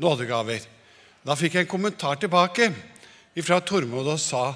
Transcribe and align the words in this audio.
nådegaver. 0.00 0.64
Da 1.26 1.36
fikk 1.36 1.56
jeg 1.56 1.66
en 1.66 1.74
kommentar 1.74 2.20
tilbake 2.20 2.70
fra 3.40 3.60
Tormod 3.64 4.08
og 4.08 4.20
sa 4.20 4.54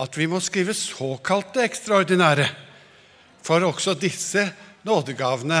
at 0.00 0.16
vi 0.18 0.26
må 0.30 0.40
skrive 0.42 0.74
såkalte 0.76 1.64
ekstraordinære, 1.66 2.46
for 3.42 3.64
også 3.66 3.96
disse 3.98 4.44
nådegavene 4.86 5.60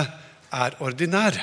er 0.50 0.76
ordinære. 0.80 1.42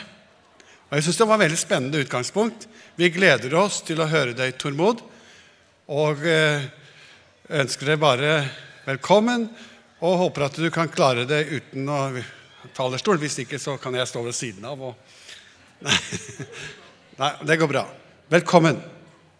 Og 0.87 0.95
Jeg 0.95 1.03
syns 1.03 1.17
det 1.19 1.27
var 1.27 1.35
et 1.35 1.45
veldig 1.45 1.59
spennende 1.59 2.01
utgangspunkt. 2.03 2.67
Vi 2.95 3.09
gleder 3.11 3.53
oss 3.59 3.81
til 3.85 3.99
å 4.01 4.07
høre 4.09 4.33
deg, 4.33 4.55
Tormod, 4.57 5.03
og 5.91 6.23
eh, 6.27 6.63
ønsker 7.49 7.91
deg 7.91 7.99
bare 8.01 8.31
velkommen 8.87 9.49
og 9.99 10.19
håper 10.23 10.47
at 10.47 10.59
du 10.59 10.69
kan 10.71 10.89
klare 10.91 11.25
det 11.27 11.43
uten 11.51 11.89
å 11.91 11.99
talerstol. 12.75 13.19
Hvis 13.21 13.39
ikke, 13.43 13.59
så 13.59 13.77
kan 13.81 13.95
jeg 13.97 14.09
stå 14.09 14.23
ved 14.25 14.35
siden 14.35 14.67
av. 14.67 14.81
Og... 14.89 14.95
Nei, 15.85 15.97
det 17.17 17.57
går 17.57 17.67
bra. 17.67 17.85
Velkommen. 18.29 18.81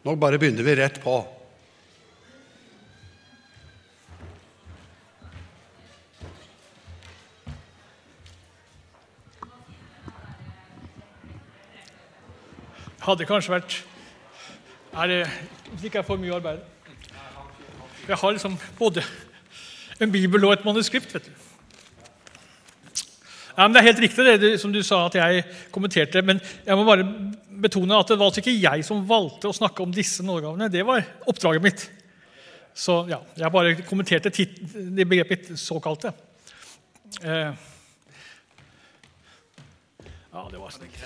Nå 0.03 0.15
bare 0.15 0.39
begynner 0.39 0.63
vi 0.63 0.75
rett 0.75 1.01
på. 1.03 1.17
hadde 13.07 13.27
kanskje 13.27 13.53
vært 13.53 13.75
er 14.97 15.07
det, 15.07 15.19
ikke 15.87 16.03
får 16.03 16.17
mye 16.19 16.33
arbeid 16.35 16.63
Jeg 18.07 18.19
har 18.19 18.33
liksom 18.35 18.57
både 18.79 19.03
en 20.01 20.11
bibel 20.11 20.43
og 20.45 20.57
et 20.57 20.65
manuskript. 20.65 21.13
vet 21.13 21.29
du. 21.29 21.46
Ja, 23.57 23.65
men 23.65 23.73
Det 23.73 23.79
er 23.79 23.87
helt 23.87 23.99
riktig 24.03 24.39
det 24.41 24.49
som 24.61 24.73
du 24.73 24.83
sa 24.85 24.99
at 25.07 25.15
jeg 25.17 25.45
kommenterte. 25.73 26.21
Men 26.21 26.39
jeg 26.65 26.77
må 26.77 26.83
bare 26.85 27.07
betone 27.61 27.97
at 27.97 28.11
det 28.11 28.17
var 28.19 28.29
altså 28.29 28.43
ikke 28.43 28.53
jeg 28.53 28.85
som 28.85 29.01
valgte 29.09 29.49
å 29.49 29.55
snakke 29.55 29.81
om 29.81 29.93
disse 29.93 30.21
nådegavene. 30.25 30.69
Det 30.69 30.83
var 30.85 31.01
oppdraget 31.25 31.65
mitt. 31.65 31.87
Så 32.77 32.99
ja, 33.09 33.17
jeg 33.33 33.49
bare 33.51 33.73
kommenterte 33.81 34.29
det 34.29 35.07
begrepet 35.09 35.49
såkalte. 35.57 36.13
Eh, 37.23 37.65
ja, 40.05 40.45
det 40.51 40.61
var 40.61 40.69
snilt. 40.77 41.01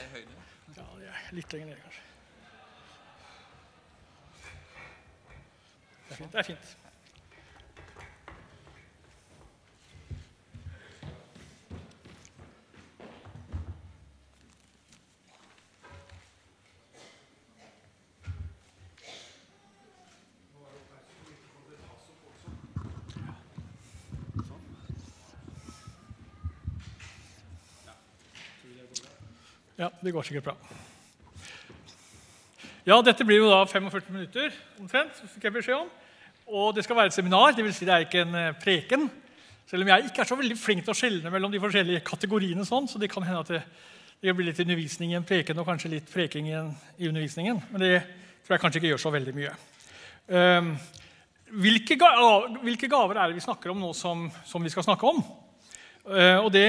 Ja, 0.75 1.15
litt 1.31 1.55
lenger 1.55 1.71
ned, 1.71 1.79
kanskje. 1.87 2.03
Det 6.03 6.11
er 6.11 6.19
fint. 6.19 6.31
Det 6.35 6.43
er 6.43 6.49
fint. 6.51 6.80
Ja, 29.81 29.87
det 30.01 30.11
går 30.13 30.21
sikkert 30.21 30.43
bra. 30.45 30.53
Ja, 32.85 32.99
dette 33.01 33.25
blir 33.25 33.39
jo 33.39 33.47
da 33.49 33.63
45 33.65 34.11
minutter 34.13 34.51
omtrent, 34.77 35.21
fikk 35.31 35.47
jeg 35.47 35.53
beskjed 35.55 35.79
om. 35.79 35.87
Og 36.45 36.75
det 36.77 36.83
skal 36.85 36.99
være 36.99 37.09
et 37.09 37.15
seminar, 37.15 37.55
dvs. 37.57 37.79
Si 37.79 37.87
det 37.87 37.93
er 37.95 38.03
ikke 38.05 38.21
en 38.21 38.35
eh, 38.37 38.51
preken. 38.61 39.07
Selv 39.65 39.81
om 39.81 39.89
jeg 39.89 40.11
ikke 40.11 40.21
er 40.21 40.27
så 40.29 40.35
veldig 40.37 40.57
flink 40.59 40.83
til 40.85 40.93
å 40.93 40.97
skjelne 40.99 41.31
mellom 41.33 41.49
de 41.49 41.61
forskjellige 41.63 42.03
kategoriene. 42.05 42.65
sånn, 42.67 42.85
så 42.91 43.01
det 43.01 43.09
kan 43.09 43.25
hende 43.25 43.41
at 43.41 43.49
det, 43.55 43.61
det 44.21 44.35
blir 44.37 44.51
litt 44.51 44.61
undervisning 44.61 45.15
i 45.15 45.17
en 45.17 45.25
preken 45.25 45.61
og 45.63 45.65
kanskje 45.65 45.91
litt 45.95 46.11
preking 46.13 46.51
i, 46.51 46.53
en, 46.59 46.69
i 46.99 47.09
undervisningen. 47.09 47.63
Men 47.71 47.81
det 47.81 47.95
tror 48.43 48.53
jeg 48.53 48.63
kanskje 48.65 48.81
ikke 48.83 48.91
gjør 48.91 49.01
så 49.01 49.13
veldig 49.15 49.33
mye. 49.39 49.55
Um, 50.27 50.75
hvilke, 51.63 51.97
gaver, 51.97 52.59
hvilke, 52.67 52.91
gaver 52.91 53.17
er 53.17 53.31
det 53.31 53.39
vi 53.39 53.47
snakker 53.47 53.73
om 53.73 53.81
nå 53.81 53.89
som, 53.97 54.27
som 54.45 54.61
vi 54.61 54.73
skal 54.73 54.85
snakke 54.85 55.09
om? 55.09 55.25
Uh, 56.05 56.37
og 56.43 56.51
det, 56.53 56.67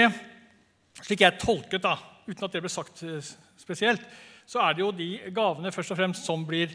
slik 1.03 1.26
jeg 1.26 1.41
tolket 1.42 1.84
da, 1.84 1.98
uten 2.27 2.47
at 2.47 2.55
det 2.55 2.62
ble 2.62 2.71
sagt 2.72 3.03
eh, 3.06 3.33
spesielt, 3.60 4.03
så 4.47 4.62
er 4.62 4.75
det 4.75 4.84
jo 4.84 4.91
de 4.94 5.09
gavene 5.34 5.72
først 5.72 5.94
og 5.94 6.00
fremst 6.00 6.27
som 6.27 6.44
blir 6.47 6.72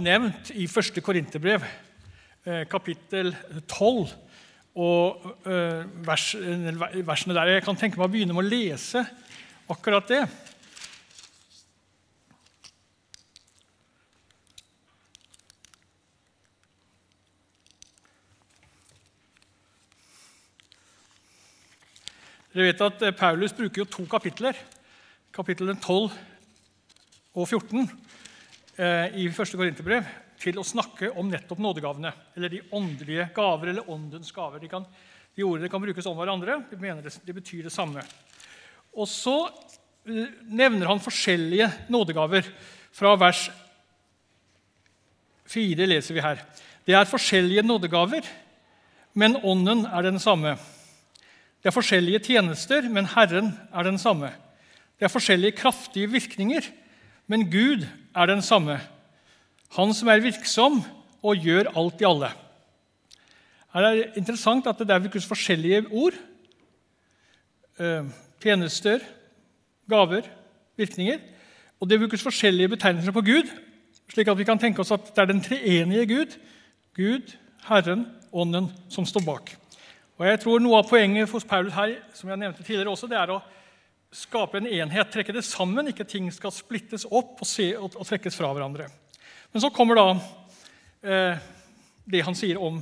nevnt 0.00 0.50
i 0.56 0.66
første 0.70 1.02
Korinterbrev, 1.04 1.64
eh, 2.46 2.62
kapittel 2.70 3.34
12, 3.68 4.12
og 4.80 5.26
eh, 5.44 5.82
versene 6.06 7.34
der. 7.36 7.50
Jeg 7.58 7.64
kan 7.66 7.76
tenke 7.76 8.00
meg 8.00 8.08
å 8.08 8.12
begynne 8.12 8.36
med 8.36 8.46
å 8.46 8.48
lese 8.48 9.04
akkurat 9.72 10.08
det. 10.08 10.22
Dere 22.52 22.68
vet 22.68 22.82
at 22.84 23.02
eh, 23.06 23.14
Paulus 23.16 23.54
bruker 23.56 23.80
jo 23.80 23.88
to 23.88 24.02
kapitler, 24.10 24.58
kapitlene 25.32 25.72
12 25.80 26.10
og 27.32 27.46
14, 27.46 27.86
eh, 28.76 29.14
i 29.22 29.24
1. 29.30 29.54
Korinterbrev, 29.56 30.10
til 30.42 30.58
å 30.60 30.66
snakke 30.66 31.08
om 31.16 31.30
nettopp 31.32 31.62
nådegavene. 31.62 32.10
Eller 32.36 32.52
de 32.52 32.60
åndelige 32.76 33.30
gaver, 33.32 33.70
eller 33.72 33.88
åndens 33.88 34.34
gaver. 34.36 34.60
De, 34.60 34.68
kan, 34.68 34.84
de 35.32 35.46
ordene 35.46 35.70
kan 35.72 35.80
brukes 35.80 36.08
om 36.10 36.18
hverandre. 36.18 36.58
De, 36.68 36.76
mener 36.76 37.00
det, 37.06 37.14
de 37.24 37.36
betyr 37.38 37.64
det 37.64 37.72
samme. 37.72 38.04
Og 38.92 39.08
så 39.08 39.38
eh, 40.04 40.36
nevner 40.44 40.92
han 40.92 41.00
forskjellige 41.00 41.70
nådegaver. 41.88 42.52
Fra 42.92 43.14
vers 43.16 43.46
4 45.48 45.88
leser 45.88 46.18
vi 46.18 46.26
her. 46.26 46.44
Det 46.84 46.98
er 46.98 47.08
forskjellige 47.08 47.64
nådegaver, 47.64 48.28
men 49.16 49.40
ånden 49.40 49.86
er 49.88 50.04
den 50.04 50.20
samme. 50.20 50.58
Det 51.62 51.70
er 51.70 51.76
forskjellige 51.76 52.18
tjenester, 52.26 52.88
men 52.90 53.06
Herren 53.06 53.52
er 53.70 53.86
den 53.86 53.98
samme. 53.98 54.32
Det 54.98 55.06
er 55.06 55.12
forskjellige 55.12 55.54
kraftige 55.60 56.10
virkninger, 56.10 56.66
men 57.30 57.46
Gud 57.50 57.86
er 58.14 58.26
den 58.26 58.42
samme. 58.42 58.80
Han 59.76 59.94
som 59.94 60.10
er 60.10 60.24
virksom 60.24 60.80
og 61.22 61.38
gjør 61.38 61.70
alt 61.78 62.02
i 62.02 62.08
alle. 62.08 62.32
Her 63.72 63.86
er 63.86 63.94
det 63.94 64.18
interessant 64.18 64.66
at 64.66 64.78
det 64.78 64.88
der 64.90 64.98
brukes 64.98 65.26
forskjellige 65.26 65.86
ord. 65.90 66.18
Eh, 67.78 68.10
tjenester, 68.42 68.98
gaver, 69.88 70.26
virkninger. 70.76 71.18
Og 71.80 71.88
det 71.90 72.00
brukes 72.02 72.22
forskjellige 72.22 72.74
betegnelser 72.74 73.14
på 73.14 73.22
Gud, 73.22 73.48
slik 74.10 74.28
at 74.28 74.38
vi 74.38 74.44
kan 74.44 74.58
tenke 74.58 74.82
oss 74.82 74.92
at 74.94 75.14
det 75.14 75.22
er 75.22 75.30
den 75.30 75.42
treenige 75.42 76.06
Gud, 76.06 76.38
Gud, 76.96 77.34
Herren, 77.68 78.06
Ånden, 78.32 78.72
som 78.90 79.06
står 79.06 79.24
bak. 79.26 79.61
Og 80.22 80.28
jeg 80.28 80.38
tror 80.38 80.60
Noe 80.62 80.78
av 80.78 80.86
poenget 80.86 81.32
hos 81.32 81.42
Paulus 81.42 81.74
her 81.74 81.96
som 82.14 82.28
jeg 82.30 82.38
nevnte 82.38 82.62
tidligere 82.62 82.92
også, 82.92 83.08
det 83.10 83.16
er 83.18 83.32
å 83.34 83.40
skape 84.14 84.60
en 84.60 84.68
enhet, 84.70 85.08
trekke 85.10 85.32
det 85.34 85.40
sammen, 85.42 85.88
ikke 85.90 86.04
ting 86.06 86.28
skal 86.30 86.52
splittes 86.54 87.02
opp 87.08 87.40
og, 87.42 87.48
se, 87.48 87.72
og, 87.74 87.96
og 87.98 88.06
trekkes 88.06 88.36
fra 88.38 88.52
hverandre. 88.54 88.86
Men 89.50 89.64
så 89.64 89.72
kommer 89.74 89.98
da 89.98 90.04
eh, 91.02 91.40
det 92.06 92.20
han 92.22 92.38
sier 92.38 92.60
om 92.62 92.78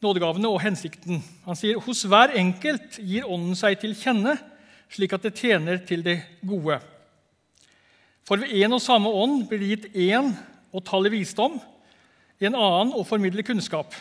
nådegavene 0.00 0.48
og 0.48 0.62
hensikten. 0.64 1.20
Han 1.44 1.58
sier 1.60 1.82
hos 1.84 2.06
hver 2.08 2.32
enkelt 2.40 2.96
gir 3.04 3.28
Ånden 3.28 3.58
seg 3.58 3.76
til 3.82 3.92
kjenne, 3.98 4.38
slik 4.88 5.12
at 5.12 5.26
det 5.28 5.34
tjener 5.42 5.82
til 5.84 6.00
det 6.06 6.22
gode. 6.40 6.78
For 8.24 8.40
ved 8.40 8.54
én 8.64 8.72
og 8.72 8.80
samme 8.80 9.12
ånd 9.12 9.44
blir 9.50 9.60
det 9.60 9.68
gitt 9.74 10.00
én 10.08 10.32
å 10.72 10.80
tale 10.80 11.12
visdom, 11.12 11.60
en 12.40 12.56
annen 12.56 12.96
å 12.96 13.04
formidle 13.04 13.44
kunnskap 13.44 13.92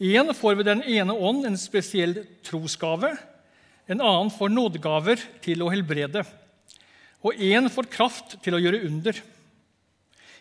Én 0.00 0.32
får 0.32 0.56
ved 0.56 0.64
den 0.70 0.80
ene 0.88 1.12
ånd 1.12 1.44
en 1.44 1.58
spesiell 1.60 2.22
trosgave. 2.46 3.12
En 3.84 4.00
annen 4.00 4.30
får 4.32 4.48
nådegaver 4.48 5.20
til 5.44 5.60
å 5.60 5.68
helbrede. 5.68 6.22
Og 7.20 7.36
én 7.36 7.68
får 7.68 7.90
kraft 7.92 8.38
til 8.40 8.56
å 8.56 8.60
gjøre 8.62 8.80
under. 8.88 9.18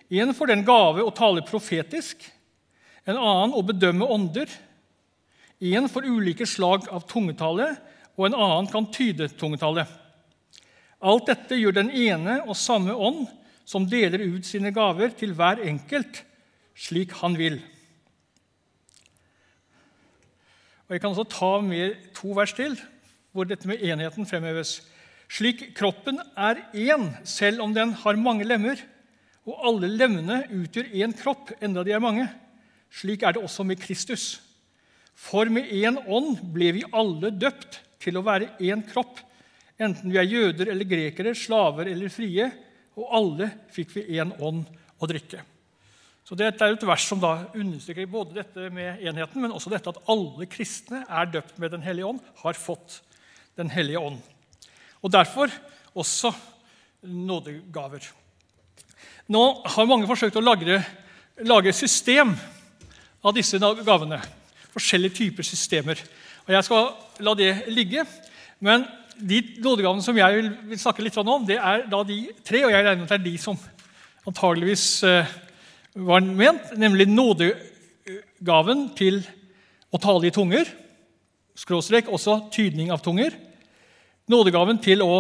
Én 0.10 0.32
får 0.34 0.52
den 0.54 0.64
gave 0.66 1.04
å 1.04 1.12
tale 1.14 1.44
profetisk, 1.46 2.24
en 3.04 3.18
annen 3.20 3.56
å 3.58 3.66
bedømme 3.66 4.08
ånder. 4.08 4.48
Én 5.60 5.90
får 5.92 6.08
ulike 6.08 6.48
slag 6.48 6.88
av 6.88 7.04
tungetale, 7.10 7.74
og 8.16 8.30
en 8.30 8.38
annen 8.38 8.70
kan 8.72 8.88
tyde 8.96 9.28
tungetale. 9.36 9.84
Alt 11.00 11.28
dette 11.28 11.60
gjør 11.60 11.76
den 11.76 11.92
ene 11.92 12.40
og 12.46 12.56
samme 12.60 12.96
ånd, 12.96 13.28
som 13.68 13.86
deler 13.86 14.24
ut 14.24 14.48
sine 14.48 14.72
gaver 14.74 15.12
til 15.20 15.36
hver 15.38 15.62
enkelt 15.68 16.24
slik 16.80 17.12
han 17.20 17.36
vil. 17.38 17.60
Og 20.90 20.96
Jeg 20.96 21.02
kan 21.04 21.12
også 21.14 21.28
ta 21.30 21.50
med 21.62 21.98
to 22.18 22.32
vers 22.34 22.54
til, 22.58 22.74
hvor 23.32 23.46
dette 23.46 23.70
med 23.70 23.84
enheten 23.86 24.26
fremheves. 24.26 24.80
Slik 25.30 25.68
kroppen 25.78 26.18
er 26.34 26.64
én, 26.74 27.12
selv 27.24 27.62
om 27.62 27.76
den 27.76 27.94
har 27.94 28.18
mange 28.18 28.48
lemmer, 28.50 28.82
og 29.46 29.68
alle 29.70 29.92
lemmene 29.94 30.40
utgjør 30.50 30.90
én 30.90 31.14
kropp, 31.14 31.52
enda 31.62 31.84
de 31.86 31.94
er 31.94 32.02
mange. 32.02 32.26
Slik 32.90 33.22
er 33.22 33.38
det 33.38 33.44
også 33.44 33.68
med 33.70 33.78
Kristus. 33.78 34.42
For 35.14 35.46
med 35.46 35.70
én 35.70 36.02
ånd 36.10 36.42
ble 36.56 36.72
vi 36.80 36.84
alle 36.90 37.30
døpt 37.38 37.84
til 38.02 38.18
å 38.18 38.26
være 38.26 38.56
én 38.58 38.82
kropp, 38.90 39.22
enten 39.78 40.10
vi 40.10 40.18
er 40.18 40.26
jøder 40.26 40.74
eller 40.74 40.90
grekere, 40.90 41.38
slaver 41.38 41.94
eller 41.94 42.10
frie, 42.10 42.50
og 42.98 43.14
alle 43.14 43.54
fikk 43.78 43.94
vi 43.94 44.08
én 44.18 44.34
ånd 44.42 44.66
å 44.98 45.14
drikke. 45.14 45.46
Så 46.30 46.36
Dette 46.38 46.62
er 46.62 46.76
et 46.76 46.84
vers 46.86 47.04
som 47.10 47.18
da 47.18 47.32
understreker 47.58 48.06
både 48.06 48.36
dette 48.36 48.68
med 48.70 49.00
enheten, 49.02 49.42
men 49.42 49.54
også 49.56 49.72
dette 49.74 49.90
at 49.90 49.98
alle 50.14 50.46
kristne 50.46 51.00
er 51.10 51.32
døpt 51.34 51.58
med 51.58 51.74
Den 51.74 51.82
hellige 51.82 52.06
ånd, 52.06 52.20
har 52.44 52.54
fått 52.54 53.00
Den 53.58 53.72
hellige 53.74 53.98
ånd. 53.98 54.20
Og 55.02 55.10
derfor 55.10 55.50
også 55.98 56.30
nådegaver. 57.02 58.06
Nå 59.26 59.42
har 59.74 59.90
mange 59.90 60.06
forsøkt 60.06 60.38
å 60.38 60.46
lage, 60.46 60.78
lage 61.50 61.74
system 61.74 62.36
av 63.26 63.34
disse 63.34 63.58
gavene. 63.58 64.22
Forskjellige 64.70 65.18
typer 65.24 65.50
systemer. 65.50 65.98
Og 66.46 66.54
Jeg 66.54 66.70
skal 66.70 66.94
la 67.26 67.34
det 67.34 67.52
ligge. 67.74 68.06
Men 68.62 68.86
de 69.18 69.42
nådegavene 69.66 70.06
som 70.06 70.18
jeg 70.18 70.46
vil 70.46 70.78
snakke 70.78 71.02
litt 71.02 71.18
om, 71.18 71.42
det 71.42 71.58
er 71.58 71.90
da 71.90 72.06
de 72.06 72.22
tre, 72.46 72.68
og 72.68 72.72
jeg 72.72 72.86
regner 72.86 73.02
med 73.02 73.10
at 73.10 73.18
det 73.18 73.22
er 73.24 73.32
de 73.32 73.38
som 73.42 73.58
antageligvis 74.30 74.90
eh, 75.10 75.38
var 75.94 76.22
ment, 76.22 76.72
nemlig 76.78 77.08
nådegaven 77.10 78.90
til 78.98 79.22
å 79.90 80.00
tale 80.02 80.30
i 80.30 80.34
tunger, 80.34 80.70
skråstrek 81.58 82.10
også 82.12 82.52
tydning 82.54 82.92
av 82.94 83.02
tunger, 83.04 83.34
nådegaven 84.30 84.80
til 84.84 85.02
å 85.04 85.14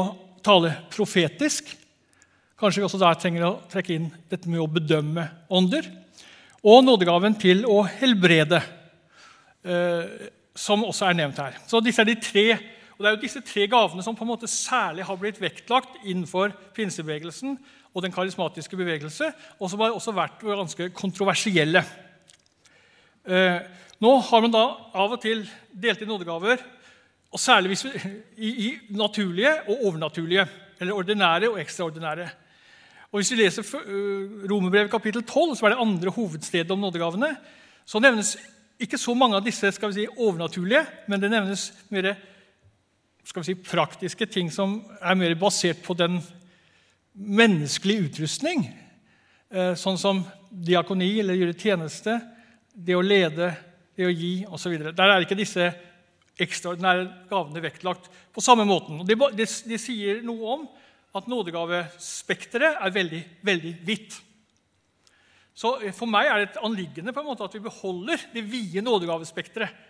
tale 0.45 0.75
profetisk, 0.93 1.73
kanskje 2.59 2.81
vi 2.81 2.87
også 2.87 3.01
der 3.01 3.19
trenger 3.19 3.47
å 3.47 3.53
trekke 3.71 3.95
inn 3.95 4.09
dette 4.29 4.49
med 4.51 4.61
å 4.61 4.69
bedømme 4.71 5.25
ånder, 5.49 5.87
og 6.59 6.83
nådegaven 6.83 7.37
til 7.39 7.63
å 7.67 7.81
helbrede, 7.87 8.59
eh, 9.63 10.29
som 10.55 10.83
også 10.83 11.07
er 11.07 11.15
nevnt 11.15 11.39
her. 11.39 11.55
Så 11.67 11.79
disse 11.81 12.03
er 12.03 12.11
de 12.11 12.19
tre 12.19 12.49
og 12.99 13.05
Det 13.05 13.07
er 13.07 13.15
jo 13.15 13.21
disse 13.21 13.41
tre 13.47 13.63
gavene 13.71 14.03
som 14.03 14.11
på 14.11 14.25
en 14.25 14.27
måte 14.33 14.47
særlig 14.51 15.05
har 15.07 15.15
blitt 15.15 15.37
vektlagt 15.39 16.01
innenfor 16.03 16.51
pinsebevegelsen 16.75 17.53
og 17.93 18.03
den 18.05 18.13
karismatiske 18.13 18.77
bevegelse, 18.77 19.31
og 19.59 19.69
som 19.69 19.81
har 19.81 19.95
også 19.95 20.13
vært 20.15 20.43
ganske 20.45 20.89
kontroversielle. 20.95 21.83
Eh, 23.25 23.57
nå 23.99 24.11
har 24.29 24.43
man 24.45 24.53
da 24.53 24.65
av 24.95 25.15
og 25.15 25.21
til 25.23 25.41
delt 25.73 26.01
inn 26.01 26.11
nådegaver, 26.11 26.61
og 27.29 27.41
særlig 27.41 27.75
vi, 27.75 27.89
i, 28.37 28.49
i, 28.49 28.69
naturlige 28.95 29.51
og 29.67 29.85
overnaturlige. 29.89 30.47
Eller 30.79 30.95
ordinære 30.95 31.49
og 31.49 31.59
ekstraordinære. 31.59 32.29
Og 33.11 33.19
Hvis 33.19 33.31
vi 33.33 33.41
leser 33.41 33.65
uh, 33.67 34.45
Romerbrevet 34.47 34.91
kapittel 34.91 35.25
12, 35.25 35.57
som 35.57 35.67
er 35.67 35.73
det 35.73 35.81
andre 35.83 36.13
hovedstedet 36.15 36.71
om 36.71 36.79
nådegavene, 36.79 37.33
så 37.85 37.99
nevnes 37.99 38.37
ikke 38.79 38.97
så 38.97 39.13
mange 39.13 39.35
av 39.35 39.43
disse 39.43 39.71
skal 39.75 39.91
vi 39.91 40.05
si, 40.05 40.07
overnaturlige, 40.15 40.85
men 41.11 41.21
det 41.21 41.31
nevnes 41.33 41.65
mer 41.91 42.13
skal 43.27 43.43
vi 43.43 43.49
si, 43.51 43.57
praktiske 43.59 44.25
ting 44.31 44.47
som 44.53 44.79
er 45.01 45.19
mer 45.19 45.35
basert 45.35 45.83
på 45.83 45.93
den 45.99 46.21
menneskelige 47.13 48.09
utrustning. 48.09 48.65
Eh, 49.49 49.73
sånn 49.79 49.97
som 49.97 50.21
diakoni 50.49 51.11
eller 51.21 51.37
gjøre 51.39 51.57
tjeneste, 51.57 52.19
det 52.73 52.95
å 52.95 53.03
lede, 53.05 53.51
det 53.97 54.07
å 54.07 54.13
gi 54.13 54.33
osv. 54.49 54.75
Der 54.93 55.13
er 55.13 55.25
ikke 55.25 55.37
disse 55.39 55.71
ekstraordinære 56.39 57.07
gavene 57.29 57.63
vektlagt 57.63 58.07
på 58.33 58.43
samme 58.43 58.65
måten. 58.67 59.01
Det, 59.07 59.17
det, 59.35 59.49
det 59.67 59.81
sier 59.81 60.21
noe 60.25 60.55
om 60.55 60.65
at 61.17 61.27
nådegavespekteret 61.29 62.79
er 62.79 62.93
veldig, 62.93 63.21
veldig 63.45 63.73
vidt. 63.85 64.19
Så 65.57 65.75
eh, 65.83 65.95
For 65.95 66.09
meg 66.09 66.29
er 66.29 66.41
det 66.41 66.51
et 66.51 66.61
anliggende 66.63 67.13
på 67.15 67.23
en 67.23 67.31
måte 67.31 67.47
at 67.47 67.55
vi 67.57 67.65
beholder 67.65 68.29
det 68.33 68.45
vide 68.47 68.85
nådegavespekteret. 68.85 69.87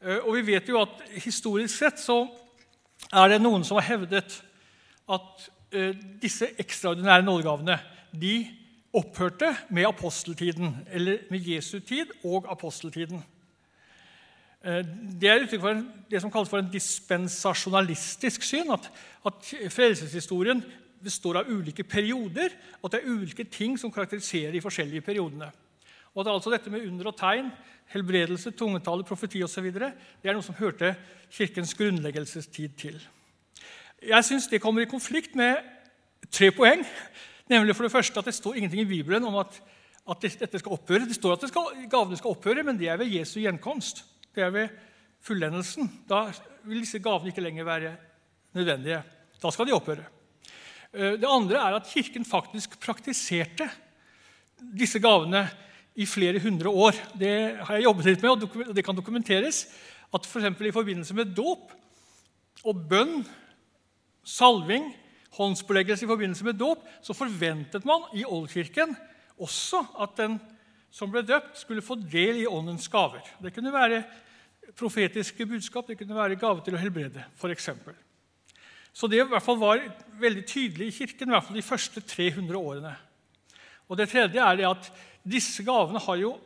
Eh, 0.00 0.20
og 0.20 0.36
vi 0.38 0.46
vet 0.52 0.68
jo 0.70 0.80
at 0.82 1.02
historisk 1.24 1.74
sett 1.74 2.00
så 2.02 2.22
er 3.10 3.32
det 3.32 3.40
noen 3.42 3.64
som 3.66 3.80
har 3.80 3.88
hevdet 3.94 4.36
at 5.10 5.48
disse 6.22 6.48
ekstraordinære 6.58 7.22
nådegavene 7.22 7.76
de 8.10 8.46
opphørte 8.92 9.52
med 9.70 9.86
aposteltiden, 9.86 10.76
eller 10.90 11.18
med 11.30 11.46
Jesu 11.46 11.78
tid 11.78 12.10
og 12.24 12.48
aposteltiden. 12.50 13.22
Uh, 14.60 14.82
det 15.20 15.30
er 15.30 15.44
uttrykk 15.44 15.62
for 15.62 15.82
det 16.10 16.20
som 16.20 16.32
kalles 16.32 16.50
for 16.50 16.60
en 16.60 16.72
dispensasjonalistisk 16.72 18.44
syn. 18.44 18.72
At, 18.74 18.90
at 19.26 19.54
frelseshistorien 19.72 20.62
består 21.00 21.40
av 21.40 21.48
ulike 21.48 21.86
perioder, 21.86 22.52
og 22.80 22.90
at 22.90 22.98
det 22.98 23.00
er 23.00 23.14
ulike 23.14 23.46
ting 23.48 23.78
som 23.80 23.92
karakteriserer 23.92 24.52
de 24.52 24.60
forskjellige 24.60 25.06
periodene. 25.06 25.48
Og 26.14 26.24
at 26.24 26.32
altså 26.34 26.52
dette 26.52 26.72
med 26.72 26.84
under 26.88 27.12
og 27.12 27.16
tegn, 27.16 27.48
helbredelse, 27.94 28.52
tungetale, 28.58 29.06
profeti 29.06 29.42
osv. 29.42 29.70
er 29.70 30.34
noe 30.34 30.44
som 30.44 30.58
hørte 30.58 30.92
Kirkens 31.30 31.72
grunnleggelsestid 31.78 32.76
til. 32.78 33.00
Jeg 34.00 34.24
syns 34.24 34.46
det 34.48 34.62
kommer 34.64 34.80
i 34.80 34.88
konflikt 34.88 35.34
med 35.36 35.58
tre 36.32 36.48
poeng. 36.56 36.80
Nemlig 37.50 37.74
for 37.76 37.84
det 37.84 37.92
første 37.92 38.20
at 38.22 38.28
det 38.30 38.32
står 38.32 38.56
ingenting 38.56 38.80
i 38.80 38.88
Bibelen 38.88 39.26
om 39.28 39.36
at, 39.42 39.58
at 40.08 40.22
dette 40.24 40.60
skal 40.62 40.72
opphøre. 40.72 41.04
Det 41.04 41.18
står 41.18 41.34
at 41.36 41.42
det 41.44 41.50
skal, 41.50 41.82
gavene 41.90 42.16
skal 42.16 42.32
opphøre, 42.32 42.64
men 42.64 42.78
det 42.80 42.88
er 42.88 42.96
ved 43.00 43.12
Jesu 43.12 43.40
gjenkomst. 43.42 44.04
Det 44.32 44.46
er 44.46 44.54
ved 44.54 44.72
fullendelsen. 45.20 45.90
Da 46.08 46.30
vil 46.64 46.80
disse 46.80 47.02
gavene 47.02 47.28
ikke 47.28 47.44
lenger 47.44 47.68
være 47.68 47.92
nødvendige. 48.56 49.02
Da 49.42 49.52
skal 49.52 49.68
de 49.68 49.76
opphøre. 49.76 50.06
Eh, 50.94 51.18
det 51.20 51.28
andre 51.28 51.60
er 51.60 51.76
at 51.76 51.90
Kirken 51.92 52.24
faktisk 52.24 52.78
praktiserte 52.80 53.68
disse 54.80 55.00
gavene 55.00 55.44
i 56.00 56.06
flere 56.08 56.40
hundre 56.40 56.72
år. 56.72 56.96
Det 57.20 57.34
har 57.66 57.76
jeg 57.76 57.84
jobbet 57.84 58.08
litt 58.08 58.24
med, 58.24 58.48
og 58.64 58.72
det 58.76 58.84
kan 58.86 58.96
dokumenteres. 58.96 59.66
At 60.14 60.24
for 60.26 60.40
i 60.40 60.72
forbindelse 60.72 61.14
med 61.14 61.36
dåp 61.36 61.76
og 62.64 62.88
bønn, 62.88 63.20
salving, 64.26 64.90
håndspåleggelse 65.36 66.04
i 66.04 66.10
forbindelse 66.10 66.46
med 66.46 66.58
dåp, 66.60 66.82
så 67.02 67.16
forventet 67.16 67.86
man 67.88 68.08
i 68.16 68.24
Oldkirken 68.26 68.96
også 69.40 69.82
at 70.02 70.16
den 70.18 70.38
som 70.90 71.10
ble 71.12 71.22
døpt, 71.22 71.54
skulle 71.60 71.84
få 71.86 71.94
del 72.02 72.42
i 72.42 72.48
åndens 72.50 72.88
gaver. 72.90 73.22
Det 73.38 73.52
kunne 73.54 73.72
være 73.72 74.02
profetiske 74.78 75.46
budskap, 75.46 75.86
det 75.86 75.98
kunne 76.00 76.16
være 76.16 76.38
gave 76.38 76.64
til 76.66 76.74
å 76.74 76.80
helbrede, 76.80 77.22
f.eks. 77.38 77.70
Så 78.92 79.06
det 79.06 79.20
i 79.20 79.26
hvert 79.30 79.44
fall 79.44 79.58
var 79.60 79.84
veldig 80.18 80.42
tydelig 80.50 80.90
i 80.90 80.96
Kirken, 80.96 81.30
i 81.30 81.36
hvert 81.36 81.46
fall 81.46 81.58
de 81.60 81.66
første 81.66 82.02
300 82.02 82.58
årene. 82.58 82.94
Og 83.86 83.98
Det 83.98 84.08
tredje 84.10 84.42
er 84.42 84.58
det 84.58 84.66
at 84.66 84.90
disse 85.22 85.62
gavene 85.66 86.02
har 86.02 86.18
jo 86.18 86.36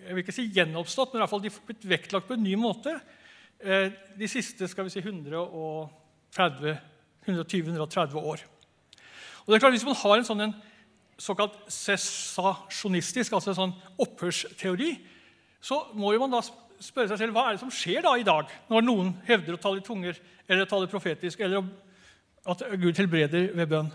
jeg 0.00 0.16
vil 0.16 0.24
ikke 0.24 0.34
si 0.34 0.46
gjenoppstått, 0.50 1.12
men 1.12 1.20
i 1.20 1.22
hvert 1.22 1.30
fall 1.30 1.42
de 1.44 1.50
har 1.52 1.66
blitt 1.68 1.84
vektlagt 1.86 2.28
på 2.28 2.34
en 2.34 2.42
ny 2.42 2.54
måte 2.58 2.94
eh, 3.60 3.92
de 4.16 4.28
siste 4.30 4.66
skal 4.70 4.86
vi 4.86 4.94
si, 4.94 5.02
120-130 6.36 8.16
år. 8.20 8.42
Og 9.40 9.46
det 9.46 9.56
er 9.56 9.62
klart, 9.62 9.72
Hvis 9.72 9.84
man 9.84 9.98
har 10.02 10.16
en 10.18 10.24
sånn 10.24 10.40
en 10.40 10.54
såkalt 11.20 11.56
sesasjonistisk, 11.68 13.32
altså 13.32 13.50
en 13.50 13.60
sånn 13.60 13.76
opphørsteori, 14.00 14.94
så 15.60 15.82
må 15.94 16.12
jo 16.14 16.20
man 16.22 16.32
da 16.32 16.40
spørre 16.80 17.10
seg 17.12 17.20
selv 17.20 17.36
hva 17.36 17.48
er 17.48 17.56
det 17.56 17.62
som 17.62 17.72
skjer 17.72 18.04
da 18.06 18.14
i 18.16 18.24
dag, 18.24 18.48
når 18.70 18.86
noen 18.86 19.12
hevder 19.26 19.56
å 19.56 19.60
tale 19.60 19.82
i 19.82 19.84
tunger 19.84 20.16
eller 20.48 20.64
å 20.64 20.70
tale 20.70 20.88
profetisk, 20.90 21.40
eller 21.44 21.66
at 22.48 22.62
Gud 22.80 22.96
helbreder 22.96 23.50
ved 23.54 23.68
bønn. 23.68 23.90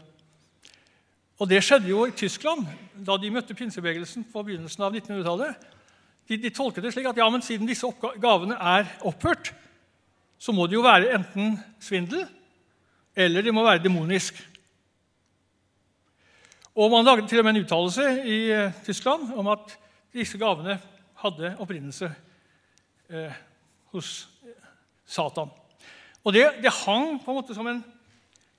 Og 1.42 1.50
Det 1.50 1.64
skjedde 1.66 1.90
jo 1.90 2.06
i 2.08 2.14
Tyskland 2.16 2.68
da 2.96 3.18
de 3.20 3.32
møtte 3.34 3.58
pinsebevegelsen 3.58 4.28
på 4.32 4.44
begynnelsen 4.46 4.86
av 4.86 4.94
1900-tallet. 4.94 5.66
De, 6.30 6.38
de, 6.42 6.50
tolket 6.50 6.86
det 6.86 6.94
slik 6.96 7.10
at 7.10 7.18
ja, 7.20 7.28
men 7.30 7.44
siden 7.44 7.68
disse 7.70 7.90
gavene 8.22 8.56
er 8.56 8.88
opphørt, 9.06 9.52
så 10.38 10.54
må 10.56 10.68
det 10.68 10.78
jo 10.78 10.86
være 10.86 11.14
enten 11.16 11.56
svindel 11.82 12.26
eller 13.16 13.46
det 13.46 13.54
må 13.56 13.64
være 13.64 13.84
demonisk. 13.84 14.36
Og 16.76 16.92
Man 16.92 17.06
lagde 17.06 17.28
til 17.28 17.40
og 17.40 17.46
med 17.46 17.56
en 17.56 17.64
uttalelse 17.64 18.06
i 18.28 18.40
eh, 18.52 18.74
Tyskland 18.84 19.32
om 19.34 19.48
at 19.48 19.78
disse 20.14 20.38
gavene 20.38 20.76
hadde 21.24 21.56
opprinnelse 21.64 22.10
eh, 23.10 23.32
hos 23.94 24.28
Satan. 25.06 25.54
Og 26.24 26.34
det, 26.34 26.50
det 26.60 26.74
hang 26.84 27.22
på 27.24 27.32
en 27.32 27.40
måte 27.40 27.56
som 27.56 27.68
en 27.68 27.84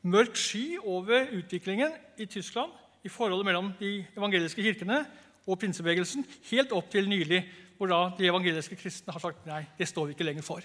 mørk 0.06 0.36
sky 0.38 0.78
over 0.78 1.28
utviklingen 1.36 1.92
i 2.16 2.24
Tyskland 2.24 2.72
i 3.04 3.12
forholdet 3.12 3.46
mellom 3.46 3.72
de 3.80 4.06
evangeliske 4.16 4.62
kirkene 4.62 5.04
og 5.46 5.58
pinsebevegelsen, 5.60 6.24
helt 6.50 6.72
opp 6.74 6.88
til 6.90 7.08
nylig, 7.10 7.44
hvor 7.76 7.90
da 7.90 8.00
de 8.18 8.30
evangeliske 8.30 8.78
kristne 8.80 9.12
har 9.12 9.22
sagt 9.22 9.44
nei, 9.46 9.60
det 9.78 9.86
står 9.90 10.08
vi 10.08 10.16
ikke 10.16 10.26
lenger 10.26 10.46
for. 10.46 10.64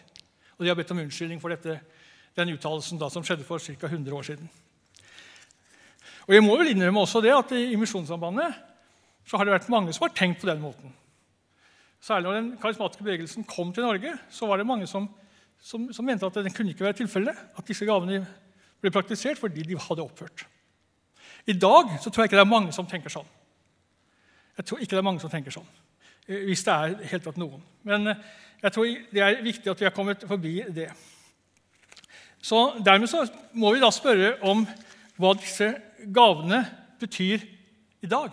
Og 0.62 0.66
de 0.66 0.70
har 0.70 0.78
bedt 0.78 0.92
om 0.94 1.00
unnskyldning 1.02 1.40
for 1.42 1.50
dette, 1.50 1.80
den 2.38 2.52
uttalelsen 2.54 3.00
som 3.02 3.24
skjedde 3.26 3.48
for 3.48 3.58
ca. 3.58 3.88
100 3.88 4.14
år 4.14 4.28
siden. 4.28 4.50
Og 6.28 6.36
jeg 6.36 6.44
må 6.46 6.54
vel 6.60 6.70
innrømme 6.70 7.02
også 7.02 7.18
det 7.26 7.32
at 7.34 7.50
I 7.58 7.74
Misjonssambandet 7.82 8.54
så 9.26 9.40
har 9.40 9.48
det 9.50 9.56
vært 9.56 9.72
mange 9.74 9.90
som 9.90 10.06
har 10.06 10.14
tenkt 10.14 10.38
på 10.44 10.50
den 10.52 10.62
måten. 10.62 10.94
Særlig 11.98 12.28
når 12.28 12.38
den 12.38 12.52
karismatiske 12.62 13.08
bevegelsen 13.08 13.50
kom 13.50 13.74
til 13.74 13.88
Norge, 13.88 14.14
så 14.30 14.46
var 14.46 14.62
det 14.62 14.70
mange 14.70 14.86
som, 14.86 15.10
som, 15.58 15.90
som 15.90 16.06
mente 16.06 16.30
at 16.30 16.38
det 16.46 16.54
kunne 16.54 16.76
ikke 16.76 16.86
være 16.86 17.00
tilfellet. 17.02 17.42
At 17.58 17.66
disse 17.66 17.90
gavene 17.90 18.22
ble 18.82 18.94
praktisert 18.94 19.42
fordi 19.42 19.66
de 19.66 19.82
hadde 19.82 20.06
opphørt. 20.06 20.46
I 21.50 21.58
dag 21.58 21.98
så 21.98 22.14
tror 22.14 22.22
jeg 22.22 22.30
ikke 22.30 22.38
det 22.38 22.46
er 22.46 22.54
mange 22.54 22.78
som 22.78 22.86
tenker 22.86 23.10
sånn. 23.10 23.26
Jeg 24.62 24.70
tror 24.70 24.78
ikke 24.78 24.94
det 24.94 25.02
er 25.02 25.10
mange 25.10 25.26
som 25.26 25.34
tenker 25.34 25.58
sånn, 25.58 25.66
hvis 26.28 26.64
det 26.64 26.74
er 26.74 27.08
helt 27.12 27.24
tatt 27.26 27.40
noen. 27.42 27.64
Men 27.88 28.14
eh, 28.14 28.22
jeg 28.62 28.76
tror 28.76 28.90
det 29.14 29.24
er 29.26 29.42
viktig 29.44 29.72
at 29.72 29.80
vi 29.80 29.88
har 29.88 29.96
kommet 29.96 30.24
forbi 30.28 30.60
det. 30.70 30.92
Så 32.42 32.82
Dermed 32.86 33.10
så 33.10 33.26
må 33.54 33.74
vi 33.74 33.82
da 33.82 33.90
spørre 33.94 34.36
om 34.50 34.66
hva 35.22 35.34
disse 35.38 35.74
gavene 36.14 36.64
betyr 37.00 37.44
i 38.02 38.10
dag. 38.10 38.32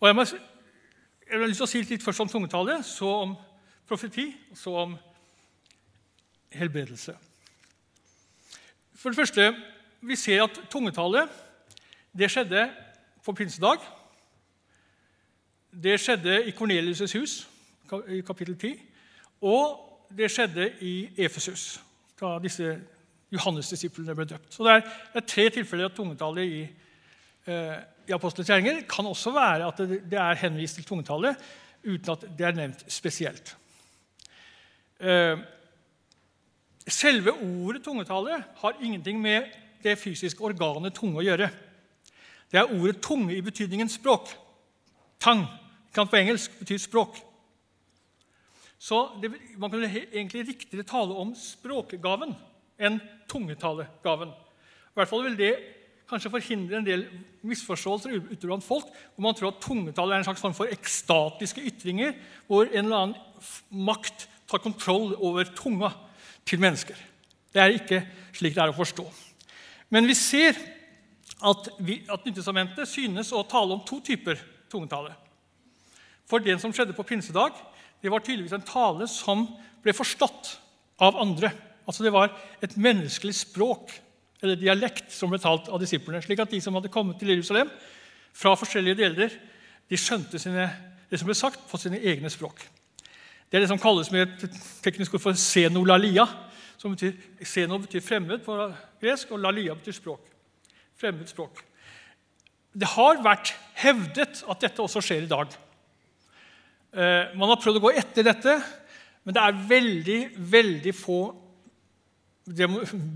Og 0.00 0.08
Jeg, 0.08 0.16
må, 0.16 0.24
jeg 0.24 1.40
har 1.40 1.46
lyst 1.46 1.62
til 1.62 1.66
å 1.66 1.70
si 1.70 1.82
litt 1.82 2.02
først 2.04 2.22
om 2.22 2.30
tungetale, 2.30 2.82
så 2.86 3.10
om 3.24 3.36
profeti, 3.88 4.28
og 4.50 4.58
så 4.58 4.74
om 4.84 4.96
helbredelse. 6.54 7.14
For 8.94 9.10
det 9.10 9.22
første, 9.22 9.54
Vi 10.04 10.16
ser 10.16 10.42
at 10.44 10.58
tungetale 10.68 11.22
det 12.12 12.26
skjedde 12.28 12.66
på 13.24 13.32
pinsedag. 13.32 13.80
Det 15.82 15.96
skjedde 16.00 16.44
i 16.46 16.52
Kornelius' 16.54 17.18
hus 17.18 17.48
i 18.08 18.20
kapittel 18.26 18.54
10. 18.54 18.74
Og 19.42 19.80
det 20.16 20.30
skjedde 20.30 20.68
i 20.80 21.08
Efesus, 21.18 21.80
da 22.20 22.36
disse 22.42 22.76
Johannes-disiplene 23.34 24.14
ble 24.14 24.26
døpt. 24.30 24.54
Så 24.54 24.62
det 24.66 24.76
er, 24.76 24.84
det 24.84 25.20
er, 25.22 25.26
tre 25.26 25.48
tilfeller 25.56 25.88
av 25.88 25.96
tungetale 25.96 26.44
i, 26.46 26.60
eh, 27.50 27.74
i 28.06 28.14
apostelens 28.14 28.52
gjerninger. 28.52 28.78
Det 28.80 28.90
kan 28.90 29.08
også 29.10 29.32
være 29.34 29.66
at 29.66 29.82
det, 29.82 29.98
det, 30.12 30.20
er 30.20 30.40
henvist 30.44 30.78
til 30.78 30.86
tungetale 30.86 31.34
uten 31.84 32.14
at 32.14 32.28
det 32.38 32.46
er 32.46 32.56
nevnt 32.60 32.86
spesielt. 32.92 33.56
Eh, 35.00 35.42
selve 36.86 37.34
ordet 37.34 37.82
tungetale 37.82 38.38
har 38.62 38.80
ingenting 38.80 39.18
med 39.20 39.50
det 39.82 39.98
fysiske 39.98 40.44
organet 40.44 40.94
tunge 40.94 41.18
å 41.18 41.26
gjøre. 41.26 41.50
Det 42.52 42.60
er 42.60 42.70
ordet 42.70 43.02
'tunge' 43.02 43.34
i 43.34 43.42
betydningen 43.42 43.88
språk. 43.88 44.30
Tang 45.18 45.42
kan 45.94 46.08
på 46.10 46.18
engelsk 46.18 46.58
bety 46.60 46.78
språk. 46.82 47.20
Så 48.78 49.06
det, 49.22 49.32
Man 49.58 49.70
kunne 49.70 49.88
egentlig 49.88 50.48
riktigere 50.48 50.84
tale 50.84 51.14
om 51.16 51.32
språkgaven 51.38 52.34
enn 52.78 52.98
tungetalegaven. 53.30 54.34
I 54.34 54.98
hvert 54.98 55.08
fall 55.08 55.24
vil 55.24 55.38
det 55.38 55.54
kanskje 56.10 56.32
forhindre 56.34 56.78
en 56.78 56.86
del 56.86 57.06
misforståelser 57.46 58.18
ute 58.28 58.46
blant 58.46 58.64
folk, 58.64 58.90
hvor 59.14 59.24
man 59.24 59.36
tror 59.36 59.54
at 59.54 59.62
tungetale 59.64 60.14
er 60.14 60.22
en 60.22 60.28
slags 60.28 60.42
form 60.42 60.56
for 60.56 60.70
ekstatiske 60.70 61.64
ytringer, 61.70 62.12
hvor 62.46 62.68
en 62.68 62.84
eller 62.84 63.00
annen 63.06 63.86
makt 63.88 64.28
tar 64.50 64.62
kontroll 64.62 65.14
over 65.16 65.48
tunga 65.56 65.94
til 66.44 66.60
mennesker. 66.60 66.98
Det 67.54 67.62
er 67.62 67.78
ikke 67.78 68.02
slik 68.36 68.56
det 68.56 68.64
er 68.66 68.74
å 68.74 68.76
forstå. 68.76 69.06
Men 69.94 70.08
vi 70.10 70.16
ser 70.18 70.58
at, 71.44 71.68
vi, 71.78 72.02
at 72.10 72.24
Nyttestamentet 72.26 72.88
synes 72.88 73.32
å 73.32 73.44
tale 73.48 73.76
om 73.76 73.84
to 73.86 74.00
typer 74.04 74.40
tungetale. 74.72 75.14
For 76.30 76.42
det 76.42 76.56
som 76.60 76.72
skjedde 76.72 76.96
på 76.96 77.06
pinsedag, 77.06 77.56
det 78.02 78.12
var 78.12 78.24
tydeligvis 78.24 78.54
en 78.56 78.66
tale 78.66 79.08
som 79.08 79.46
ble 79.84 79.94
forstått 79.96 80.56
av 81.04 81.16
andre. 81.20 81.52
Altså 81.86 82.04
Det 82.04 82.12
var 82.12 82.32
et 82.62 82.76
menneskelig 82.76 83.34
språk 83.34 83.92
eller 84.42 84.60
dialekt 84.60 85.12
som 85.12 85.30
ble 85.32 85.40
talt 85.40 85.68
av 85.68 85.80
disiplene. 85.80 86.22
slik 86.22 86.40
at 86.40 86.50
de 86.50 86.60
som 86.60 86.74
hadde 86.74 86.92
kommet 86.92 87.18
til 87.18 87.28
Jerusalem 87.32 87.70
fra 88.32 88.54
forskjellige 88.54 88.98
deler, 88.98 89.30
de 89.88 89.96
skjønte 89.96 90.38
sine, 90.38 90.68
det 91.10 91.18
som 91.18 91.28
ble 91.28 91.34
sagt, 91.34 91.60
på 91.70 91.78
sine 91.80 92.00
egne 92.00 92.30
språk. 92.30 92.60
Det 93.48 93.56
er 93.58 93.60
det 93.64 93.68
som 93.68 93.78
kalles 93.78 94.10
med 94.10 94.28
et 94.28 94.56
teknisk 94.82 95.14
ord 95.14 95.20
for 95.20 95.32
senolalia. 95.32 96.26
som 96.76 96.90
betyr, 96.92 97.12
Seno 97.40 97.78
betyr 97.78 98.00
fremmed 98.00 98.42
på 98.44 98.74
gresk, 99.00 99.30
og 99.30 99.38
lalia 99.40 99.74
betyr 99.74 99.92
språk. 99.92 100.20
Fremmed 100.96 101.28
språk. 101.28 101.62
Det 102.74 102.88
har 102.88 103.22
vært 103.22 103.54
hevdet 103.74 104.42
at 104.50 104.60
dette 104.60 104.82
også 104.82 105.00
skjer 105.00 105.22
i 105.22 105.30
dag. 105.30 105.46
Eh, 106.94 107.32
man 107.34 107.50
har 107.50 107.58
prøvd 107.58 107.80
å 107.80 107.86
gå 107.88 107.90
etter 107.98 108.26
dette, 108.26 108.52
men 109.26 109.34
det 109.34 109.42
er 109.42 109.62
veldig, 109.66 110.18
veldig 110.52 110.92
få 110.94 111.22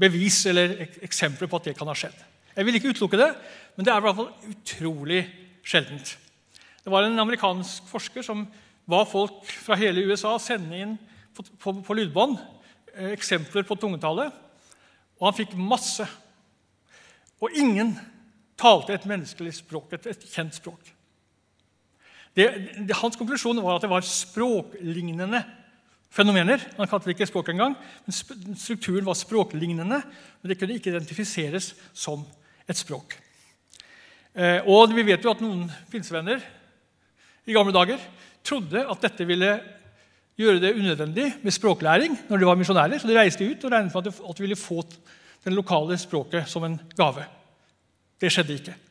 bevis 0.00 0.40
eller 0.50 0.74
eksempler 1.04 1.50
på 1.50 1.60
at 1.60 1.68
det 1.68 1.76
kan 1.78 1.90
ha 1.90 1.94
skjedd. 1.98 2.16
Jeg 2.56 2.66
vil 2.66 2.78
ikke 2.78 2.90
utelukke 2.94 3.20
det, 3.20 3.28
men 3.76 3.86
det 3.86 3.92
er 3.92 4.00
i 4.00 4.06
hvert 4.06 4.18
fall 4.18 4.50
utrolig 4.50 5.20
sjeldent. 5.62 6.16
Det 6.82 6.90
var 6.90 7.06
en 7.06 7.22
amerikansk 7.22 7.86
forsker 7.92 8.24
som 8.26 8.46
ba 8.88 9.04
folk 9.06 9.46
fra 9.46 9.78
hele 9.78 10.06
USA 10.08 10.34
sende 10.42 10.82
inn 10.82 10.98
på, 11.36 11.44
på, 11.60 11.76
på 11.86 11.98
lydbånd 12.00 12.34
eh, 12.96 13.12
eksempler 13.12 13.68
på 13.68 13.78
tungetale, 13.78 14.30
og 15.20 15.28
han 15.28 15.38
fikk 15.38 15.54
masse. 15.54 16.06
Og 17.38 17.54
ingen 17.54 17.94
talte 18.58 18.96
et 18.96 19.06
menneskelig 19.06 19.60
språk, 19.60 19.92
et, 19.94 20.10
et 20.10 20.30
kjent 20.32 20.58
språk. 20.58 20.97
Det, 22.38 22.46
det, 22.86 22.94
hans 22.94 23.18
konklusjon 23.18 23.58
var 23.64 23.78
at 23.78 23.84
det 23.84 23.90
var 23.90 24.04
språklignende 24.06 25.40
fenomener. 26.14 26.62
Han 26.76 26.86
kalte 26.86 27.10
det 27.10 27.16
ikke 27.16 27.26
språk 27.26 27.50
engang, 27.50 27.74
men 28.06 28.54
strukturen 28.54 29.06
var 29.08 29.18
språklignende. 29.18 29.98
Men 30.04 30.52
det 30.52 30.58
kunne 30.60 30.78
ikke 30.78 30.92
identifiseres 30.92 31.72
som 31.90 32.22
et 32.68 32.78
språk. 32.78 33.18
Eh, 34.38 34.62
og 34.70 34.94
vi 34.94 35.06
vet 35.08 35.24
jo 35.24 35.32
at 35.32 35.42
noen 35.42 35.66
pinsevenner 35.90 36.44
i 37.48 37.56
gamle 37.56 37.74
dager 37.74 37.98
trodde 38.46 38.86
at 38.86 39.02
dette 39.02 39.26
ville 39.26 39.50
gjøre 40.38 40.62
det 40.62 40.76
unødvendig 40.78 41.30
med 41.42 41.54
språklæring 41.54 42.14
når 42.28 42.38
de 42.38 42.46
var 42.46 42.58
misjonærer. 42.60 43.00
Så 43.02 43.10
de 43.10 43.18
reiste 43.18 43.46
ut 43.46 43.64
og 43.66 43.74
regnet 43.74 43.94
med 43.94 44.12
at 44.14 44.36
de 44.38 44.44
ville 44.46 44.58
få 44.58 44.84
det 44.86 45.54
lokale 45.54 45.98
språket 45.98 46.46
som 46.50 46.62
en 46.68 46.78
gave. 46.94 47.26
Det 48.20 48.30
skjedde 48.30 48.60
ikke. 48.60 48.82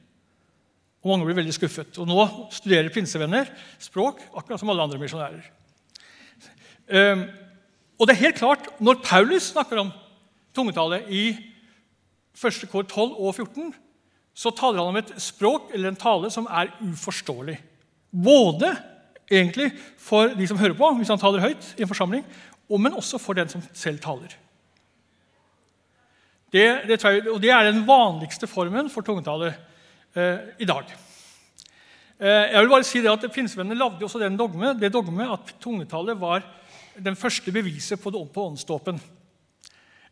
Og 1.08 1.14
mange 1.14 1.28
blir 1.30 1.38
veldig 1.40 1.56
skuffet. 1.56 1.96
Og 2.02 2.08
nå 2.10 2.24
studerer 2.52 2.92
pinsevenner 2.92 3.48
språk 3.80 4.20
akkurat 4.36 4.60
som 4.60 4.74
alle 4.74 4.84
andre 4.84 5.00
misjonærer. 5.00 5.46
Um, 6.92 7.22
og 7.98 8.08
det 8.08 8.14
er 8.14 8.26
helt 8.26 8.40
klart, 8.40 8.68
Når 8.80 9.00
Paulus 9.04 9.44
snakker 9.54 9.80
om 9.80 9.92
tungetale 10.56 11.02
i 11.08 11.30
1. 12.36 12.68
kår 12.72 12.84
12 12.84 13.16
og 13.16 13.36
14, 13.36 13.74
så 14.36 14.52
taler 14.52 14.84
han 14.84 14.92
om 14.92 15.00
et 15.00 15.14
språk 15.18 15.72
eller 15.74 15.90
en 15.90 15.96
tale 15.96 16.30
som 16.30 16.46
er 16.52 16.76
uforståelig. 16.82 17.56
Både 18.12 18.76
egentlig 19.32 19.72
for 19.98 20.28
de 20.28 20.48
som 20.48 20.60
hører 20.60 20.76
på, 20.76 20.92
hvis 21.00 21.10
han 21.10 21.20
taler 21.20 21.42
høyt 21.42 21.72
i 21.78 21.82
en 21.82 21.88
forsamling, 21.90 22.26
men 22.70 22.94
også 22.94 23.18
for 23.18 23.34
den 23.34 23.50
som 23.50 23.64
selv 23.74 24.00
taler. 24.04 24.36
Det, 26.52 26.68
det 26.88 27.00
og 27.32 27.42
det 27.42 27.50
er 27.50 27.72
den 27.72 27.88
vanligste 27.88 28.48
formen 28.48 28.92
for 28.92 29.02
tungetale 29.02 29.56
Eh, 29.56 29.74
i 30.16 30.66
dag. 30.66 30.94
Eh, 32.18 32.54
jeg 32.54 32.62
vil 32.62 32.72
bare 32.72 32.86
si 32.88 33.02
det 33.04 33.12
at 33.12 33.26
Pinsevennene 33.34 33.78
lagde 33.78 34.06
også 34.06 34.20
den 34.20 34.38
dogme, 34.38 34.74
det 34.80 34.94
dogme 34.94 35.28
at 35.34 35.54
tungetallet 35.62 36.18
var 36.18 36.42
den 36.98 37.16
første 37.16 37.52
beviset 37.52 38.02
på, 38.02 38.10
på 38.10 38.46
åndsdåpen. 38.48 39.02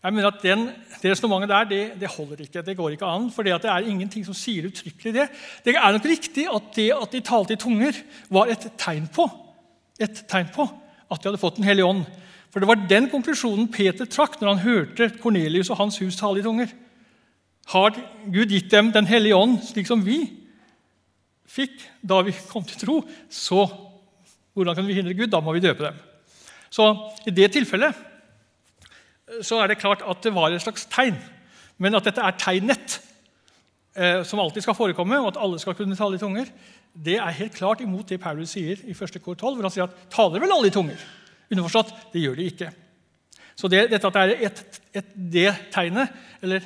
Jeg 0.03 0.13
mener 0.13 0.27
at 0.27 0.43
den, 0.43 0.67
Det 1.01 1.11
resonnementet 1.11 1.49
der 1.49 1.63
det, 1.63 1.99
det, 1.99 2.09
holder 2.09 2.43
ikke. 2.43 2.61
Det 2.61 2.77
går 2.77 2.89
ikke 2.89 3.05
an. 3.05 3.31
For 3.31 3.41
det, 3.43 3.61
det 3.61 3.71
er 3.71 3.87
ingenting 3.89 4.25
som 4.25 4.37
sier 4.37 4.67
uttrykkelig 4.67 5.13
det. 5.13 5.25
Det 5.65 5.73
er 5.75 5.91
nok 5.91 6.05
riktig 6.05 6.45
at 6.45 6.69
det 6.75 6.91
at 6.93 7.11
de 7.11 7.21
talte 7.25 7.53
i 7.53 7.57
tunger, 7.57 7.97
var 8.29 8.45
et 8.53 8.69
tegn 8.77 9.07
på 9.07 9.25
et 9.99 10.25
tegn 10.27 10.49
på 10.51 10.65
at 11.09 11.21
de 11.21 11.29
hadde 11.29 11.39
fått 11.39 11.57
Den 11.57 11.67
hellige 11.67 11.85
ånd. 11.85 12.05
For 12.51 12.59
det 12.59 12.67
var 12.67 12.87
den 12.89 13.09
konklusjonen 13.09 13.67
Peter 13.71 14.05
trakk 14.05 14.37
når 14.39 14.53
han 14.53 14.63
hørte 14.63 15.09
Kornelius 15.21 15.69
og 15.69 15.79
hans 15.79 15.97
hus 15.99 16.17
tale 16.19 16.39
i 16.39 16.45
tunger. 16.45 16.69
Har 17.73 17.95
Gud 18.31 18.51
gitt 18.53 18.71
dem 18.71 18.91
Den 18.93 19.07
hellige 19.09 19.37
ånd, 19.37 19.59
slik 19.65 19.87
som 19.89 20.03
vi 20.05 20.19
fikk 21.55 21.77
da 22.03 22.19
vi 22.25 22.33
kom 22.49 22.65
til 22.67 22.79
tro, 22.81 22.95
så 23.31 23.63
hvordan 24.55 24.75
kan 24.75 24.87
vi 24.87 24.95
hindre 24.97 25.13
Gud? 25.15 25.29
Da 25.31 25.39
må 25.39 25.53
vi 25.55 25.63
døpe 25.63 25.85
dem. 25.85 25.97
Så 26.73 26.89
I 27.27 27.31
det 27.31 27.51
tilfellet 27.53 27.95
så 29.45 29.61
er 29.61 29.71
det 29.71 29.79
klart 29.79 30.03
at 30.05 30.21
det 30.23 30.33
var 30.35 30.51
et 30.51 30.63
slags 30.63 30.85
tegn. 30.91 31.15
Men 31.81 31.95
at 31.97 32.05
dette 32.07 32.23
er 32.23 32.37
tegnet, 32.39 32.99
eh, 33.95 34.21
som 34.23 34.39
alltid 34.39 34.63
skal 34.63 34.77
forekomme, 34.77 35.19
og 35.21 35.33
at 35.33 35.41
alle 35.41 35.59
skal 35.59 35.75
kunne 35.77 35.97
tale 35.97 36.19
i 36.19 36.21
tunger, 36.21 36.51
det 36.95 37.17
er 37.19 37.39
helt 37.39 37.55
klart 37.55 37.81
imot 37.83 38.07
det 38.09 38.21
Paulus 38.23 38.53
sier 38.55 38.79
i 38.87 38.95
1. 38.95 39.19
kor 39.23 39.35
12, 39.35 39.55
hvor 39.55 39.67
han 39.67 39.73
sier 39.73 39.87
at 39.87 40.11
taler 40.13 40.43
vel 40.43 40.53
alle 40.55 40.71
i 40.71 40.75
tunger? 40.75 40.99
Underforstått 41.51 41.91
det 42.13 42.23
gjør 42.23 42.37
de 42.39 42.51
ikke. 42.51 42.69
Så 43.55 43.67
det, 43.71 43.89
dette 43.91 44.07
at 44.07 44.15
det 44.15 44.23
er 44.23 44.47
et, 44.47 44.79
et, 44.95 45.11
det 45.15 45.49
tegnet, 45.73 46.11
eller 46.43 46.63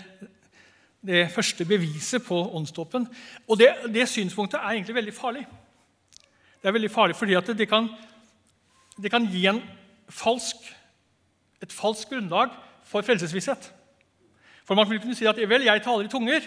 det 1.06 1.32
første 1.32 1.66
beviset 1.66 2.24
på 2.26 2.38
åndsdåpen. 2.56 3.08
Og 3.48 3.60
det, 3.60 3.70
det, 3.94 4.08
synspunktet 4.10 4.60
er 4.60 4.76
egentlig 4.76 4.96
veldig 4.96 5.14
farlig. 5.14 5.46
Det 6.62 6.68
er 6.68 6.76
veldig 6.76 6.92
farlig 6.92 7.16
fordi 7.16 7.38
det 7.58 7.68
kan, 7.70 7.88
det, 9.02 9.12
kan, 9.12 9.28
gi 9.32 9.48
falsk, 10.10 10.56
et 11.64 11.74
falskt 11.74 12.10
grunnlag 12.10 12.50
for 12.84 13.02
frelsesvisshet. 13.02 13.74
For 14.66 14.76
man 14.76 14.90
vil 14.90 15.00
kunne 15.00 15.16
si 15.16 15.26
at 15.26 15.38
vel, 15.50 15.64
jeg 15.64 15.82
taler 15.82 16.06
i 16.06 16.12
tunger, 16.12 16.42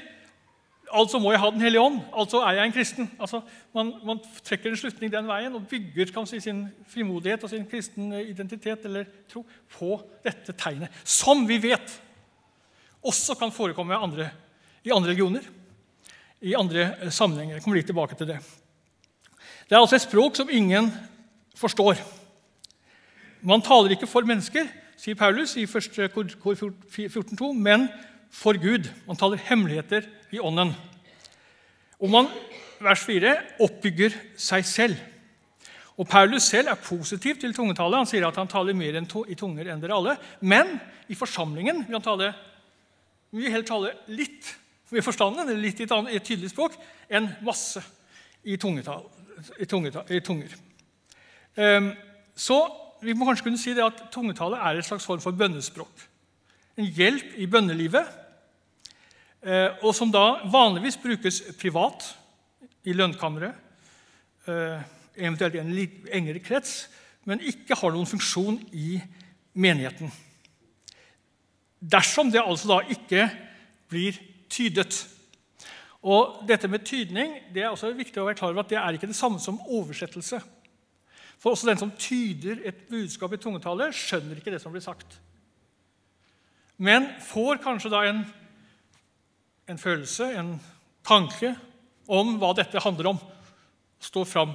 altså 0.92 1.18
må 1.18 1.32
jeg 1.32 1.40
ha 1.40 1.50
Den 1.50 1.60
hellige 1.60 1.80
ånd. 1.80 2.00
Altså 2.18 2.42
er 2.42 2.52
jeg 2.52 2.66
en 2.66 2.72
kristen. 2.72 3.10
Altså, 3.20 3.40
man, 3.74 3.92
man, 4.04 4.20
trekker 4.44 4.70
en 4.70 4.76
slutning 4.76 5.12
den 5.12 5.26
veien 5.26 5.54
og 5.54 5.66
bygger 5.68 6.24
si, 6.26 6.40
sin 6.40 6.68
frimodighet 6.88 7.44
og 7.44 7.50
sin 7.50 7.66
kristen 7.66 8.12
identitet 8.12 8.84
eller 8.84 9.04
tro 9.32 9.46
på 9.78 10.00
dette 10.24 10.52
tegnet, 10.52 10.88
som 11.04 11.48
vi 11.48 11.62
vet 11.62 12.02
også 13.02 13.36
kan 13.38 13.52
forekomme 13.54 13.98
andre, 13.98 14.30
i 14.84 14.92
andre 14.94 15.10
religioner, 15.10 15.46
i 16.42 16.54
andre 16.58 16.88
eh, 17.00 17.10
sammenhenger. 17.10 17.56
Jeg 17.56 17.64
kommer 17.64 17.78
litt 17.78 17.90
tilbake 17.90 18.18
til 18.18 18.30
det. 18.30 18.38
Det 19.68 19.76
er 19.76 19.80
altså 19.80 19.98
et 19.98 20.06
språk 20.06 20.36
som 20.36 20.50
ingen 20.50 20.90
forstår. 21.58 22.00
Man 23.42 23.62
taler 23.64 23.94
ikke 23.94 24.10
for 24.10 24.26
mennesker, 24.26 24.68
sier 24.98 25.18
Paulus 25.18 25.56
i 25.58 25.66
1. 25.66 26.12
kor 26.14 26.28
14,2, 26.54 27.52
men 27.58 27.88
for 28.32 28.58
Gud. 28.58 28.86
Man 29.06 29.18
taler 29.18 29.40
hemmeligheter 29.48 30.06
i 30.32 30.40
ånden. 30.40 30.74
Og 32.02 32.10
man, 32.10 32.28
vers 32.82 33.02
4, 33.06 33.34
oppbygger 33.62 34.14
seg 34.38 34.66
selv. 34.66 35.00
Og 36.00 36.08
Paulus 36.08 36.46
selv 36.48 36.70
er 36.72 36.80
positiv 36.80 37.36
til 37.38 37.52
tungetale. 37.54 38.00
Han 38.00 38.08
sier 38.08 38.24
at 38.26 38.38
han 38.40 38.50
taler 38.50 38.74
mer 38.74 38.96
i 38.96 39.36
tunger 39.38 39.68
enn 39.68 39.82
dere 39.82 39.98
alle. 39.98 40.16
Men 40.40 40.78
i 41.10 41.18
forsamlingen 41.18 41.84
vil 41.84 41.98
han 41.98 42.04
tale, 42.04 42.32
vil 43.40 43.52
heller 43.52 43.66
tale 43.68 43.94
litt 44.12 44.50
med 44.92 45.04
forstanden, 45.04 45.46
eller 45.46 45.60
litt 45.60 45.80
i 45.80 45.86
et, 45.86 45.94
annet, 45.94 46.12
i 46.12 46.20
et 46.20 46.26
tydelig 46.26 46.52
språk, 46.52 46.76
enn 47.08 47.30
masse 47.46 47.80
i, 48.44 48.58
tungetal, 48.60 49.06
i, 49.56 49.66
tungetal, 49.68 50.08
i 50.12 50.20
tunger. 50.24 50.54
Um, 51.56 51.92
så 52.36 52.58
vi 53.02 53.14
må 53.16 53.26
kanskje 53.26 53.46
kunne 53.48 53.60
si 53.60 53.74
det 53.76 53.84
at 53.84 54.06
tungetale 54.12 54.60
er 54.60 54.78
et 54.78 54.86
slags 54.86 55.06
form 55.08 55.22
for 55.24 55.36
bønnespråk. 55.36 56.04
En 56.76 56.88
hjelp 56.88 57.36
i 57.40 57.48
bønnelivet, 57.50 58.08
uh, 59.48 59.70
og 59.80 59.94
som 59.96 60.12
da 60.12 60.42
vanligvis 60.52 61.00
brukes 61.00 61.42
privat, 61.60 62.12
i 62.82 62.96
lønnkammeret, 62.98 63.54
uh, 64.48 64.80
eventuelt 65.14 65.54
i 65.54 65.60
en 65.62 65.74
litt 65.76 66.08
engere 66.12 66.42
krets, 66.42 66.88
men 67.28 67.42
ikke 67.46 67.76
har 67.78 67.94
noen 67.94 68.08
funksjon 68.10 68.58
i 68.74 68.96
menigheten. 69.54 70.10
Dersom 71.82 72.30
det 72.30 72.42
altså 72.42 72.70
da 72.70 72.78
ikke 72.94 73.26
blir 73.90 74.18
tydet. 74.52 75.02
Og 76.02 76.42
dette 76.46 76.70
med 76.70 76.84
tydning 76.86 77.34
det 77.54 77.64
er 77.64 77.72
også 77.72 77.92
viktig 77.96 78.22
å 78.22 78.26
være 78.28 78.38
klar 78.38 78.54
over 78.54 78.62
at 78.62 78.70
det 78.70 78.78
er 78.78 78.96
ikke 78.96 79.10
det 79.10 79.18
samme 79.18 79.42
som 79.42 79.60
oversettelse. 79.66 80.38
For 81.42 81.54
også 81.54 81.66
den 81.66 81.80
som 81.80 81.90
tyder 81.98 82.62
et 82.70 82.84
budskap 82.90 83.34
i 83.34 83.40
tungetale, 83.42 83.90
skjønner 83.90 84.38
ikke 84.38 84.54
det 84.54 84.62
som 84.62 84.74
blir 84.74 84.84
sagt. 84.84 85.18
Men 86.78 87.08
får 87.26 87.58
kanskje 87.62 87.90
da 87.90 88.04
en, 88.06 88.22
en 89.70 89.78
følelse, 89.78 90.28
en 90.38 90.54
tanke, 91.06 91.54
om 92.10 92.36
hva 92.38 92.50
dette 92.58 92.82
handler 92.82 93.12
om. 93.12 93.18
Står 94.02 94.26
fram 94.26 94.54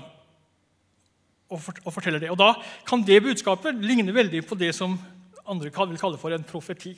og, 1.48 1.60
forteller 1.92 2.20
det. 2.20 2.32
Og 2.32 2.40
Da 2.40 2.54
kan 2.88 3.04
det 3.08 3.22
budskapet 3.24 3.80
ligne 3.80 4.16
veldig 4.16 4.44
på 4.48 4.58
det 4.60 4.74
som 4.76 4.98
andre 5.48 5.72
vil 5.72 6.00
kalle 6.00 6.20
for 6.20 6.36
en 6.36 6.44
profeti. 6.44 6.98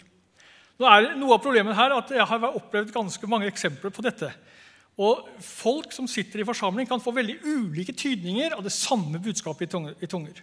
Nå 0.80 0.88
er 0.88 1.10
Noe 1.20 1.36
av 1.36 1.44
problemet 1.44 1.76
her 1.76 1.96
at 1.98 2.14
Jeg 2.16 2.28
har 2.30 2.46
opplevd 2.50 2.94
ganske 2.96 3.32
mange 3.32 3.50
eksempler 3.52 3.92
på 3.92 4.06
dette. 4.06 4.32
Og 5.00 5.28
Folk 5.44 5.92
som 5.96 6.08
sitter 6.08 6.42
i 6.42 6.48
forsamling, 6.48 6.88
kan 6.88 7.02
få 7.04 7.14
veldig 7.16 7.40
ulike 7.44 7.96
tydninger 7.96 8.56
av 8.56 8.64
det 8.64 8.74
samme 8.76 9.20
budskapet 9.24 9.76
i 10.00 10.08
tunger. 10.08 10.42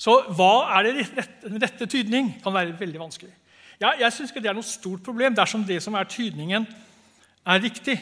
Så 0.00 0.16
hva 0.32 0.78
er 0.78 0.86
det 0.86 1.06
rette, 1.10 1.52
rette 1.60 1.86
tydning? 1.86 2.32
kan 2.42 2.54
være 2.56 2.76
veldig 2.78 3.00
vanskelig. 3.00 3.32
Ja, 3.80 3.92
jeg 4.00 4.12
syns 4.12 4.32
ikke 4.32 4.42
det 4.44 4.50
er 4.52 4.56
noe 4.56 4.64
stort 4.64 5.04
problem 5.04 5.36
dersom 5.36 5.64
det 5.64 5.78
som 5.84 5.96
er 5.96 6.08
tydningen, 6.08 6.66
er 7.48 7.60
riktig 7.60 7.96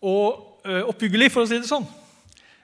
og 0.00 0.60
oppbyggelig, 0.64 1.30
for 1.32 1.44
å 1.44 1.48
si 1.48 1.58
det 1.60 1.68
sånn. 1.68 1.84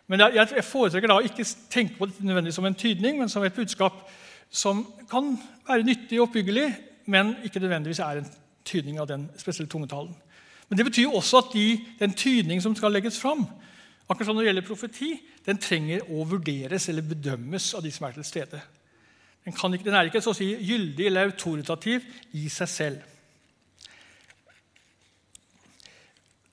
Men 0.09 0.25
jeg, 0.33 0.65
foretrekker 0.67 1.13
da 1.13 1.19
å 1.21 1.25
ikke 1.25 1.45
tenke 1.73 1.97
på 1.99 2.09
det 2.09 2.25
nødvendigvis 2.25 2.57
som 2.57 2.69
en 2.69 2.77
tydning, 2.77 3.21
men 3.21 3.29
som 3.33 3.45
et 3.45 3.57
budskap 3.57 4.01
som 4.51 4.83
kan 5.09 5.37
være 5.69 5.87
nyttig 5.87 6.19
og 6.19 6.29
oppbyggelig, 6.29 6.69
men 7.11 7.35
ikke 7.45 7.61
nødvendigvis 7.63 8.03
er 8.05 8.21
en 8.21 8.29
tydning 8.65 9.01
av 9.03 9.09
den 9.11 9.27
spesielle 9.39 9.71
tungetalen. 9.71 10.15
Men 10.69 10.79
det 10.79 10.87
betyr 10.87 11.09
jo 11.09 11.19
også 11.19 11.43
at 11.43 11.55
de, 11.55 11.81
den 11.99 12.15
tydning 12.15 12.63
som 12.63 12.77
skal 12.79 12.95
legges 12.95 13.19
fram, 13.21 13.47
akkurat 14.07 14.29
som 14.29 14.37
når 14.37 14.45
det 14.45 14.51
gjelder 14.51 14.67
profeti, 14.69 15.11
den 15.47 15.59
trenger 15.59 16.07
å 16.07 16.27
vurderes 16.31 16.89
eller 16.91 17.07
bedømmes 17.07 17.73
av 17.75 17.83
de 17.83 17.91
som 17.95 18.07
er 18.07 18.15
til 18.15 18.27
stede. 18.27 18.61
Den, 19.45 19.55
ikke, 19.57 19.85
den 19.89 19.97
er 19.97 20.07
ikke 20.07 20.23
så 20.23 20.35
å 20.35 20.37
si 20.39 20.53
gyldig 20.55 21.09
eller 21.09 21.33
autoritativ 21.33 22.07
i 22.39 22.47
seg 22.53 22.71
selv. 22.71 23.07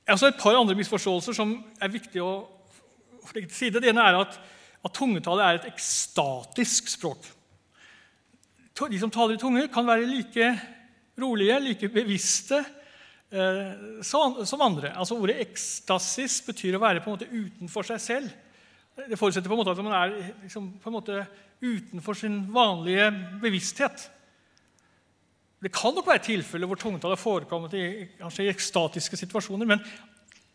Det 0.02 0.14
er 0.14 0.16
også 0.16 0.32
et 0.32 0.40
par 0.40 0.56
andre 0.56 0.78
misforståelser 0.80 1.36
som 1.36 1.58
er 1.84 1.92
viktig 1.92 2.22
å 2.24 2.32
legge 3.36 3.52
til 3.52 3.58
side. 3.58 3.82
Det 3.84 3.92
ene 3.92 4.06
er 4.08 4.22
at, 4.22 4.38
at 4.88 4.94
tungetallet 4.96 5.44
er 5.44 5.60
et 5.60 5.74
ekstatisk 5.74 6.88
språk 6.90 7.28
de 8.86 9.00
som 9.02 9.10
taler 9.10 9.34
i 9.38 9.42
tunger, 9.42 9.70
kan 9.74 9.88
være 9.88 10.06
like 10.06 10.50
rolige, 11.18 11.60
like 11.64 11.90
bevisste 11.90 12.60
eh, 13.34 14.04
som 14.06 14.62
andre. 14.62 14.92
Altså 14.94 15.18
Ordet 15.18 15.40
ekstasis 15.42 16.44
betyr 16.46 16.78
å 16.78 16.84
være 16.84 17.02
på 17.02 17.10
en 17.10 17.18
måte 17.18 17.32
utenfor 17.32 17.88
seg 17.90 18.04
selv. 18.04 18.36
Det 18.98 19.18
forutsetter 19.18 19.50
på 19.50 19.58
en 19.58 19.62
måte 19.64 19.74
at 19.74 19.82
man 19.82 19.98
er 19.98 20.14
liksom, 20.44 20.70
på 20.82 20.92
en 20.92 20.98
måte 21.00 21.26
utenfor 21.62 22.18
sin 22.18 22.40
vanlige 22.54 23.10
bevissthet. 23.42 24.08
Det 25.58 25.74
kan 25.74 25.96
nok 25.98 26.06
være 26.06 26.26
tilfeller 26.28 26.70
hvor 26.70 26.78
tungetall 26.78 27.16
har 27.16 27.22
forekommet 27.22 27.74
i, 27.74 27.86
kanskje 28.20 28.46
i 28.46 28.52
ekstatiske 28.52 29.18
situasjoner, 29.18 29.70
men 29.70 29.82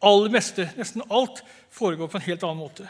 aller 0.03 0.31
meste, 0.31 0.69
nesten 0.79 1.03
alt 1.11 1.43
foregår 1.75 2.11
på 2.11 2.21
en 2.21 2.29
helt 2.29 2.45
annen 2.47 2.63
måte. 2.63 2.87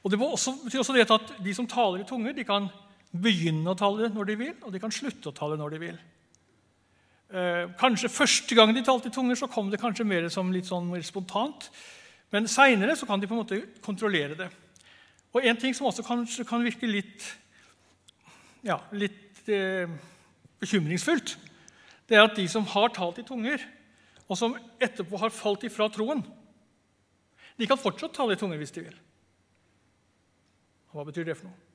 Og 0.00 0.10
Det 0.10 0.16
betyr 0.16 0.80
også 0.80 0.96
det 0.96 1.10
at 1.12 1.34
De 1.44 1.52
som 1.54 1.66
taler 1.68 2.00
i 2.00 2.08
tunger, 2.08 2.32
de 2.32 2.44
kan 2.48 2.70
begynne 3.10 3.72
å 3.72 3.78
tale 3.78 4.10
når 4.12 4.30
de 4.30 4.38
vil, 4.38 4.56
og 4.62 4.72
de 4.72 4.80
kan 4.82 4.92
slutte 4.94 5.30
å 5.30 5.36
tale 5.36 5.58
når 5.58 5.74
de 5.74 5.80
vil. 5.82 6.00
Eh, 7.30 7.70
kanskje 7.78 8.10
Første 8.10 8.56
gang 8.58 8.72
de 8.74 8.82
talte 8.86 9.10
i 9.10 9.14
tunger, 9.14 9.38
så 9.38 9.48
kom 9.50 9.70
det 9.70 9.80
kanskje 9.82 10.06
mer 10.06 10.28
som 10.30 10.50
litt 10.52 10.66
sånn 10.66 10.88
mer 10.90 11.02
spontant. 11.06 11.68
Men 12.30 12.46
seinere 12.50 12.96
kan 13.06 13.20
de 13.20 13.26
på 13.26 13.34
en 13.34 13.42
måte 13.42 13.60
kontrollere 13.82 14.38
det. 14.38 14.50
Og 15.34 15.44
En 15.44 15.56
ting 15.56 15.74
som 15.74 15.86
også 15.86 16.02
kanskje 16.02 16.46
kan 16.46 16.62
virke 16.62 16.86
litt, 16.86 17.22
ja, 18.66 18.80
litt 18.92 19.48
eh, 19.48 19.90
bekymringsfullt, 20.60 21.36
det 22.10 22.18
er 22.18 22.26
at 22.26 22.34
de 22.34 22.46
som 22.50 22.66
har 22.66 22.90
talt 22.90 23.18
i 23.22 23.26
tunger, 23.26 23.62
og 24.26 24.38
som 24.38 24.56
etterpå 24.82 25.18
har 25.18 25.30
falt 25.30 25.64
ifra 25.66 25.88
troen, 25.90 26.22
de 27.58 27.66
kan 27.66 27.78
fortsatt 27.78 28.14
tale 28.14 28.34
i 28.34 28.40
tunger 28.40 28.58
hvis 28.58 28.74
de 28.74 28.86
vil. 28.86 28.98
Hva 30.90 31.06
betyr 31.06 31.28
det 31.28 31.36
for 31.38 31.50
noe? 31.50 31.69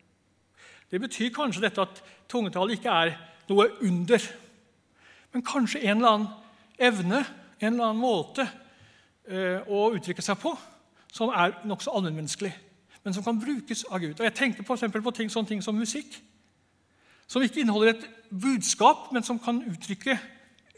Det 0.91 1.01
betyr 1.01 1.33
kanskje 1.33 1.63
dette 1.65 1.81
at 1.81 2.01
tungetall 2.29 2.71
ikke 2.75 2.91
er 2.91 3.15
noe 3.49 3.67
under, 3.85 4.21
men 5.33 5.45
kanskje 5.45 5.81
en 5.83 5.97
eller 5.97 6.09
annen 6.09 6.27
evne, 6.79 7.25
en 7.59 7.73
eller 7.73 7.89
annen 7.89 8.01
måte 8.01 8.45
eh, 9.27 9.61
å 9.67 9.89
uttrykke 9.95 10.23
seg 10.23 10.39
på 10.41 10.53
som 11.15 11.31
er 11.31 11.55
nokså 11.67 11.93
allmennmenneskelig, 11.95 12.51
men 13.03 13.15
som 13.15 13.23
kan 13.23 13.39
brukes 13.39 13.85
av 13.87 14.01
Gud. 14.03 14.17
Og 14.19 14.25
Jeg 14.25 14.35
tenker 14.35 14.63
f.eks. 14.63 14.83
på 14.91 15.13
ting, 15.15 15.31
sånne 15.31 15.47
ting 15.47 15.61
som 15.63 15.77
musikk, 15.77 16.17
som 17.27 17.41
ikke 17.41 17.63
inneholder 17.63 17.93
et 17.93 18.07
budskap, 18.29 19.07
men 19.15 19.23
som 19.23 19.39
kan 19.39 19.63
uttrykke 19.63 20.17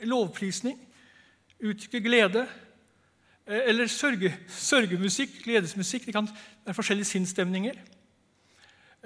lovprisning, 0.05 0.77
uttrykke 1.59 2.03
glede. 2.05 2.45
Eh, 3.47 3.69
eller 3.71 3.89
sørge, 3.89 4.33
sørgemusikk, 4.47 5.41
gledesmusikk. 5.43 6.05
Det 6.05 6.13
kan 6.13 6.29
være 6.65 6.77
forskjellige 6.77 7.11
sinnsstemninger. 7.15 7.81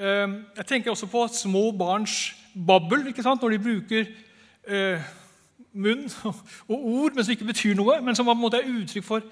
Ehm, 0.01 0.45
jeg 0.57 0.65
tenker 0.65 0.91
også 0.91 1.05
på 1.05 1.27
små 1.29 1.67
barns 1.77 2.33
babbel 2.55 3.03
når 3.05 3.51
de 3.53 3.59
bruker 3.61 4.07
eh, 4.67 5.03
munn 5.73 6.07
og 6.71 6.77
ord, 6.77 7.13
men 7.13 7.23
som 7.23 7.31
ikke 7.35 7.51
betyr 7.51 7.75
noe, 7.77 7.99
men 8.01 8.17
som 8.17 8.25
på 8.25 8.33
en 8.33 8.41
måte 8.41 8.57
er 8.57 8.71
uttrykk 8.71 9.05
for, 9.05 9.27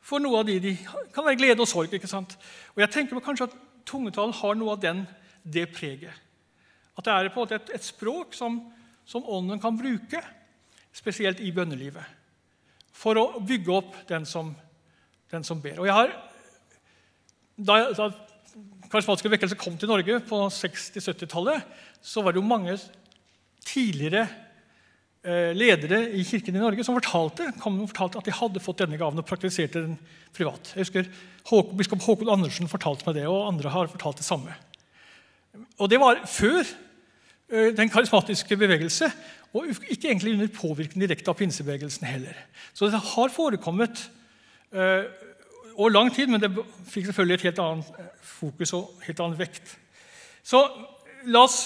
for 0.00 0.22
noe 0.22 0.38
av 0.38 0.46
det 0.46 0.60
de 0.62 0.76
kan 1.14 1.26
være 1.26 1.40
glede 1.40 1.60
og 1.60 1.68
sorg. 1.68 1.92
ikke 1.92 2.10
sant? 2.10 2.38
Og 2.76 2.84
jeg 2.84 2.90
tenker 2.94 3.18
på 3.18 3.24
kanskje 3.24 3.50
at 3.50 3.58
tungetalen 3.86 4.34
har 4.38 4.54
noe 4.54 4.76
av 4.76 4.80
den, 4.82 5.04
det 5.42 5.72
preget. 5.74 6.14
At 6.96 7.04
det 7.04 7.12
er 7.12 7.32
på 7.32 7.40
en 7.40 7.48
måte 7.48 7.58
et, 7.58 7.74
et 7.74 7.84
språk 7.84 8.36
som, 8.38 8.60
som, 9.04 9.26
ånden 9.26 9.58
kan 9.60 9.74
bruke, 9.74 10.22
spesielt 10.94 11.40
i 11.40 11.50
bønnelivet, 11.50 12.04
for 12.92 13.18
å 13.18 13.40
bygge 13.42 13.74
opp 13.74 13.96
den 14.06 14.26
som, 14.28 14.52
den 15.32 15.42
som 15.42 15.58
ber. 15.60 15.80
Og 15.80 15.88
jeg 15.88 15.96
har, 15.96 16.12
da, 17.56 17.78
da 17.96 18.12
karismatiske 18.92 19.32
vekkelse 19.32 19.58
kom 19.60 19.76
til 19.80 19.90
Norge 19.90 20.20
på 20.28 20.38
60-70-tallet, 20.52 21.64
så 22.04 22.22
var 22.22 22.34
det 22.34 22.42
jo 22.42 22.46
mange 22.46 22.76
tidligere 23.66 24.26
eh, 25.24 25.52
ledere 25.56 26.02
i 26.18 26.24
kirken 26.26 26.58
i 26.58 26.62
Norge 26.62 26.84
som 26.84 26.98
fortalte, 26.98 27.48
fortalte 27.62 28.20
at 28.20 28.28
de 28.28 28.36
hadde 28.36 28.62
fått 28.62 28.82
denne 28.84 28.98
gaven 29.00 29.22
og 29.22 29.28
praktiserte 29.28 29.84
den 29.86 29.96
privat. 30.36 30.74
Jeg 30.74 30.86
husker 30.86 31.10
Håkon, 31.48 31.76
Biskop 31.78 32.04
Håkon 32.04 32.32
Andersen 32.32 32.70
fortalte 32.70 33.08
meg 33.08 33.20
det, 33.20 33.26
og 33.30 33.48
andre 33.48 33.72
har 33.72 33.90
fortalt 33.92 34.20
det 34.20 34.28
samme. 34.28 34.54
Og 35.78 35.88
Det 35.90 36.00
var 36.00 36.22
før 36.28 36.62
eh, 36.62 37.72
den 37.76 37.90
karismatiske 37.92 38.56
bevegelse, 38.56 39.10
og 39.52 39.68
ikke 39.68 40.08
egentlig 40.08 40.32
under 40.32 40.48
påvirkning 40.48 41.04
direkte 41.04 41.28
av 41.28 41.36
pinsebevegelsen 41.36 42.06
heller. 42.08 42.36
Så 42.72 42.88
det 42.88 43.00
har 43.04 43.34
forekommet 43.34 44.06
eh, 44.72 45.04
over 45.74 45.90
lang 45.90 46.10
tid, 46.14 46.30
men 46.30 46.40
det 46.40 46.50
fikk 46.90 47.08
selvfølgelig 47.08 47.34
et 47.38 47.46
helt 47.50 47.62
annet 47.62 47.94
eh, 47.98 48.10
fokus 48.22 48.72
og 48.76 49.06
helt 49.06 49.20
annen 49.20 49.38
vekt. 49.38 49.76
Så 50.42 50.64
la 51.30 51.44
oss 51.46 51.60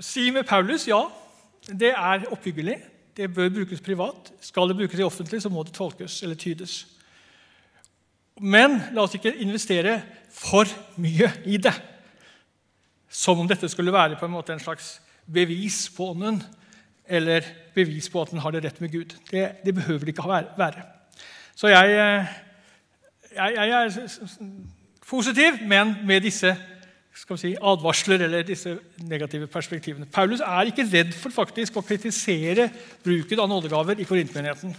si 0.00 0.30
med 0.34 0.46
Paulus 0.48 0.88
ja, 0.88 1.02
det 1.68 1.92
er 1.94 2.26
oppbyggelig. 2.32 2.76
Det 3.14 3.30
bør 3.30 3.52
brukes 3.60 3.80
privat. 3.80 4.32
Skal 4.42 4.68
det 4.68 4.76
brukes 4.76 4.98
i 4.98 5.06
offentlig, 5.06 5.42
så 5.42 5.52
må 5.52 5.62
det 5.62 5.76
tolkes 5.76 6.22
eller 6.22 6.38
tydes. 6.38 6.82
Men 8.42 8.80
la 8.92 9.04
oss 9.04 9.14
ikke 9.14 9.36
investere 9.44 10.00
for 10.34 10.66
mye 10.98 11.30
i 11.46 11.60
det. 11.62 11.74
Som 13.08 13.44
om 13.44 13.48
dette 13.48 13.70
skulle 13.70 13.94
være 13.94 14.18
på 14.18 14.26
en 14.26 14.34
måte 14.34 14.52
en 14.56 14.62
slags 14.62 14.96
bevis 15.30 15.86
på 15.94 16.10
ånden, 16.10 16.42
eller 17.06 17.46
bevis 17.76 18.08
på 18.10 18.22
at 18.22 18.32
den 18.32 18.42
har 18.42 18.52
det 18.52 18.64
rett 18.64 18.80
med 18.82 18.90
Gud. 18.92 19.14
Det, 19.30 19.44
det 19.64 19.74
behøver 19.76 20.08
det 20.08 20.16
ikke 20.16 20.42
være. 20.58 20.82
Så 21.54 21.70
jeg, 21.70 21.94
eh, 21.94 22.32
jeg, 23.34 23.68
jeg 23.68 23.86
er 23.86 24.48
positiv, 25.08 25.60
men 25.68 25.94
med 26.06 26.24
disse 26.24 26.54
si, 27.14 27.54
advarsler 27.54 28.24
eller 28.26 28.42
disse 28.46 28.78
negative 28.98 29.46
perspektivene. 29.46 30.06
Paulus 30.12 30.40
er 30.40 30.70
ikke 30.70 30.86
redd 30.90 31.12
for 31.16 31.34
faktisk 31.34 31.76
å 31.76 31.84
kritisere 31.86 32.68
bruken 33.04 33.44
av 33.44 33.50
nådegaver 33.50 34.00
i 34.00 34.08
korintmenigheten. 34.08 34.74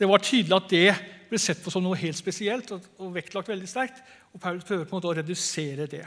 Det 0.00 0.08
var 0.08 0.24
tydelig 0.24 0.56
at 0.56 0.70
det 0.70 0.86
ble 1.30 1.38
sett 1.38 1.60
på 1.62 1.70
som 1.70 1.84
noe 1.84 1.98
helt 2.00 2.18
spesielt 2.18 2.72
og, 2.74 2.86
og 2.98 3.12
vektlagt 3.14 3.52
veldig 3.52 3.68
sterkt. 3.68 4.00
Og 4.34 4.42
Paulus 4.42 4.66
prøver 4.66 4.86
på 4.86 4.96
en 4.96 4.98
måte 4.98 5.12
å 5.12 5.18
redusere 5.20 5.86
det 5.90 6.06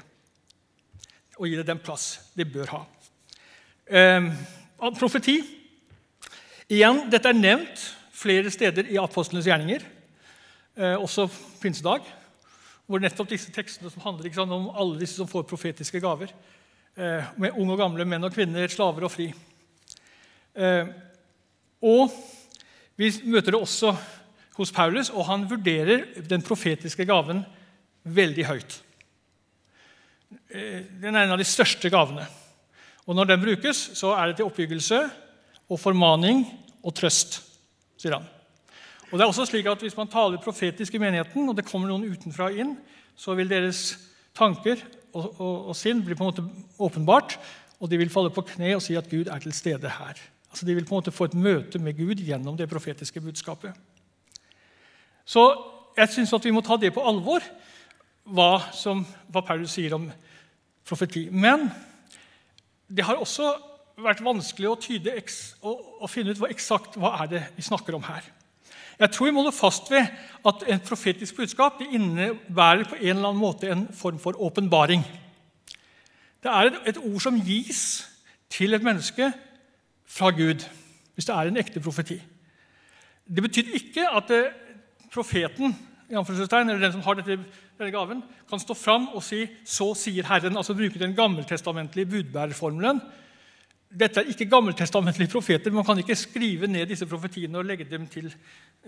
og 1.39 1.47
gi 1.49 1.57
det 1.57 1.65
den 1.65 1.81
plass 1.81 2.29
det 2.37 2.45
bør 2.51 2.69
ha. 2.75 2.81
Eh, 3.89 4.27
profeti. 4.99 5.39
Igjen, 6.69 7.07
Dette 7.11 7.31
er 7.31 7.37
nevnt 7.37 7.81
flere 8.13 8.51
steder 8.53 8.87
i 8.93 8.99
apostlenes 9.01 9.47
gjerninger, 9.49 9.83
også 10.75 11.27
pinsedag, 11.61 12.05
hvor 12.87 13.01
nettopp 13.01 13.31
disse 13.31 13.51
tekstene 13.53 13.91
som 13.91 14.03
handler 14.03 14.33
sant, 14.35 14.51
om 14.51 14.69
alle 14.75 14.99
disse 14.99 15.17
som 15.19 15.29
får 15.29 15.45
profetiske 15.47 16.01
gaver, 16.03 16.33
eh, 16.97 17.31
med 17.37 17.55
unge 17.55 17.75
og 17.75 17.79
gamle, 17.79 18.05
menn 18.05 18.23
og 18.23 18.33
kvinner, 18.35 18.67
slaver 18.67 19.07
og 19.07 19.11
fri. 19.13 19.29
Eh, 20.55 20.91
og 21.81 22.11
vi 22.99 23.09
møter 23.25 23.53
det 23.53 23.61
også 23.61 23.95
hos 24.57 24.71
Paulus, 24.71 25.09
og 25.09 25.25
han 25.25 25.47
vurderer 25.49 26.21
den 26.29 26.43
profetiske 26.45 27.05
gaven 27.05 27.43
veldig 28.03 28.45
høyt. 28.45 28.81
Eh, 30.49 30.83
Den 31.01 31.15
er 31.15 31.23
en 31.23 31.33
av 31.33 31.41
de 31.41 31.47
største 31.47 31.89
gavene. 31.89 32.27
Og 33.07 33.15
når 33.15 33.25
den 33.25 33.41
brukes, 33.41 33.77
så 33.97 34.13
er 34.15 34.27
det 34.27 34.37
til 34.37 34.45
oppbyggelse 34.45 35.09
og 35.69 35.79
formaning 35.79 36.45
og 36.83 36.93
trøst, 36.95 37.41
sier 37.97 38.19
han. 38.19 38.27
Og 39.13 39.19
det 39.19 39.27
er 39.27 39.29
også 39.29 39.45
slik 39.45 39.67
at 39.69 39.83
Hvis 39.85 39.97
man 39.97 40.09
taler 40.09 40.41
profetisk 40.41 40.95
i 40.97 41.01
menigheten, 41.01 41.45
og 41.49 41.53
det 41.55 41.67
kommer 41.67 41.91
noen 41.91 42.09
utenfra 42.09 42.49
inn, 42.49 42.73
så 43.15 43.35
vil 43.37 43.49
deres 43.49 43.93
tanker 44.33 44.81
og, 45.13 45.35
og, 45.37 45.67
og 45.69 45.75
sinn 45.77 46.01
bli 46.01 46.17
på 46.17 46.25
en 46.25 46.31
måte 46.31 46.45
åpenbart, 46.81 47.37
og 47.77 47.91
de 47.91 47.99
vil 48.01 48.09
falle 48.09 48.33
på 48.33 48.41
kne 48.55 48.71
og 48.73 48.81
si 48.81 48.97
at 48.97 49.11
Gud 49.11 49.29
er 49.29 49.43
til 49.43 49.53
stede 49.53 49.91
her. 49.99 50.17
Altså 50.49 50.65
De 50.65 50.73
vil 50.73 50.85
på 50.85 50.95
en 50.95 51.03
måte 51.03 51.13
få 51.13 51.29
et 51.29 51.37
møte 51.37 51.77
med 51.77 51.93
Gud 51.97 52.25
gjennom 52.25 52.57
det 52.57 52.69
profetiske 52.71 53.21
budskapet. 53.21 53.77
Så 55.25 55.45
jeg 55.93 56.09
syns 56.09 56.33
at 56.33 56.49
vi 56.49 56.53
må 56.55 56.65
ta 56.65 56.79
det 56.81 56.95
på 56.95 57.05
alvor, 57.05 57.45
hva, 58.25 58.71
som, 58.73 59.05
hva 59.29 59.45
Paulus 59.45 59.77
sier 59.77 59.93
om 59.93 60.09
profeti. 60.89 61.27
Men 61.29 61.69
det 62.89 63.05
har 63.05 63.21
også 63.21 63.51
vært 64.01 64.25
vanskelig 64.25 64.71
å, 64.71 64.79
tyde, 64.81 65.19
og 65.61 66.01
å, 66.01 66.09
finne 66.09 66.33
ut 66.33 66.41
hva 66.41 66.49
eksakt 66.49 66.97
hva 66.97 67.13
er 67.21 67.29
det 67.37 67.43
vi 67.53 67.65
snakker 67.69 67.93
om 67.93 68.09
her. 68.09 68.25
Jeg 69.03 69.11
tror 69.11 69.27
vi 69.27 69.31
må 69.35 69.41
holde 69.43 69.55
fast 69.57 69.89
ved 69.91 70.05
at 70.47 70.61
en 70.71 70.79
profetisk 70.79 71.35
budskap 71.35 71.81
innebærer 71.83 72.85
på 72.87 72.95
en 72.95 73.09
eller 73.09 73.33
annen 73.33 73.41
måte 73.41 73.71
en 73.71 73.87
form 73.91 74.19
for 74.19 74.37
åpenbaring. 74.39 75.03
Det 76.43 76.51
er 76.51 76.69
et, 76.87 76.97
ord 76.97 77.19
som 77.23 77.39
gis 77.43 78.05
til 78.51 78.73
et 78.73 78.83
menneske 78.83 79.27
fra 80.07 80.31
Gud, 80.31 80.63
hvis 81.15 81.27
det 81.27 81.35
er 81.35 81.51
en 81.51 81.59
ekte 81.59 81.83
profeti. 81.83 82.15
Det 83.27 83.43
betyr 83.43 83.75
ikke 83.75 84.07
at 84.07 84.31
eh, 84.31 84.55
profeten 85.11 85.75
eller 86.13 86.79
den 86.79 86.91
som 86.91 87.01
har 87.01 87.17
dette, 87.17 87.39
denne 87.79 87.91
gaven, 87.91 88.23
kan 88.49 88.59
stå 88.59 88.73
fram 88.73 89.07
og 89.15 89.23
si 89.23 89.47
'Så 89.65 89.95
sier 89.95 90.23
Herren', 90.23 90.57
altså 90.57 90.73
bruke 90.73 90.99
den 90.99 91.15
gammeltestamentlige 91.15 92.05
budbærerformelen. 92.05 93.01
Dette 93.93 94.21
er 94.21 94.29
ikke 94.31 94.49
gammeltestamentlige 94.49 95.29
profeter. 95.29 95.71
Man 95.71 95.85
kan 95.85 95.99
ikke 96.01 96.15
skrive 96.17 96.67
ned 96.67 96.89
disse 96.89 97.05
profetiene 97.05 97.59
og 97.59 97.67
legge 97.69 97.85
dem 97.89 98.07
til 98.09 98.31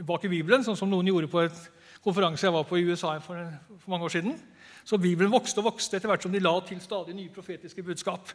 bak 0.05 0.25
i 0.25 0.31
Bibelen, 0.31 0.63
sånn 0.65 0.77
som 0.79 0.89
noen 0.89 1.07
gjorde 1.11 1.29
på 1.29 1.43
en 1.45 1.59
konferanse 2.05 2.45
jeg 2.45 2.53
var 2.53 2.65
på 2.65 2.79
i 2.79 2.85
USA 2.89 3.15
for, 3.23 3.41
for 3.81 3.93
mange 3.93 4.07
år 4.07 4.15
siden. 4.15 4.35
Så 4.85 4.97
Bibelen 5.01 5.33
vokste 5.33 5.61
og 5.61 5.69
vokste 5.71 5.97
etter 5.97 6.09
hvert 6.09 6.25
som 6.25 6.33
de 6.33 6.41
la 6.41 6.53
til 6.65 6.81
stadig 6.81 7.15
nye 7.17 7.33
profetiske 7.33 7.85
budskap. 7.85 8.33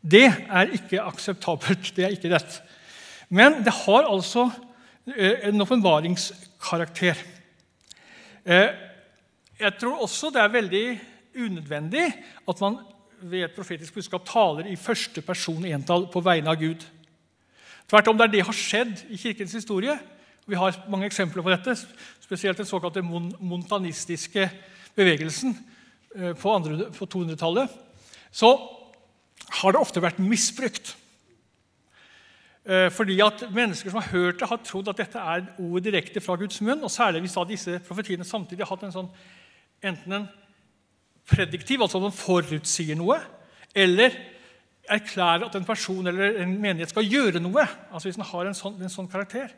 Det 0.00 0.26
er 0.28 0.76
ikke 0.76 1.02
akseptabelt. 1.04 1.92
Det 1.96 2.04
er 2.06 2.16
ikke 2.16 2.32
rett. 2.32 2.60
Men 3.28 3.60
det 3.64 3.72
har 3.84 4.08
altså 4.08 4.48
eh, 5.16 5.48
en 5.48 5.60
åpenbaringskarakter. 5.64 7.20
Eh, 8.44 8.70
Jeg 9.60 9.76
tror 9.76 10.00
også 10.00 10.30
det 10.32 10.40
er 10.40 10.52
veldig 10.54 10.86
unødvendig 11.36 12.06
at 12.48 12.60
man 12.64 12.78
ved 13.22 13.44
et 13.44 13.54
profetisk 13.56 13.94
budskap 13.94 14.24
taler 14.28 14.68
i 14.70 14.78
første 14.80 15.22
person 15.22 15.64
entall 15.64 16.06
på 16.12 16.22
vegne 16.24 16.50
av 16.50 16.60
Gud. 16.60 16.86
Tvert 17.90 18.08
om 18.08 18.18
det 18.18 18.28
er 18.28 18.32
det 18.36 18.46
har 18.46 18.56
skjedd 18.56 19.04
i 19.10 19.18
kirkens 19.18 19.56
historie. 19.56 19.96
Vi 20.46 20.58
har 20.58 20.76
mange 20.90 21.06
eksempler 21.06 21.42
på 21.42 21.52
dette, 21.52 21.74
spesielt 22.22 22.58
den 22.58 22.68
såkalte 22.68 23.02
montanistiske 23.02 24.48
bevegelsen 24.96 25.56
eh, 26.16 26.32
på, 26.34 27.06
200-tallet. 27.06 27.70
Så 28.32 28.50
har 29.60 29.72
det 29.72 29.80
ofte 29.80 30.02
vært 30.02 30.22
misbrukt. 30.22 30.96
Eh, 32.64 32.90
Fordi 32.94 33.18
at 33.24 33.46
Mennesker 33.50 33.90
som 33.90 34.00
har 34.00 34.12
hørt 34.12 34.40
det, 34.40 34.48
har 34.48 34.62
trodd 34.64 34.88
at 34.92 35.00
dette 35.02 35.18
er 35.18 35.48
ord 35.58 35.82
direkte 35.82 36.20
fra 36.20 36.36
Guds 36.38 36.60
munn. 36.60 36.82
og 36.82 36.90
Særlig 36.90 37.24
hvis 37.24 37.34
da 37.34 37.44
disse 37.48 37.80
profetiene 37.86 38.24
samtidig 38.24 38.64
har 38.64 38.74
hatt 38.74 38.86
en 38.86 38.94
sånn, 38.94 39.10
enten 39.82 40.12
en 40.12 40.28
prediktiv, 41.30 41.82
altså 41.82 42.00
man 42.02 42.14
forutsier 42.14 42.98
noe, 42.98 43.18
eller 43.74 44.16
erklærer 44.90 45.46
at 45.46 45.56
en 45.56 45.64
person 45.64 46.06
eller 46.06 46.40
en 46.42 46.56
menighet 46.60 46.90
skal 46.90 47.06
gjøre 47.06 47.40
noe. 47.40 47.66
altså 47.92 48.08
Hvis 48.08 48.18
den 48.18 48.26
har 48.26 48.46
en 48.46 48.56
sånn, 48.58 48.78
en 48.82 48.92
sånn 48.92 49.10
karakter. 49.10 49.52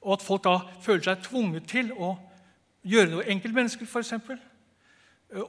Og 0.00 0.16
at 0.16 0.24
folk 0.24 0.44
da 0.44 0.56
føler 0.82 1.04
seg 1.04 1.24
tvunget 1.26 1.66
til 1.68 1.90
å 1.92 2.14
gjøre 2.88 3.10
noe. 3.12 3.26
Enkeltmennesker, 3.34 3.84
f.eks. 3.84 4.14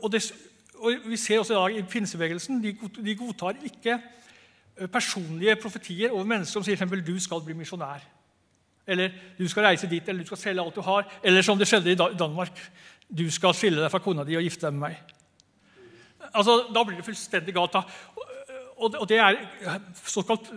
Og, 0.01 0.09
og 0.11 1.07
vi 1.07 1.19
ser 1.19 1.39
også 1.39 1.55
i 1.55 1.59
dag 1.59 1.77
i 1.77 1.85
pinsebevegelsen 1.87 2.59
de, 2.63 2.73
de 2.97 3.15
godtar 3.17 3.61
ikke 3.65 3.95
eh, 3.95 4.89
personlige 4.91 5.55
profetier 5.61 6.11
over 6.11 6.27
mennesker 6.27 6.57
som 6.57 6.65
sier 6.65 6.75
eksempel, 6.75 7.03
du 7.05 7.15
skal 7.21 7.41
bli 7.45 7.55
misjonær. 7.57 8.03
Eller 8.91 9.15
du 9.37 9.47
skal 9.47 9.69
reise 9.69 9.87
dit, 9.87 10.03
eller 10.09 10.25
du 10.25 10.31
skal 10.31 10.41
selge 10.41 10.65
alt 10.65 10.75
du 10.75 10.83
har. 10.83 11.07
Eller 11.23 11.45
som 11.45 11.57
det 11.57 11.69
skjedde 11.69 11.93
i 11.93 11.99
Danmark, 12.19 12.59
du 13.07 13.27
skal 13.31 13.55
skille 13.55 13.79
deg 13.79 13.91
fra 13.93 14.01
kona 14.03 14.25
di 14.27 14.35
og 14.39 14.43
gifte 14.43 14.67
deg 14.67 14.75
med 14.75 14.89
meg. 14.89 15.17
Altså, 16.33 16.67
Da 16.73 16.83
blir 16.83 16.97
det 16.97 17.05
fullstendig 17.05 17.53
galt. 17.53 17.73
da. 17.73 17.83
Og, 18.77 18.95
og 18.99 19.09
det 19.09 19.17
er 19.17 19.37
såkalt 20.05 20.51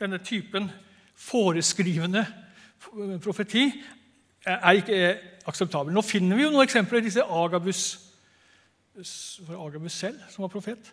denne 0.00 0.18
typen 0.18 0.70
foreskrivende 1.16 2.26
profeti 3.22 3.68
er 4.44 4.72
ikke 4.80 5.18
akseptabel. 5.46 5.94
Nå 5.94 6.02
finner 6.02 6.36
vi 6.36 6.42
jo 6.42 6.50
noen 6.50 6.66
eksempler 6.66 7.00
i 7.00 7.06
disse 7.06 7.22
Agabus 7.22 7.84
Agabus 8.92 9.94
selv 9.96 10.18
som 10.28 10.42
var 10.44 10.52
profet. 10.52 10.90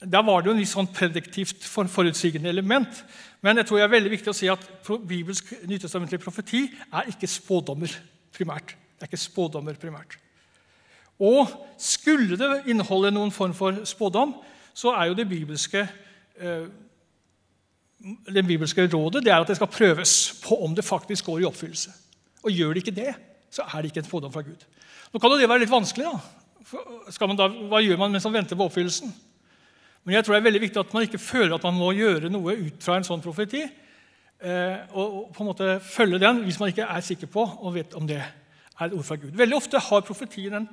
Der 0.00 0.22
var 0.24 0.40
det 0.40 0.48
jo 0.48 0.54
en 0.56 0.62
litt 0.62 0.70
sånn 0.70 0.88
prediktivt 0.90 1.66
forutsigende 1.68 2.48
element. 2.48 3.02
Men 3.44 3.60
jeg 3.60 3.68
tror 3.68 3.78
det 3.78 3.84
er 3.84 3.92
veldig 3.92 4.12
viktig 4.14 4.32
å 4.32 4.36
si 4.36 4.48
at 4.50 4.64
bibelsk 5.06 5.52
nytestamentlig 5.68 6.18
profeti 6.22 6.64
er 6.88 7.12
ikke 7.12 7.28
spådommer 7.28 7.92
primært. 8.34 8.74
Det 8.96 9.04
er 9.04 9.10
ikke 9.12 9.20
spådommer 9.20 9.78
primært. 9.80 10.16
Og 11.20 11.50
skulle 11.78 12.38
det 12.40 12.62
inneholde 12.72 13.12
noen 13.12 13.32
form 13.32 13.52
for 13.56 13.84
spådom, 13.84 14.34
så 14.74 14.94
er 14.96 15.10
jo 15.10 15.18
det 15.18 15.28
bibelske 15.28 15.84
eh, 16.40 16.68
det 18.34 18.46
bibelske 18.46 18.86
rådet 18.88 19.24
det 19.24 19.32
er 19.32 19.42
at 19.42 19.48
det 19.48 19.58
skal 19.58 19.68
prøves 19.68 20.40
på 20.40 20.56
om 20.64 20.74
det 20.74 20.84
faktisk 20.84 21.26
går 21.28 21.42
i 21.42 21.48
oppfyllelse. 21.48 21.90
Og 22.42 22.50
Gjør 22.50 22.72
det 22.72 22.86
ikke 22.86 22.96
det, 22.96 23.14
så 23.52 23.62
er 23.62 23.82
det 23.82 23.90
ikke 23.90 24.00
en 24.00 24.08
spådom 24.08 24.32
fra 24.32 24.40
Gud. 24.40 24.64
Nå 25.12 25.20
kan 25.20 25.30
jo 25.30 25.36
det 25.36 25.48
være 25.48 25.64
litt 25.64 25.72
vanskelig. 25.72 26.06
da. 26.06 26.18
Hva 27.68 27.82
gjør 27.82 27.98
man 28.00 28.12
mens 28.12 28.24
man 28.24 28.38
venter 28.38 28.56
på 28.56 28.64
oppfyllelsen? 28.70 29.12
Men 30.04 30.14
jeg 30.14 30.24
tror 30.24 30.34
det 30.34 30.40
er 30.40 30.48
veldig 30.48 30.62
viktig 30.62 30.80
at 30.80 30.94
man 30.96 31.04
ikke 31.04 31.20
føler 31.20 31.54
at 31.54 31.64
man 31.68 31.76
må 31.76 31.90
gjøre 31.92 32.30
noe 32.32 32.56
ut 32.56 32.84
fra 32.84 32.96
en 32.96 33.04
sånn 33.04 33.20
profeti. 33.20 33.66
Eh, 34.40 34.76
og 34.96 35.34
på 35.34 35.42
en 35.42 35.50
måte 35.50 35.74
følge 35.84 36.22
den 36.22 36.44
hvis 36.46 36.60
man 36.60 36.70
ikke 36.72 36.88
er 36.88 37.04
sikker 37.04 37.28
på 37.28 37.44
og 37.44 37.74
vet 37.74 37.96
om 37.98 38.06
det 38.08 38.22
er 38.22 38.86
et 38.86 38.94
ord 38.96 39.04
fra 39.04 39.18
Gud. 39.20 39.34
Veldig 39.36 39.58
ofte 39.58 39.82
har 39.90 40.06
profetien 40.06 40.56
en, 40.56 40.70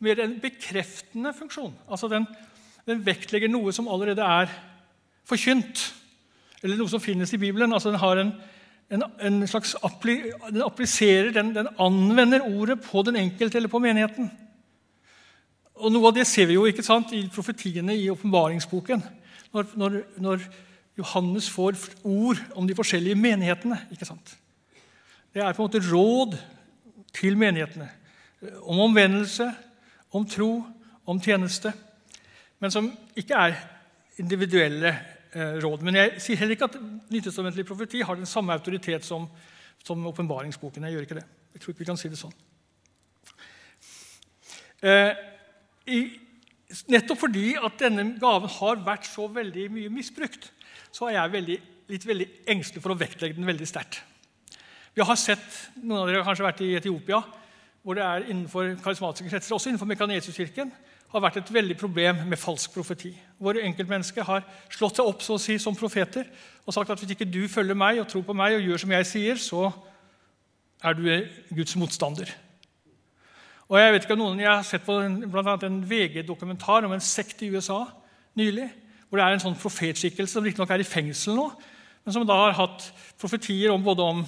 mer 0.00 0.20
en 0.24 0.38
bekreftende 0.40 1.32
funksjon. 1.36 1.74
Altså 1.90 2.08
den, 2.08 2.26
den 2.88 3.02
vektlegger 3.06 3.50
noe 3.52 3.72
som 3.76 3.88
allerede 3.88 4.24
er 4.24 4.52
forkynt, 5.28 5.82
eller 6.62 6.80
noe 6.80 6.90
som 6.92 7.02
finnes 7.02 7.32
i 7.32 7.40
Bibelen. 7.40 7.72
Altså 7.72 7.92
Den 7.92 8.32
en, 8.90 9.02
en, 9.02 9.04
en 9.20 9.48
appli, 9.82 10.16
den 10.50 10.62
appliserer, 10.64 11.32
den, 11.32 11.54
den 11.54 11.68
anvender 11.78 12.40
ordet 12.40 12.80
på 12.80 13.02
den 13.02 13.16
enkelte 13.16 13.58
eller 13.58 13.68
på 13.68 13.78
menigheten. 13.78 14.30
Og 15.80 15.92
Noe 15.92 16.10
av 16.10 16.16
det 16.16 16.26
ser 16.28 16.48
vi 16.50 16.58
jo 16.58 16.66
ikke 16.68 16.84
sant, 16.84 17.12
i 17.16 17.28
profetiene 17.32 17.94
i 17.96 18.10
åpenbaringsboken. 18.12 19.04
Når, 19.54 19.70
når, 19.80 20.02
når 20.20 20.42
Johannes 20.98 21.48
får 21.50 21.78
ord 22.04 22.40
om 22.56 22.66
de 22.68 22.76
forskjellige 22.76 23.16
menighetene. 23.16 23.78
ikke 23.90 24.08
sant? 24.08 24.36
Det 25.34 25.42
er 25.42 25.54
på 25.54 25.62
en 25.62 25.70
måte 25.70 25.84
råd 25.86 26.36
til 27.16 27.38
menighetene 27.38 27.88
om 28.62 28.78
omvendelse, 28.86 29.50
om 30.10 30.26
tro, 30.26 30.50
om 31.06 31.20
tjeneste. 31.22 31.72
Men 32.60 32.72
som 32.74 32.90
ikke 33.18 33.38
er 33.38 33.56
individuelle 34.20 34.92
eh, 35.32 35.56
råd. 35.62 35.84
Men 35.86 35.98
jeg 36.00 36.22
sier 36.22 36.40
heller 36.42 36.56
ikke 36.56 36.68
at 36.70 36.78
nytestamentlig 37.12 37.64
profeti 37.68 38.02
har 38.04 38.18
den 38.18 38.28
samme 38.28 38.54
autoritet 38.56 39.06
som, 39.06 39.28
som 39.84 40.06
åpenbaringsboken. 40.10 40.86
Jeg 40.86 40.96
gjør 40.96 41.08
ikke 41.08 41.20
det. 41.20 41.26
Jeg 41.54 41.62
tror 41.62 41.72
ikke 41.72 41.84
vi 41.84 41.90
kan 41.90 42.00
si 42.00 42.10
det 42.12 42.20
sånn. 42.20 42.36
Eh, 44.80 45.12
i, 45.92 46.00
nettopp 46.90 47.24
fordi 47.24 47.52
at 47.58 47.80
denne 47.80 48.06
gaven 48.20 48.52
har 48.60 48.84
vært 48.86 49.08
så 49.08 49.26
veldig 49.32 49.66
mye 49.74 49.92
misbrukt, 49.92 50.50
så 50.90 51.08
er 51.08 51.18
jeg 51.18 51.34
veldig, 51.34 51.58
litt 51.90 52.06
veldig 52.06 52.28
engstelig 52.54 52.82
for 52.84 52.94
å 52.94 53.00
vektlegge 53.00 53.38
den 53.38 53.48
veldig 53.48 53.68
sterkt. 53.68 54.00
Vi 54.94 55.04
har 55.06 55.18
sett, 55.18 55.44
Noen 55.80 56.02
av 56.02 56.08
dere 56.08 56.20
har 56.20 56.26
kanskje 56.26 56.46
vært 56.48 56.62
i 56.66 56.72
Etiopia, 56.78 57.20
hvor 57.82 57.96
det 57.96 58.04
er 58.04 58.26
innenfor 58.28 58.74
karismatiske 58.84 59.30
kretser, 59.30 59.54
også 59.54 59.70
innenfor 59.70 59.88
Mekanesiskirken, 59.88 60.72
har 61.10 61.22
vært 61.24 61.40
et 61.40 61.52
veldig 61.54 61.74
problem 61.78 62.20
med 62.30 62.38
falsk 62.38 62.74
profeti. 62.74 63.10
Hvor 63.38 63.58
enkeltmennesker 63.58 64.26
har 64.28 64.44
slått 64.70 65.00
seg 65.00 65.08
opp 65.10 65.24
så 65.24 65.34
å 65.34 65.42
si, 65.42 65.56
som 65.58 65.76
profeter 65.76 66.28
og 66.66 66.74
sagt 66.76 66.92
at 66.92 67.00
hvis 67.02 67.16
ikke 67.16 67.26
du 67.26 67.42
følger 67.50 67.78
meg 67.78 67.98
og 67.98 68.06
tror 68.10 68.22
på 68.26 68.36
meg 68.36 68.54
og 68.58 68.68
gjør 68.68 68.82
som 68.84 68.94
jeg 68.94 69.08
sier, 69.08 69.40
så 69.40 69.70
er 70.86 70.94
du 70.94 71.08
Guds 71.56 71.74
motstander. 71.76 72.30
Og 73.70 73.78
Jeg 73.78 73.92
vet 73.92 74.06
ikke 74.06 74.14
om 74.16 74.22
noen, 74.24 74.40
jeg 74.42 74.50
har 74.50 74.62
sett 74.66 74.86
på 74.86 74.96
en, 74.98 75.18
blant 75.30 75.46
annet 75.46 75.66
en 75.68 75.82
VG-dokumentar 75.86 76.86
om 76.86 76.94
en 76.94 77.02
sekt 77.02 77.42
i 77.46 77.50
USA 77.54 77.84
nylig, 78.38 78.68
hvor 79.08 79.18
det 79.18 79.26
er 79.26 79.36
en 79.36 79.42
sånn 79.42 79.58
profetskikkelse 79.58 80.36
som 80.36 80.46
riktignok 80.46 80.70
er 80.74 80.82
i 80.82 80.86
fengsel 80.86 81.36
nå, 81.38 81.48
men 82.04 82.14
som 82.14 82.26
da 82.26 82.38
har 82.38 82.56
hatt 82.58 82.86
profetier 83.20 83.70
om 83.74 83.82
både 83.82 84.06
om, 84.14 84.24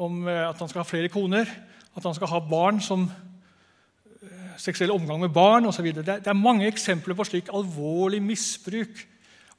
om 0.00 0.22
eh, 0.28 0.46
at 0.48 0.60
han 0.60 0.70
skal 0.70 0.82
ha 0.82 0.88
flere 0.88 1.12
koner, 1.12 1.48
at 1.96 2.06
han 2.06 2.16
skal 2.16 2.30
ha 2.30 2.40
barn 2.44 2.80
som 2.84 3.06
eh, 3.06 4.52
seksuell 4.60 4.92
omgang 4.94 5.20
med 5.22 5.34
barn 5.34 5.66
osv. 5.66 5.90
Det, 5.94 6.04
det 6.06 6.30
er 6.30 6.38
mange 6.38 6.68
eksempler 6.70 7.18
på 7.18 7.26
slik 7.28 7.50
alvorlig 7.54 8.22
misbruk 8.22 9.02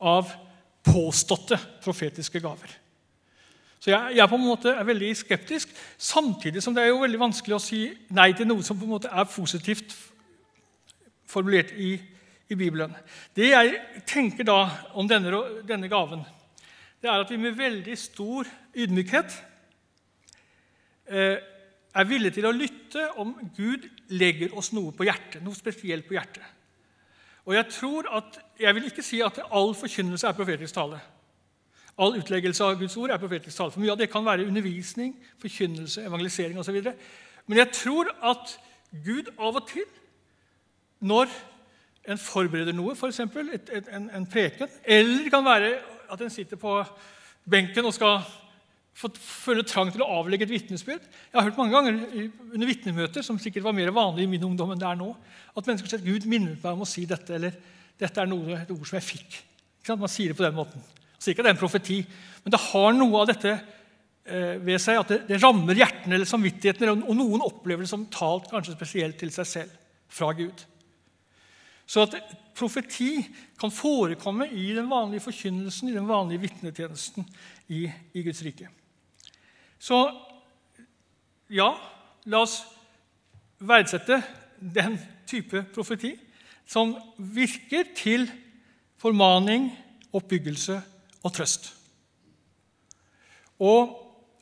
av 0.02 0.32
påståtte 0.86 1.60
profetiske 1.84 2.42
gaver. 2.42 2.78
Så 3.82 3.90
jeg, 3.90 4.16
jeg 4.18 4.30
på 4.30 4.38
en 4.38 4.46
måte 4.46 4.74
er 4.78 4.86
veldig 4.86 5.10
skeptisk, 5.18 5.72
samtidig 5.98 6.62
som 6.62 6.76
det 6.76 6.84
er 6.84 6.92
jo 6.92 7.02
veldig 7.02 7.22
vanskelig 7.22 7.58
å 7.58 7.64
si 7.64 7.82
nei 8.14 8.30
til 8.38 8.46
noe 8.50 8.66
som 8.66 8.78
på 8.78 8.86
en 8.86 8.94
måte 8.94 9.10
er 9.10 9.30
positivt 9.30 9.96
formulert 11.32 11.72
i, 11.74 11.96
i 12.52 12.58
Bibelen. 12.58 12.94
Det 13.34 13.50
jeg 13.50 13.80
tenker 14.10 14.46
da 14.46 14.60
om 14.94 15.10
denne, 15.10 15.34
denne 15.66 15.90
gaven, 15.90 16.22
det 17.02 17.10
er 17.10 17.24
at 17.24 17.32
vi 17.34 17.40
med 17.42 17.58
veldig 17.58 17.96
stor 17.98 18.50
ydmykhet 18.78 19.34
eh, 21.10 21.42
er 21.94 22.08
villige 22.08 22.38
til 22.38 22.48
å 22.48 22.56
lytte 22.56 23.08
om 23.20 23.34
Gud 23.58 23.88
legger 24.16 24.54
oss 24.58 24.72
noe 24.76 24.94
på 24.96 25.08
hjertet, 25.08 25.42
noe 25.44 25.58
spesielt 25.58 26.08
på 26.08 26.16
hjertet. 26.16 26.44
Og 27.46 27.56
Jeg 27.56 27.66
tror 27.74 28.08
at, 28.18 28.40
jeg 28.60 28.76
vil 28.76 28.86
ikke 28.86 29.04
si 29.04 29.22
at 29.22 29.40
all 29.52 29.74
forkynnelse 29.76 30.28
er 30.28 30.38
profetisk 30.38 30.74
tale. 30.78 31.00
All 31.98 32.16
utleggelse 32.18 32.64
av 32.64 32.78
Guds 32.80 32.98
ord 32.98 33.12
er 33.12 33.20
profetisk 33.20 33.58
tale. 33.58 33.74
For 33.74 33.82
Mye 33.82 33.92
av 33.92 34.00
det 34.00 34.12
kan 34.12 34.26
være 34.26 34.46
undervisning, 34.48 35.16
forkynnelse, 35.42 36.06
evangelisering 36.06 36.60
osv. 36.60 36.78
Men 37.48 37.58
jeg 37.58 37.72
tror 37.74 38.12
at 38.24 38.54
Gud 39.06 39.32
av 39.40 39.58
og 39.58 39.68
til, 39.68 39.88
når 41.02 41.34
en 42.08 42.18
forbereder 42.18 42.76
noe, 42.78 42.94
f.eks. 42.96 43.20
En, 43.20 44.10
en 44.10 44.30
preken, 44.30 44.70
eller 44.86 45.26
det 45.26 45.34
kan 45.34 45.46
være 45.46 45.74
at 46.12 46.22
en 46.22 46.34
sitter 46.34 46.60
på 46.62 46.78
benken 47.50 47.86
og 47.86 47.94
skal 47.94 48.22
føle 49.18 49.64
trang 49.66 49.90
til 49.94 50.04
å 50.06 50.10
avlegge 50.20 50.46
et 50.46 50.54
vitnesbyrd. 50.54 51.04
Jeg 51.32 51.38
har 51.38 51.48
hørt 51.48 51.58
mange 51.58 51.74
ganger 51.74 52.00
under 52.54 52.70
vitnemøter, 52.70 53.26
som 53.26 53.40
sikkert 53.42 53.66
var 53.66 53.76
mer 53.78 53.92
vanlig 53.96 54.28
i 54.28 54.32
min 54.32 54.46
ungdom 54.52 54.74
enn 54.74 54.82
det 54.82 54.88
er 54.90 55.00
nå, 55.00 55.10
at 55.56 55.68
mennesker 55.68 55.90
sier 55.90 56.02
at 56.02 56.08
Gud 56.08 56.28
minnet 56.30 56.62
meg 56.62 56.76
om 56.76 56.86
å 56.86 56.90
si 56.90 57.08
dette, 57.10 57.34
eller 57.38 57.56
dette 58.02 58.22
er 58.22 58.30
noe, 58.30 58.60
et 58.60 58.74
ord 58.74 58.88
som 58.88 59.00
jeg 59.00 59.08
fikk. 59.08 59.38
Man 59.92 60.12
sier 60.12 60.32
det 60.32 60.38
på 60.38 60.46
den 60.46 60.58
måten. 60.58 60.84
Så 61.18 61.32
ikke 61.32 61.46
det 61.46 61.52
er 61.52 61.56
en 61.58 61.62
profeti, 61.62 62.02
men 62.44 62.54
det 62.54 62.62
har 62.70 62.94
noe 62.98 63.22
av 63.22 63.30
dette 63.30 63.54
eh, 63.54 64.58
ved 64.62 64.82
seg 64.82 65.02
at 65.02 65.14
det, 65.14 65.20
det, 65.30 65.40
rammer 65.42 65.78
hjertene 65.78 66.18
eller 66.18 66.30
samvittighetene, 66.30 66.96
og 67.02 67.18
noen 67.18 67.46
opplever 67.46 67.86
det 67.86 67.92
som 67.92 68.08
talt 68.14 68.50
kanskje 68.52 68.78
spesielt 68.78 69.20
til 69.22 69.34
seg 69.34 69.50
selv 69.50 69.80
fra 70.12 70.32
Gud. 70.38 70.66
Så 71.90 72.06
at 72.06 72.18
profeti 72.58 73.20
kan 73.60 73.74
forekomme 73.74 74.48
i 74.50 74.72
den 74.76 74.90
vanlige 74.90 75.26
forkynnelsen, 75.28 75.90
i 75.90 75.98
den 75.98 76.10
vanlige 76.10 76.46
vitnetjenesten 76.46 77.26
i, 77.74 77.86
i 77.88 78.24
Guds 78.26 78.42
rike. 78.46 78.70
Så 79.82 79.98
ja, 81.50 81.72
la 82.30 82.44
oss 82.46 82.60
verdsette 83.62 84.20
den 84.62 85.00
type 85.30 85.64
profeti 85.74 86.14
som 86.70 86.94
virker 87.18 87.90
til 87.98 88.28
formaning, 89.02 89.72
oppbyggelse 90.14 90.78
og 91.24 91.34
trøst. 91.34 91.72
Og 93.62 93.98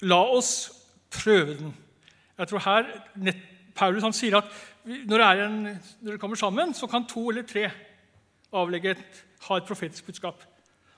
la 0.06 0.19
oss 0.36 0.69
prøve 1.12 1.56
den. 1.58 1.71
Jeg 2.38 2.47
tror 2.52 2.65
her, 2.65 2.91
Paulus 3.75 4.04
han 4.04 4.15
sier 4.15 4.39
at 4.39 4.52
når, 5.08 5.23
det 6.04 6.19
kommer 6.19 6.39
sammen, 6.39 6.73
så 6.73 6.88
kan 6.88 7.08
to 7.08 7.30
eller 7.30 7.47
tre 7.47 7.69
avlegge 8.56 8.91
et, 8.95 9.23
ha 9.47 9.58
et 9.58 9.67
profetisk 9.67 10.06
budskap. 10.06 10.43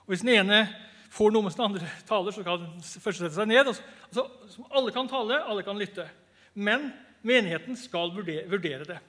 Og 0.06 0.14
Hvis 0.14 0.26
den 0.26 0.34
ene 0.36 0.68
får 1.12 1.34
noe 1.34 1.46
mens 1.46 1.58
den 1.58 1.68
andre 1.68 1.88
taler, 2.08 2.34
så 2.34 2.44
kan 2.46 2.62
den 2.64 2.84
første 2.84 3.26
sette 3.26 3.36
seg 3.36 3.50
ned. 3.52 3.72
Altså, 3.72 4.26
alle 4.72 4.94
kan 4.96 5.10
tale, 5.12 5.42
alle 5.44 5.66
kan 5.68 5.80
lytte. 5.80 6.08
Men 6.54 6.90
menigheten 7.28 7.78
skal 7.80 8.14
vurdere, 8.16 8.88
det. 8.88 9.00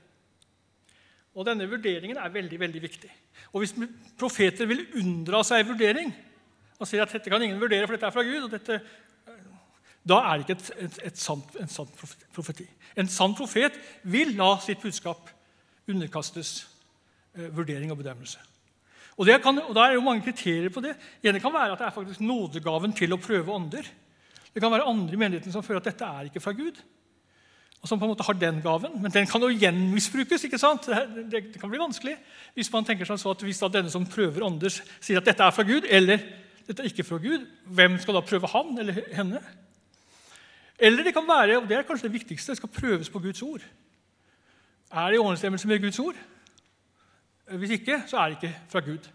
Og 1.33 1.47
denne 1.49 1.69
vurderingen 1.71 2.19
er 2.21 2.35
veldig 2.35 2.59
veldig 2.61 2.83
viktig. 2.83 3.11
Og 3.53 3.63
Hvis 3.63 3.75
profeter 4.19 4.69
vil 4.69 4.85
unndra 5.01 5.41
seg 5.47 5.65
vurdering 5.69 6.13
og 6.83 6.89
sier 6.89 7.05
at 7.05 7.13
dette 7.15 7.31
kan 7.31 7.43
ingen 7.45 7.61
vurdere, 7.63 7.87
for 7.87 7.95
dette 7.95 8.09
er 8.09 8.15
fra 8.15 8.25
Gud, 8.27 8.49
dette, 8.51 8.81
da 10.03 10.19
er 10.27 10.41
det 10.41 10.47
ikke 10.47 10.57
et, 10.59 10.71
et, 10.83 10.97
et 11.13 11.21
sant, 11.21 11.55
en 11.63 11.71
sann 11.71 11.91
profeti. 12.35 12.67
En 12.99 13.09
sann 13.09 13.37
profet 13.39 13.79
vil 14.03 14.35
la 14.35 14.57
sitt 14.65 14.83
budskap 14.83 15.31
underkastes 15.87 16.57
eh, 17.39 17.53
vurdering 17.55 17.95
og 17.95 18.01
bedømmelse. 18.03 18.43
Og, 19.23 19.29
kan, 19.43 19.61
og 19.63 19.77
er 19.79 19.93
det 19.93 19.99
jo 20.01 20.03
mange 20.03 20.25
kriterier 20.25 20.73
på 20.75 20.83
det. 20.83 20.97
ene 21.23 21.41
kan 21.41 21.53
være 21.55 21.77
at 21.77 21.79
det 21.79 21.87
er 21.87 21.95
faktisk 21.95 22.21
nådegaven 22.21 22.95
til 22.99 23.13
å 23.15 23.21
prøve 23.23 23.55
ånder. 23.55 23.87
Det 24.51 24.61
kan 24.61 24.73
være 24.73 24.89
andre 24.91 25.15
i 25.15 25.21
menigheten 25.21 25.55
som 25.55 25.63
føler 25.63 25.79
at 25.79 25.93
dette 25.93 26.09
er 26.09 26.27
ikke 26.27 26.43
fra 26.43 26.53
Gud. 26.53 26.81
og 27.83 27.89
som 27.89 27.99
på 27.99 28.07
en 28.07 28.13
måte 28.13 28.23
har 28.23 28.35
den 28.35 28.61
gaven, 28.63 29.03
Men 29.03 29.11
den 29.11 29.27
kan 29.27 29.43
jo 29.43 29.49
igjen 29.49 29.91
misbrukes. 29.95 30.45
ikke 30.45 30.59
sant? 30.59 30.87
Det, 30.87 31.31
det, 31.31 31.53
det 31.53 31.61
kan 31.61 31.71
bli 31.71 31.79
vanskelig 31.79 32.17
hvis 32.55 32.73
man 32.73 32.85
tenker 32.85 33.05
sånn 33.05 33.19
så 33.19 33.31
at 33.31 33.43
hvis 33.43 33.59
da 33.59 33.69
denne 33.69 33.91
som 33.91 34.07
prøver 34.07 34.43
ånder, 34.43 34.71
sier 35.01 35.19
at 35.19 35.25
dette 35.25 35.43
er 35.43 35.51
fra 35.51 35.63
Gud, 35.63 35.87
eller 35.91 36.19
dette 36.67 36.83
er 36.83 36.87
ikke 36.87 37.05
fra 37.05 37.19
Gud, 37.19 37.47
hvem 37.67 37.99
skal 37.99 38.15
da 38.15 38.23
prøve 38.23 38.51
han 38.55 38.79
eller 38.79 39.03
henne? 39.15 39.41
Eller 40.79 41.03
det 41.03 41.15
kan 41.15 41.27
være, 41.27 41.59
og 41.59 41.69
det 41.69 41.77
er 41.77 41.83
kanskje 41.83 42.09
det 42.09 42.19
viktigste, 42.21 42.53
det 42.53 42.57
skal 42.57 42.69
prøves 42.69 43.11
på 43.11 43.19
Guds 43.19 43.43
ord. 43.43 43.63
Er 44.93 45.09
det 45.09 45.17
i 45.17 45.23
overensstemmelse 45.23 45.69
med 45.69 45.83
Guds 45.83 45.99
ord? 45.99 46.15
Hvis 47.47 47.71
ikke, 47.71 48.03
så 48.07 48.19
er 48.19 48.29
det 48.29 48.39
ikke 48.43 48.57
fra 48.69 48.81
Gud. 48.81 49.09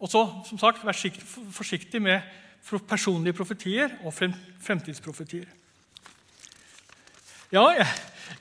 Og 0.00 0.10
så, 0.10 0.24
som 0.48 0.58
sagt, 0.58 0.84
Vær 0.84 1.10
forsiktig 1.50 2.02
med 2.02 2.20
personlige 2.88 3.32
profetier 3.32 3.88
og 4.04 4.14
fremtidsprofetier. 4.60 5.46
Ja, 7.52 7.68
jeg, 7.68 7.86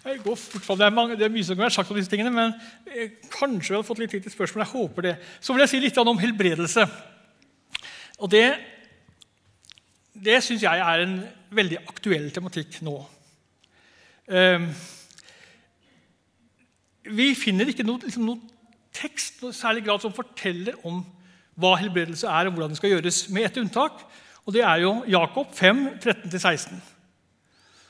jeg 0.06 0.20
går 0.24 0.36
fort 0.36 0.80
det, 0.80 0.86
er 0.86 1.16
det 1.16 1.26
er 1.26 1.34
mye 1.34 1.44
som 1.44 1.56
kan 1.56 1.68
være 1.68 1.76
sagt 1.76 1.92
om 1.92 1.98
disse 2.00 2.12
tingene, 2.12 2.32
men 2.32 2.54
jeg, 2.88 3.12
kanskje 3.32 3.74
vi 3.74 3.76
hadde 3.76 3.88
fått 3.88 4.00
litt 4.02 4.12
tid 4.16 4.24
til 4.26 4.34
spørsmål. 4.34 4.64
Jeg 4.64 4.72
håper 4.72 5.02
det. 5.02 5.16
Så 5.40 5.54
vil 5.54 5.64
jeg 5.64 5.70
si 5.70 5.82
litt 5.84 6.00
om 6.02 6.18
helbredelse. 6.18 6.88
Og 8.24 8.32
det, 8.32 8.48
det 10.14 10.40
syns 10.44 10.64
jeg 10.64 10.82
er 10.82 11.04
en 11.04 11.20
veldig 11.54 11.84
aktuell 11.84 12.32
tematikk 12.34 12.80
nå. 12.88 12.96
Um, 14.24 14.70
vi 17.04 17.34
finner 17.36 17.70
ikke 17.70 17.86
noe, 17.86 18.02
liksom, 18.04 18.26
noe 18.28 18.54
tekst 18.94 19.42
noe 19.44 19.56
særlig 19.56 19.84
grad 19.88 20.04
som 20.04 20.14
forteller 20.16 20.78
om 20.88 21.02
hva 21.60 21.76
helbredelse 21.78 22.28
er, 22.30 22.48
og 22.48 22.56
hvordan 22.56 22.74
det 22.74 22.80
skal 22.80 22.96
gjøres, 22.96 23.28
med 23.30 23.48
ett 23.48 23.60
unntak. 23.62 24.04
Og 24.46 24.56
det 24.56 24.64
er 24.66 24.82
jo 24.84 24.94
Jakob 25.08 25.54
5, 25.56 25.86
13-16. 26.02 26.80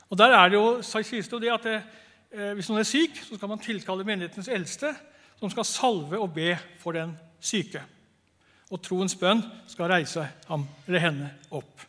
Og 0.09 0.17
Der 0.17 0.35
er 0.37 0.49
det 0.49 0.59
jo, 0.59 0.81
sies 0.81 1.27
det 1.27 1.33
jo 1.33 1.39
det 1.41 1.53
at 1.53 1.63
det, 1.63 1.79
eh, 2.31 2.51
hvis 2.53 2.69
noen 2.69 2.83
er 2.83 2.87
syk, 2.87 3.17
så 3.23 3.35
skal 3.35 3.49
man 3.49 3.59
tilkalle 3.59 4.05
menighetens 4.05 4.47
eldste, 4.47 4.93
som 5.39 5.49
skal 5.49 5.65
salve 5.65 6.19
og 6.19 6.33
be 6.33 6.53
for 6.79 6.91
den 6.91 7.15
syke. 7.41 7.81
Og 8.69 8.81
troens 8.81 9.15
bønn 9.15 9.41
skal 9.67 9.89
reise 9.89 10.27
ham 10.47 10.67
eller 10.87 10.99
henne 10.99 11.31
opp. 11.51 11.81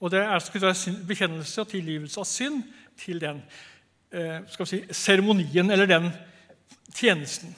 Og 0.00 0.10
Det 0.10 0.20
er 0.20 1.06
bekjennelse 1.06 1.60
og 1.60 1.68
tilgivelse 1.68 2.20
av 2.20 2.24
synd 2.24 2.62
til 2.98 3.20
den 3.20 3.42
eh, 4.12 4.40
skal 4.48 4.64
vi 4.64 4.70
si, 4.70 4.84
seremonien 4.92 5.70
eller 5.70 5.86
den 5.86 6.10
tjenesten. 6.94 7.54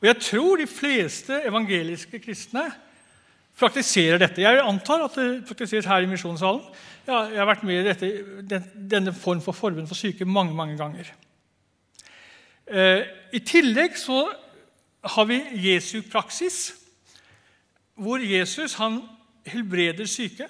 Og 0.00 0.06
Jeg 0.06 0.20
tror 0.22 0.56
de 0.56 0.66
fleste 0.66 1.40
evangeliske 1.46 2.20
kristne 2.22 2.68
praktiserer 3.58 4.20
dette. 4.22 4.42
Jeg 4.42 4.62
antar 4.62 5.04
at 5.04 5.16
det 5.18 5.44
praktiseres 5.46 5.86
her 5.86 6.04
i 6.04 6.10
Misjonssalen. 6.10 6.62
Jeg 7.06 7.38
har 7.40 7.48
vært 7.48 7.64
med 7.66 7.80
i 7.80 7.88
dette, 7.88 8.64
denne 8.74 9.14
form 9.16 9.40
for 9.42 9.56
forbund 9.56 9.88
for 9.88 9.98
syke 9.98 10.28
mange 10.28 10.54
mange 10.54 10.76
ganger. 10.78 11.10
Eh, 12.68 13.02
I 13.32 13.40
tillegg 13.40 13.96
så 13.98 14.26
har 15.02 15.24
vi 15.24 15.40
Jesu 15.64 16.02
praksis, 16.10 16.74
hvor 17.94 18.20
Jesus 18.22 18.74
han 18.74 19.00
helbreder 19.46 20.06
syke 20.06 20.46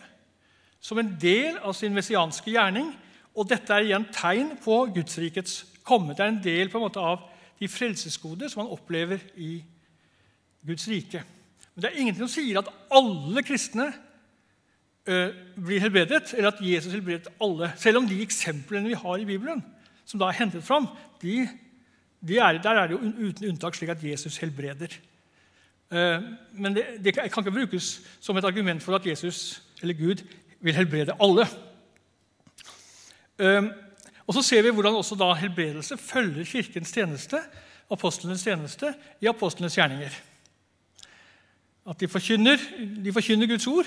som 0.80 0.98
en 0.98 1.14
del 1.20 1.56
av 1.62 1.72
sin 1.74 1.94
messianske 1.94 2.50
gjerning 2.50 2.90
Og 3.38 3.46
dette 3.46 3.70
er 3.70 3.86
igjen 3.86 4.06
tegn 4.10 4.48
på 4.58 4.80
Gudsrikets 4.90 5.60
komme. 5.86 6.14
Det 6.16 6.24
er 6.24 6.32
en 6.32 6.40
del 6.42 6.70
på 6.72 6.80
en 6.80 6.86
måte 6.88 6.98
av 6.98 7.20
de 7.58 7.68
frelsesgoder 7.68 8.48
som 8.48 8.62
man 8.62 8.72
opplever 8.72 9.22
i 9.36 9.58
Guds 10.66 10.88
rike. 10.88 11.22
Men 11.74 11.82
det 11.82 11.90
er 11.90 12.00
ingenting 12.00 12.24
som 12.26 12.32
sier 12.32 12.60
at 12.60 12.70
alle 12.94 13.42
kristne 13.46 13.88
uh, 15.08 15.34
blir 15.54 15.82
helbredet, 15.82 16.34
eller 16.34 16.52
at 16.52 16.62
Jesus 16.62 16.92
helbredet 16.92 17.30
alle. 17.42 17.72
Selv 17.78 18.02
om 18.02 18.08
de 18.08 18.22
eksemplene 18.22 18.90
vi 18.90 18.98
har 18.98 19.18
i 19.18 19.28
Bibelen, 19.28 19.64
som 20.04 20.20
da 20.20 20.30
er 20.30 20.40
hentet 20.40 20.64
fram, 20.64 20.88
de, 21.22 21.48
de 22.20 22.38
er, 22.38 22.62
der 22.62 22.82
er 22.82 22.88
det 22.88 22.98
jo 22.98 23.28
uten 23.28 23.50
unntak 23.52 23.78
slik 23.78 23.92
at 23.94 24.04
Jesus 24.04 24.40
helbreder. 24.42 24.98
Uh, 25.90 26.20
men 26.52 26.76
det, 26.76 26.84
det, 27.04 27.14
kan 27.14 27.24
ikke 27.24 27.50
brukes 27.50 28.00
som 28.20 28.36
et 28.36 28.44
argument 28.44 28.82
for 28.82 28.98
at 28.98 29.06
Jesus 29.06 29.62
eller 29.82 29.94
Gud 29.94 30.24
vil 30.60 30.74
helbrede 30.74 31.14
alle. 31.22 31.46
Og 34.28 34.34
Så 34.34 34.42
ser 34.44 34.62
vi 34.62 34.70
hvordan 34.76 34.98
også 34.98 35.16
da 35.16 35.32
helbredelse 35.32 35.96
følger 35.96 36.44
Kirkens 36.44 36.92
tjeneste, 36.92 37.40
apostlenes 37.90 38.42
tjeneste, 38.44 38.92
i 39.20 39.26
apostlenes 39.26 39.74
gjerninger. 39.74 40.12
At 41.88 42.00
de 42.00 42.08
forkynner, 42.08 42.60
de 43.04 43.12
forkynner 43.12 43.48
Guds 43.48 43.66
ord, 43.66 43.86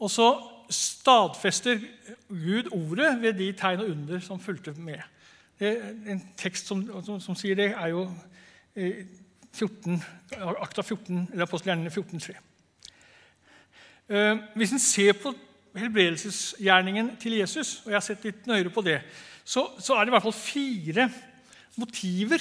og 0.00 0.10
så 0.10 0.28
stadfester 0.70 1.78
Gud 2.28 2.72
ordet 2.72 3.20
ved 3.20 3.32
de 3.32 3.52
tegn 3.52 3.80
og 3.80 3.90
under 3.90 4.20
som 4.20 4.40
fulgte 4.40 4.72
med. 4.72 5.02
en 5.60 6.22
tekst 6.36 6.66
som, 6.66 7.04
som, 7.04 7.20
som, 7.20 7.36
sier 7.36 7.54
det, 7.54 7.74
er 7.76 7.86
jo 7.92 8.08
14, 9.52 10.02
eh, 10.32 10.48
akta 10.60 10.82
14, 10.82 11.28
eller 11.32 11.44
apostelgjerningene 11.44 11.90
14.3. 11.90 12.34
Eh, 14.08 14.36
hvis 14.56 14.72
en 14.72 14.82
ser 14.82 15.12
på 15.12 15.34
helbredelsesgjerningen 15.76 17.16
til 17.20 17.38
Jesus, 17.38 17.82
og 17.84 17.92
jeg 17.92 17.96
har 17.96 18.06
sett 18.08 18.24
litt 18.24 18.46
nøyere 18.46 18.72
på 18.74 18.82
det, 18.82 18.98
så, 19.44 19.66
så, 19.78 19.94
er 19.94 20.04
det 20.04 20.12
i 20.12 20.14
hvert 20.16 20.24
fall 20.24 20.36
fire 20.36 21.08
motiver 21.76 22.40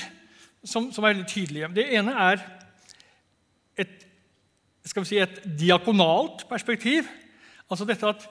som, 0.64 0.92
som, 0.92 1.04
er 1.04 1.14
veldig 1.14 1.28
tydelige. 1.28 1.68
Det 1.76 1.86
ene 1.98 2.12
er 2.12 2.44
et, 3.78 4.08
si, 4.86 5.18
et 5.20 5.42
diakonalt 5.60 6.48
perspektiv. 6.50 7.04
Altså 7.70 7.86
dette 7.86 8.08
at 8.08 8.28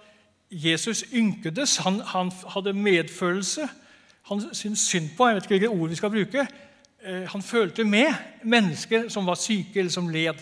Jesus 0.52 1.04
ynkedes, 1.12 1.76
han, 1.84 2.00
han 2.00 2.32
hadde 2.54 2.72
medfølelse. 2.72 3.68
Han 4.28 4.42
syntes 4.54 4.86
synd 4.88 5.10
på 5.16 5.28
jeg 5.28 5.36
vet 5.36 5.44
ikke 5.44 5.58
hvilket 5.58 5.80
ord 5.80 5.88
vi 5.88 5.98
skal 5.98 6.10
bruke, 6.10 6.46
eh, 7.02 7.28
Han 7.32 7.42
følte 7.42 7.84
med 7.84 8.14
mennesker 8.44 9.08
som 9.08 9.26
var 9.26 9.34
syke 9.34 9.78
eller 9.78 9.90
som 9.90 10.08
led. 10.08 10.38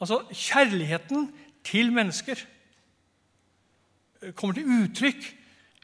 Altså 0.00 0.22
kjærligheten 0.32 1.32
til 1.64 1.92
mennesker 1.92 2.36
eh, 4.22 4.32
kommer 4.32 4.54
til 4.54 4.64
uttrykk 4.64 5.37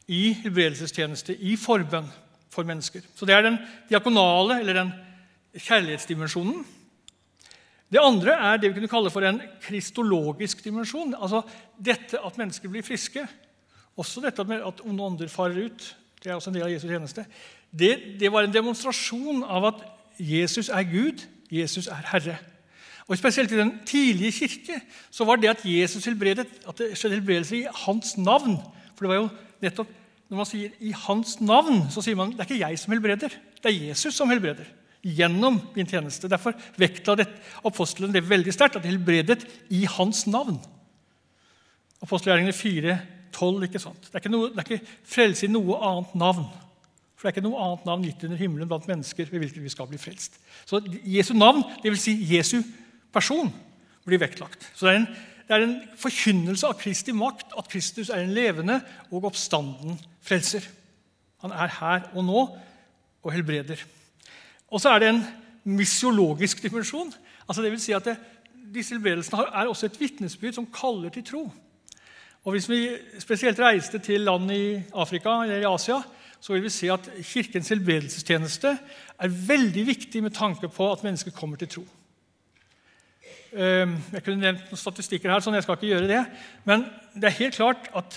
i 0.08 0.32
helbredelsestjeneste, 0.42 1.36
i 1.36 1.56
forbønn 1.56 2.08
for 2.52 2.66
mennesker. 2.66 3.00
Så 3.16 3.26
Det 3.26 3.34
er 3.34 3.42
den 3.42 3.58
diakonale, 3.88 4.60
eller 4.60 4.72
den 4.72 4.92
kjærlighetsdimensjonen. 5.54 6.64
Det 7.92 8.02
andre 8.02 8.32
er 8.32 8.56
det 8.56 8.70
vi 8.70 8.80
kunne 8.80 8.90
kalle 8.90 9.10
for 9.10 9.22
en 9.22 9.40
kristologisk 9.62 10.64
dimensjon. 10.64 11.14
Altså 11.14 11.42
dette 11.78 12.18
at 12.18 12.38
mennesker 12.38 12.68
blir 12.68 12.82
friske. 12.82 13.26
Også 13.96 14.20
dette 14.24 14.42
at 14.42 14.80
onde 14.84 15.04
ånder 15.04 15.28
farer 15.28 15.66
ut. 15.66 15.96
Det 16.22 16.30
er 16.30 16.34
også 16.34 16.50
en 16.50 16.56
del 16.56 16.66
av 16.66 16.72
Jesus' 16.72 16.90
tjeneste. 16.90 17.26
Det, 17.70 18.20
det 18.20 18.32
var 18.32 18.46
en 18.46 18.54
demonstrasjon 18.54 19.44
av 19.44 19.68
at 19.70 19.84
Jesus 20.18 20.68
er 20.68 20.82
Gud, 20.82 21.22
Jesus 21.50 21.86
er 21.86 22.02
Herre. 22.10 22.36
Og 23.06 23.18
Spesielt 23.18 23.52
i 23.52 23.58
den 23.60 23.72
tidlige 23.86 24.32
kirke 24.32 24.80
så 25.10 25.24
var 25.24 25.36
det 25.36 25.52
at 25.52 25.64
Jesus 25.64 26.04
helbredet, 26.04 26.46
at 26.68 26.78
det 26.78 26.94
skjedde 26.96 27.18
helbredelse 27.18 27.56
i 27.58 27.66
hans 27.84 28.16
navn. 28.16 28.56
For 28.94 29.04
det 29.04 29.08
var 29.12 29.20
jo 29.20 29.28
nettopp 29.64 30.00
Når 30.24 30.38
man 30.40 30.46
sier 30.48 30.70
'i 30.81 30.90
hans 30.90 31.40
navn', 31.40 31.90
så 31.92 32.00
sier 32.03 32.16
man 32.16 32.31
det 32.33 32.40
er 32.40 32.48
ikke 32.48 32.66
jeg 32.68 32.79
som 32.79 32.92
helbreder. 32.92 33.29
Det 33.62 33.68
er 33.68 33.88
Jesus 33.88 34.14
som 34.14 34.29
helbreder. 34.29 34.64
Gjennom 35.05 35.61
min 35.77 35.87
tjeneste. 35.87 36.29
Derfor 36.29 36.55
vektla 36.79 37.27
apostelen 37.64 38.12
det 38.12 38.24
veldig 38.24 38.53
sterkt, 38.53 38.77
at 38.77 38.83
de 38.83 38.88
helbredet 38.88 39.44
i 39.70 39.85
hans 39.85 40.27
navn. 40.27 40.59
Apostelgjerningene 42.03 42.57
4, 42.57 42.98
12, 43.33 43.62
ikke 43.64 43.79
sant? 43.79 44.00
Det 44.00 44.14
er 44.14 44.22
ikke, 44.22 44.33
noe, 44.33 44.48
det 44.48 44.59
er 44.59 44.72
ikke 44.72 44.87
frelse 45.05 45.46
i 45.46 45.53
noe 45.53 45.77
annet 45.77 46.14
navn. 46.14 46.48
For 47.14 47.29
det 47.29 47.31
er 47.31 47.37
ikke 47.37 47.48
noe 47.48 47.61
annet 47.66 47.85
navn 47.88 48.03
gitt 48.05 48.24
under 48.24 48.40
himmelen 48.40 48.68
blant 48.68 48.88
mennesker 48.88 49.29
ved 49.31 49.44
hvilket 49.44 49.62
vi 49.62 49.72
skal 49.72 49.87
bli 49.90 50.00
frelst. 50.00 50.40
Så 50.64 50.81
Jesu 51.05 51.35
navn, 51.37 51.62
dvs. 51.85 52.00
Si 52.00 52.16
Jesu 52.35 52.59
person, 53.12 53.53
blir 54.05 54.20
vektlagt. 54.20 54.66
Så 54.74 54.87
det 54.87 54.92
er 54.92 54.98
en 55.03 55.09
det 55.44 55.57
er 55.57 55.64
en 55.66 55.80
forkynnelse 56.00 56.66
av 56.66 56.78
Kristi 56.80 57.12
makt 57.12 57.52
at 57.59 57.68
Kristus 57.68 58.11
er 58.11 58.22
en 58.22 58.33
levende 58.33 58.78
og 59.11 59.28
oppstanden 59.28 59.98
frelser. 60.24 60.64
Han 61.44 61.52
er 61.52 61.72
her 61.80 62.07
og 62.14 62.24
nå 62.24 62.44
og 63.24 63.33
helbreder. 63.33 63.83
Og 64.72 64.80
så 64.80 64.94
er 64.94 65.02
det 65.02 65.11
en 65.12 65.24
misiologisk 65.64 66.62
dimensjon. 66.62 67.12
Altså 67.48 67.62
det 67.62 67.72
vil 67.72 67.83
si 67.83 67.92
at 67.96 68.09
det, 68.09 68.16
Disse 68.74 68.96
helbredelsene 68.96 69.44
er 69.54 69.68
også 69.68 69.87
et 69.87 69.98
vitnesbyrd 70.00 70.57
som 70.57 70.66
kaller 70.72 71.12
til 71.12 71.22
tro. 71.28 71.42
Og 72.44 72.52
Hvis 72.52 72.68
vi 72.68 72.96
spesielt 73.20 73.61
reiste 73.61 73.98
til 73.98 74.20
land 74.20 74.50
i 74.50 74.83
Afrika 74.94 75.42
eller 75.42 75.61
i 75.61 75.74
Asia, 75.74 76.00
så 76.40 76.52
vil 76.52 76.62
vi 76.62 76.72
se 76.72 76.90
at 76.92 77.11
Kirkens 77.22 77.68
helbredelsestjeneste 77.68 78.78
er 79.18 79.37
veldig 79.48 79.87
viktig 79.87 80.22
med 80.22 80.35
tanke 80.35 80.68
på 80.68 80.90
at 80.92 81.04
mennesker 81.04 81.30
kommer 81.30 81.57
til 81.57 81.68
tro. 81.68 81.85
Ehm, 83.54 83.94
jeg 84.10 84.24
kunne 84.26 84.42
nevnt 84.42 84.66
noen 84.66 84.80
statistikker 84.80 85.30
her, 85.30 85.42
sånn 85.44 85.54
jeg 85.54 85.62
skal 85.62 85.76
ikke 85.78 85.92
gjøre 85.92 86.10
det. 86.10 86.22
Men 86.66 86.88
det 87.14 87.28
er 87.28 87.36
helt 87.36 87.54
klart 87.54 87.86
at 87.94 88.16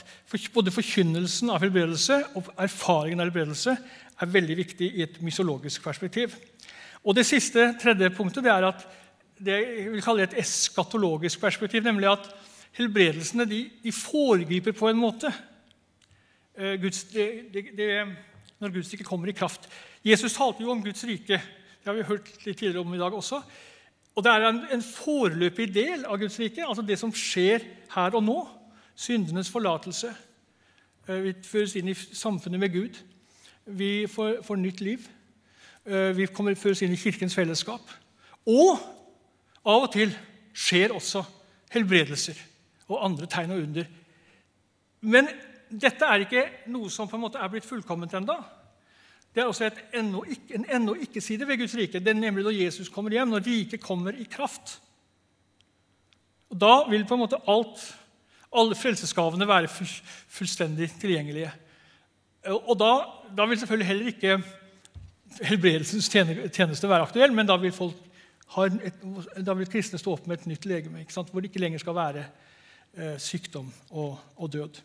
både 0.55 0.73
forkynnelsen 0.73 1.51
av 1.53 1.61
helbredelse 1.61 2.17
og 2.39 2.49
erfaringen 2.57 3.21
av 3.21 3.29
helbredelse 3.29 3.75
er 4.17 4.31
veldig 4.33 4.55
viktig 4.57 4.87
i 4.97 5.03
et 5.05 5.19
mysiologisk 5.21 5.85
perspektiv. 5.85 6.33
Og 7.05 7.15
Det 7.15 7.25
siste, 7.25 7.75
tredje 7.79 8.09
punktet 8.17 8.43
det 8.43 8.51
er 8.51 8.65
at 8.65 8.87
det 9.37 9.59
jeg 9.61 9.91
vil 9.93 10.01
kalle 10.01 10.25
et 10.25 10.33
eskatologisk 10.41 11.39
perspektiv. 11.39 11.85
Nemlig 11.85 12.09
at 12.09 12.25
helbredelsene 12.79 13.45
de, 13.45 13.61
de 13.83 13.93
foregriper 13.93 14.73
på 14.73 14.89
en 14.89 14.97
måte 14.97 15.31
Guds, 16.57 17.03
det, 17.13 17.53
det, 17.53 17.67
det, 17.77 17.91
når 18.57 18.73
Guds 18.73 18.89
rike 18.89 19.05
kommer 19.05 19.29
i 19.29 19.37
kraft. 19.37 19.69
Jesus 20.01 20.33
talte 20.33 20.65
jo 20.65 20.73
om 20.73 20.81
Guds 20.81 21.03
rike. 21.05 21.37
Det 21.37 21.85
har 21.85 21.93
vi 21.93 22.09
hørt 22.09 22.31
litt 22.41 22.57
tidligere 22.57 22.81
om 22.81 22.95
i 22.97 22.97
dag 22.97 23.13
også. 23.13 23.43
Og 24.17 24.23
det 24.25 24.31
er 24.33 24.47
en, 24.47 24.63
en 24.73 24.81
foreløpig 24.81 25.67
del 25.75 26.05
av 26.09 26.17
Guds 26.17 26.39
rike, 26.41 26.65
altså 26.65 26.81
det 26.81 26.97
som 26.97 27.13
skjer 27.13 27.61
her 27.93 28.15
og 28.17 28.23
nå. 28.25 28.37
Syndenes 28.97 29.51
forlatelse. 29.53 30.09
Eh, 31.05 31.19
vi 31.21 31.33
føres 31.45 31.75
inn 31.77 31.91
i 31.91 31.93
samfunnet 31.93 32.59
med 32.63 32.73
Gud. 32.73 32.97
Vi 33.77 34.07
får, 34.09 34.39
får 34.47 34.57
nytt 34.57 34.81
liv. 34.81 35.05
Eh, 35.85 36.15
vi 36.17 36.25
kommer 36.33 36.57
føres 36.57 36.81
inn 36.81 36.95
i 36.95 36.99
Kirkens 36.99 37.37
fellesskap. 37.37 37.93
Og 38.49 38.73
av 39.67 39.85
og 39.85 39.91
til 39.93 40.15
skjer 40.57 40.95
også 40.95 41.21
helbredelser 41.75 42.41
og 42.87 43.03
andre 43.05 43.29
tegn 43.29 43.53
og 43.53 43.61
under. 43.67 43.85
Men 45.05 45.29
dette 45.69 46.09
er 46.09 46.25
ikke 46.25 46.47
noe 46.73 46.89
som 46.89 47.09
på 47.09 47.19
en 47.19 47.27
måte 47.27 47.37
er 47.43 47.51
blitt 47.53 47.69
fullkomment 47.69 48.17
ennå. 48.17 48.39
Det 49.37 49.43
er 49.43 49.51
også 49.51 49.67
ennå 49.93 50.23
ikke, 50.25 50.55
en 50.57 50.63
ennå 50.65 50.95
ikke-side 50.97 51.45
ved 51.45 51.59
Guds 51.61 51.75
rike. 51.77 51.99
Det 52.01 52.09
er 52.09 52.17
nemlig 52.17 52.41
når 52.41 52.55
Jesus 52.57 52.87
kommer 52.89 53.13
hjem, 53.13 53.29
når 53.29 53.43
riket 53.45 53.83
kommer 53.83 54.15
i 54.17 54.23
kraft. 54.25 54.79
Og 56.49 56.57
Da 56.57 56.71
vil 56.89 57.05
på 57.05 57.13
en 57.13 57.21
måte 57.21 57.37
alt, 57.45 57.83
alle 58.49 58.75
frelsesgavene 58.75 59.47
være 59.47 59.69
fullstendig 59.69 60.89
tilgjengelige. 60.97 61.51
Og 62.49 62.73
da, 62.79 62.89
da, 63.37 63.45
vil 63.45 63.59
selvfølgelig 63.59 63.87
heller 63.87 64.07
ikke 64.07 64.39
helbredelsens 65.51 66.09
tjeneste 66.09 66.89
være 66.89 67.05
aktuell, 67.05 67.33
men 67.35 67.45
da 67.45 67.59
vil, 67.61 67.75
et, 68.81 69.05
da 69.45 69.53
vil 69.53 69.69
kristne 69.69 69.99
stå 70.01 70.15
opp 70.17 70.25
med 70.25 70.39
et 70.39 70.49
nytt 70.49 70.65
legeme, 70.65 71.05
hvor 71.13 71.41
det 71.43 71.51
ikke 71.51 71.61
lenger 71.61 71.83
skal 71.83 71.95
være 71.99 72.25
eh, 72.97 73.19
sykdom 73.21 73.69
og, 73.91 74.17
og, 74.35 74.49
død. 74.53 74.81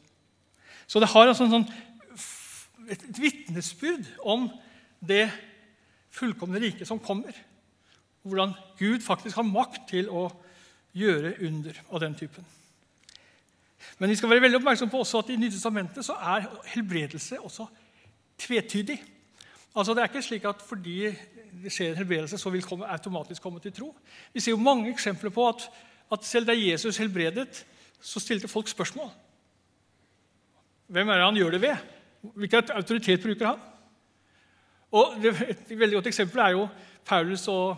Så 0.87 1.01
det 1.01 1.09
har 1.09 1.25
altså 1.31 1.49
en 1.49 1.57
sånn 1.57 1.69
et 2.91 3.19
vitnesbyrd 3.21 4.09
om 4.27 4.49
det 5.01 5.27
fullkomne 6.13 6.61
riket 6.63 6.89
som 6.89 7.01
kommer. 7.03 7.37
Og 8.23 8.33
hvordan 8.33 8.55
Gud 8.79 9.05
faktisk 9.05 9.39
har 9.39 9.47
makt 9.47 9.87
til 9.91 10.11
å 10.11 10.29
gjøre 10.97 11.37
under 11.47 11.79
av 11.91 12.03
den 12.03 12.15
typen. 12.19 12.45
Men 13.99 14.13
vi 14.13 14.17
skal 14.19 14.31
være 14.31 14.45
veldig 14.45 14.61
oppmerksom 14.61 14.91
på 14.93 15.01
også 15.03 15.23
at 15.23 15.33
i 15.33 15.39
Nytestamentet 15.41 16.07
så 16.07 16.17
er 16.19 16.47
helbredelse 16.75 17.41
også 17.41 17.67
tvetydig. 18.41 18.99
Altså 19.75 19.95
Det 19.95 20.03
er 20.03 20.11
ikke 20.11 20.23
slik 20.23 20.45
at 20.49 20.63
fordi 20.67 20.99
det 21.63 21.73
skjer 21.73 21.93
en 21.93 22.01
helbredelse, 22.01 22.39
så 22.39 22.51
vil 22.51 22.65
komme, 22.65 22.89
automatisk 22.89 23.43
komme 23.43 23.61
til 23.61 23.73
tro. 23.73 23.91
Vi 24.33 24.41
ser 24.41 24.55
jo 24.55 24.63
mange 24.63 24.91
eksempler 24.91 25.31
på 25.31 25.49
at, 25.49 25.67
at 26.13 26.25
selv 26.25 26.49
da 26.49 26.57
Jesus 26.57 26.97
helbredet, 27.01 27.65
så 28.01 28.21
stilte 28.21 28.49
folk 28.49 28.69
spørsmål. 28.69 29.11
Hvem 30.93 31.09
er 31.09 31.21
det 31.21 31.27
han 31.29 31.37
gjør 31.37 31.55
det 31.55 31.61
ved? 31.63 31.93
Hvilken 32.23 32.71
autoritet 32.77 33.23
bruker 33.23 33.47
han? 33.47 33.63
Og 34.93 35.25
Et 35.25 35.79
veldig 35.79 35.97
godt 35.99 36.11
eksempel 36.11 36.41
er 36.45 36.55
jo 36.55 36.69
Paulus 37.05 37.49
og, 37.49 37.77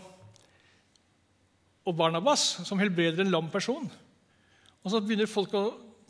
og 1.84 1.96
Barnabas, 1.96 2.60
som 2.64 2.78
helbreder 2.78 3.22
en 3.22 3.30
lam 3.30 3.50
person. 3.50 3.90
Og 4.82 4.90
Så 4.90 5.00
begynner 5.00 5.30
folk 5.30 5.54
å 5.54 5.64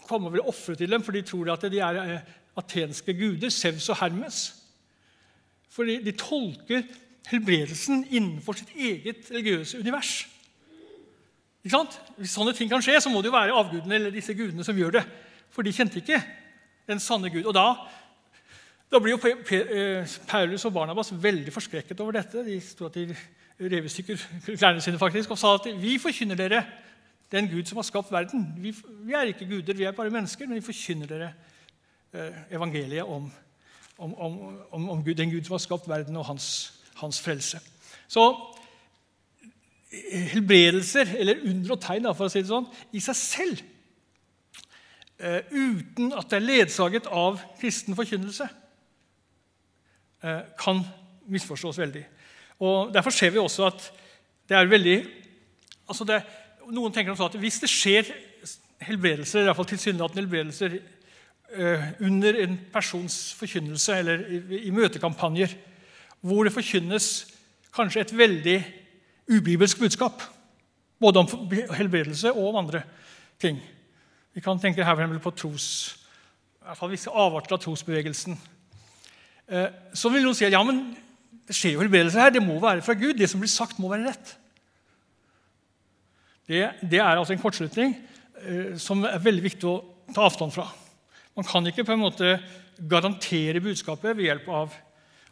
komme 0.09 0.29
og 0.29 0.35
vil 0.35 0.49
ofre 0.49 0.75
til 0.75 0.91
dem, 0.91 1.03
for 1.03 1.13
de 1.13 1.23
tror 1.23 1.53
at 1.53 1.67
de 1.71 1.81
er 1.81 2.01
eh, 2.03 2.33
atenske 2.59 3.15
guder, 3.15 3.53
Sevs 3.53 3.89
og 3.93 4.01
Hermes. 4.01 4.45
For 5.71 5.87
de 5.87 6.13
tolker 6.19 6.85
helbredelsen 7.31 8.05
innenfor 8.11 8.59
sitt 8.59 8.75
eget 8.77 9.31
religiøse 9.31 9.81
univers. 9.81 10.25
Ikke 11.65 11.77
sant? 11.79 11.97
Hvis 12.19 12.35
sånne 12.37 12.53
ting 12.57 12.69
kan 12.71 12.83
skje, 12.85 12.99
så 13.01 13.11
må 13.11 13.23
det 13.23 13.31
jo 13.31 13.37
være 13.39 13.57
avgudene 13.57 13.97
eller 13.97 14.13
disse 14.15 14.35
gudene 14.37 14.67
som 14.67 14.77
gjør 14.77 14.99
det. 14.99 15.05
For 15.55 15.65
de 15.65 15.73
kjente 15.73 16.03
ikke 16.03 16.21
den 16.91 17.01
sanne 17.01 17.31
Gud. 17.33 17.47
Og 17.49 17.55
da, 17.57 17.71
da 18.95 19.01
blir 19.03 19.17
jo 19.17 19.19
eh, 19.27 20.07
Paulus 20.29 20.65
og 20.69 20.73
Barnabas 20.73 21.11
veldig 21.23 21.53
forskrekket 21.53 22.01
over 22.01 22.15
dette. 22.15 22.45
De 22.47 22.61
sto 22.63 22.87
at 22.87 22.95
de 22.95 23.17
rev 23.59 23.89
i 23.89 23.91
stykker 23.91 24.21
klærne 24.55 24.83
sine 24.83 25.01
faktisk, 25.01 25.33
og 25.35 25.41
sa 25.41 25.57
at 25.59 25.67
vi 25.81 25.97
forkynner 25.99 26.39
dere 26.39 26.63
den 27.33 27.49
Gud 27.51 27.67
som 27.67 27.81
har 27.81 27.89
skapt 27.89 28.13
verden. 28.15 28.47
Vi, 28.63 28.71
vi 29.03 29.13
er 29.13 29.33
ikke 29.33 29.49
guder, 29.51 29.75
vi 29.75 29.89
er 29.89 29.97
bare 29.97 30.15
mennesker, 30.15 30.47
men 30.47 30.61
vi 30.61 30.67
forkynner 30.69 31.11
dere 31.11 31.33
eh, 32.15 32.41
evangeliet 32.55 33.03
om, 33.03 33.27
om, 33.99 34.15
om, 34.71 34.89
om 34.91 35.05
Gud, 35.05 35.15
den 35.19 35.35
Gud 35.35 35.43
som 35.43 35.59
har 35.59 35.67
skapt 35.67 35.89
verden, 35.91 36.17
og 36.17 36.31
hans, 36.31 36.49
hans 37.03 37.21
frelse. 37.21 37.59
Så 38.09 38.31
helbredelser, 40.35 41.17
eller 41.19 41.43
under 41.51 41.75
og 41.75 41.83
tegn, 41.83 42.11
for 42.15 42.29
å 42.29 42.31
si 42.31 42.43
det 42.43 42.51
sånn, 42.51 42.71
i 42.95 43.03
seg 43.03 43.19
selv, 43.19 43.63
uh, 45.23 45.41
uten 45.51 46.15
at 46.15 46.31
det 46.31 46.39
er 46.39 46.47
ledsaget 46.47 47.07
av 47.07 47.39
kristen 47.61 47.95
forkynnelse, 47.99 48.49
kan 50.61 50.81
misforstås 51.29 51.79
veldig. 51.79 52.05
Og 52.65 52.93
Derfor 52.95 53.13
ser 53.13 53.33
vi 53.35 53.43
også 53.43 53.67
at 53.69 53.87
det 54.49 54.57
er 54.57 54.69
veldig 54.69 54.97
altså 55.89 56.07
det, 56.09 56.23
Noen 56.73 56.93
tenker 56.95 57.19
at 57.21 57.37
hvis 57.37 57.61
det 57.61 57.69
skjer 57.69 58.09
helbredelser, 58.85 59.43
i 59.43 59.49
hvert 59.49 59.59
fall 59.59 59.69
tilsynelatende 59.69 60.23
helbredelser 60.23 60.77
uh, 61.59 61.83
under 62.05 62.39
en 62.41 62.57
persons 62.73 63.19
forkynnelse 63.37 63.99
eller 64.01 64.25
i 64.57 64.73
møtekampanjer, 64.73 65.53
hvor 66.25 66.45
det 66.45 66.55
forkynnes 66.55 67.11
kanskje 67.75 68.05
et 68.05 68.17
veldig 68.17 68.57
ubibelsk 69.29 69.83
budskap. 69.83 70.25
Både 71.01 71.21
om 71.21 71.53
helbredelse 71.77 72.33
og 72.33 72.49
om 72.49 72.63
andre 72.63 72.81
ting. 73.41 73.61
Vi 74.33 74.41
kan 74.41 74.61
tenke 74.61 74.85
her 74.85 75.19
på 75.19 75.31
tros, 75.37 75.67
i 76.61 76.65
hvert 76.65 76.81
fall 76.81 76.95
visse 76.95 77.13
avarter 77.13 77.59
av 77.59 77.61
trosbevegelsen. 77.61 78.39
Eh, 79.49 79.69
så 79.97 80.11
vil 80.13 80.25
noen 80.25 80.37
si 80.37 80.47
at 80.47 80.55
ja, 80.55 80.63
men 80.65 80.87
det 81.45 81.57
skjer 81.57 81.77
jo 81.77 81.83
helbredelse 81.85 82.21
her. 82.21 82.33
Det 82.35 82.43
må 82.45 82.57
være 82.63 82.85
fra 82.85 82.97
Gud. 82.97 83.17
Det 83.19 83.29
som 83.31 83.43
blir 83.43 83.53
sagt, 83.53 83.81
må 83.83 83.91
være 83.93 84.09
rett. 84.09 84.35
Det, 86.49 86.65
det 86.85 87.01
er 87.01 87.17
altså 87.17 87.33
en 87.35 87.41
kortslutning 87.41 87.95
eh, 88.45 88.75
som 88.81 89.05
er 89.09 89.21
veldig 89.23 89.45
viktig 89.45 89.69
å 89.69 89.79
ta 90.13 90.27
avstand 90.29 90.53
fra. 90.55 90.67
Man 91.35 91.47
kan 91.49 91.67
ikke 91.67 91.87
på 91.87 91.95
en 91.97 92.05
måte 92.05 92.37
garantere 92.79 93.63
budskapet 93.63 94.17
ved 94.17 94.29
hjelp 94.29 94.49
av, 94.53 94.75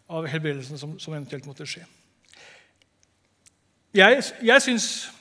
av 0.09 0.29
helbredelsen 0.31 0.81
som, 0.81 0.95
som 1.01 1.15
eventuelt 1.15 1.47
måtte 1.49 1.67
skje. 1.69 1.85
Jeg, 3.93 4.23
jeg 4.41 4.63
synes, 4.63 5.13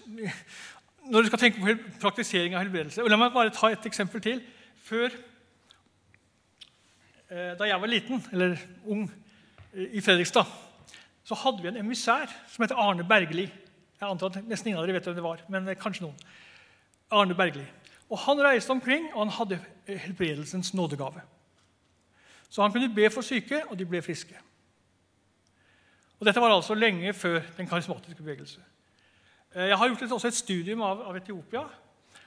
Når 1.12 1.22
du 1.22 1.28
skal 1.28 1.40
tenke 1.40 1.60
på 1.60 1.74
praktisering 2.00 2.54
av 2.56 2.62
helbredelse 2.62 3.04
og 3.04 3.10
La 3.10 3.18
meg 3.20 3.34
bare 3.34 3.52
ta 3.52 3.72
et 3.74 3.86
eksempel 3.90 4.22
til. 4.24 4.40
Før, 4.86 5.12
Da 7.32 7.64
jeg 7.64 7.80
var 7.80 7.88
liten, 7.88 8.20
eller 8.36 8.58
ung, 8.92 9.06
i 9.72 10.02
Fredrikstad, 10.04 10.50
så 11.24 11.36
hadde 11.36 11.62
vi 11.64 11.70
en 11.70 11.78
emissær 11.80 12.28
som 12.52 12.64
heter 12.66 12.76
Arne 12.76 13.06
Bergli. 13.08 13.46
Jeg 14.02 14.10
antar 14.10 14.34
at 14.34 14.48
Nesten 14.50 14.68
ingen 14.68 14.82
av 14.82 14.88
dere 14.88 14.98
vet 14.98 15.08
hvem 15.08 15.16
det 15.16 15.24
var, 15.24 15.44
men 15.48 15.70
kanskje 15.80 16.04
noen. 16.04 16.18
Arne 17.12 17.38
Bergli. 17.38 17.64
Og 18.12 18.20
Han 18.26 18.42
reiste 18.44 18.72
omkring, 18.72 19.08
og 19.14 19.20
han 19.24 19.34
hadde 19.38 19.60
helbredelsens 19.88 20.74
nådegave. 20.74 21.22
Så 22.50 22.62
han 22.62 22.72
kunne 22.72 22.96
be 22.96 23.10
for 23.10 23.22
syke, 23.22 23.62
og 23.68 23.80
de 23.80 23.86
ble 23.86 24.02
friske. 24.02 24.36
Og 26.20 26.26
Dette 26.26 26.42
var 26.42 26.52
altså 26.52 26.76
lenge 26.76 27.14
før 27.14 27.40
den 27.58 27.68
karismatiske 27.68 28.24
bevegelse. 28.24 28.60
Eh, 29.56 29.68
jeg 29.68 29.78
har 29.78 29.88
gjort 29.88 30.12
også 30.12 30.28
et 30.28 30.34
studium 30.34 30.82
av, 30.82 31.16
Etiopia. 31.16 31.64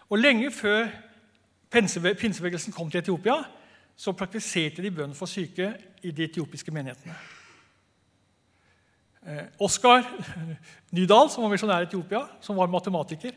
Og 0.08 0.18
lenge 0.18 0.50
før 0.50 0.88
pinsebevegelsen 1.70 2.72
kom 2.72 2.90
til 2.90 2.98
Etiopia, 2.98 3.36
så 3.96 4.14
praktiserte 4.16 4.82
de 4.82 4.90
bønn 4.94 5.14
for 5.16 5.30
syke 5.30 5.70
i 6.02 6.12
de 6.12 6.26
etiopiske 6.26 6.72
menighetene. 6.74 7.14
Eh, 9.24 9.44
Oskar 9.64 10.02
Nydal, 10.96 11.30
som 11.32 11.44
var 11.44 11.54
misjonær 11.54 11.86
i 11.86 11.88
Etiopia, 11.88 12.24
som 12.44 12.58
var 12.58 12.72
matematiker, 12.72 13.36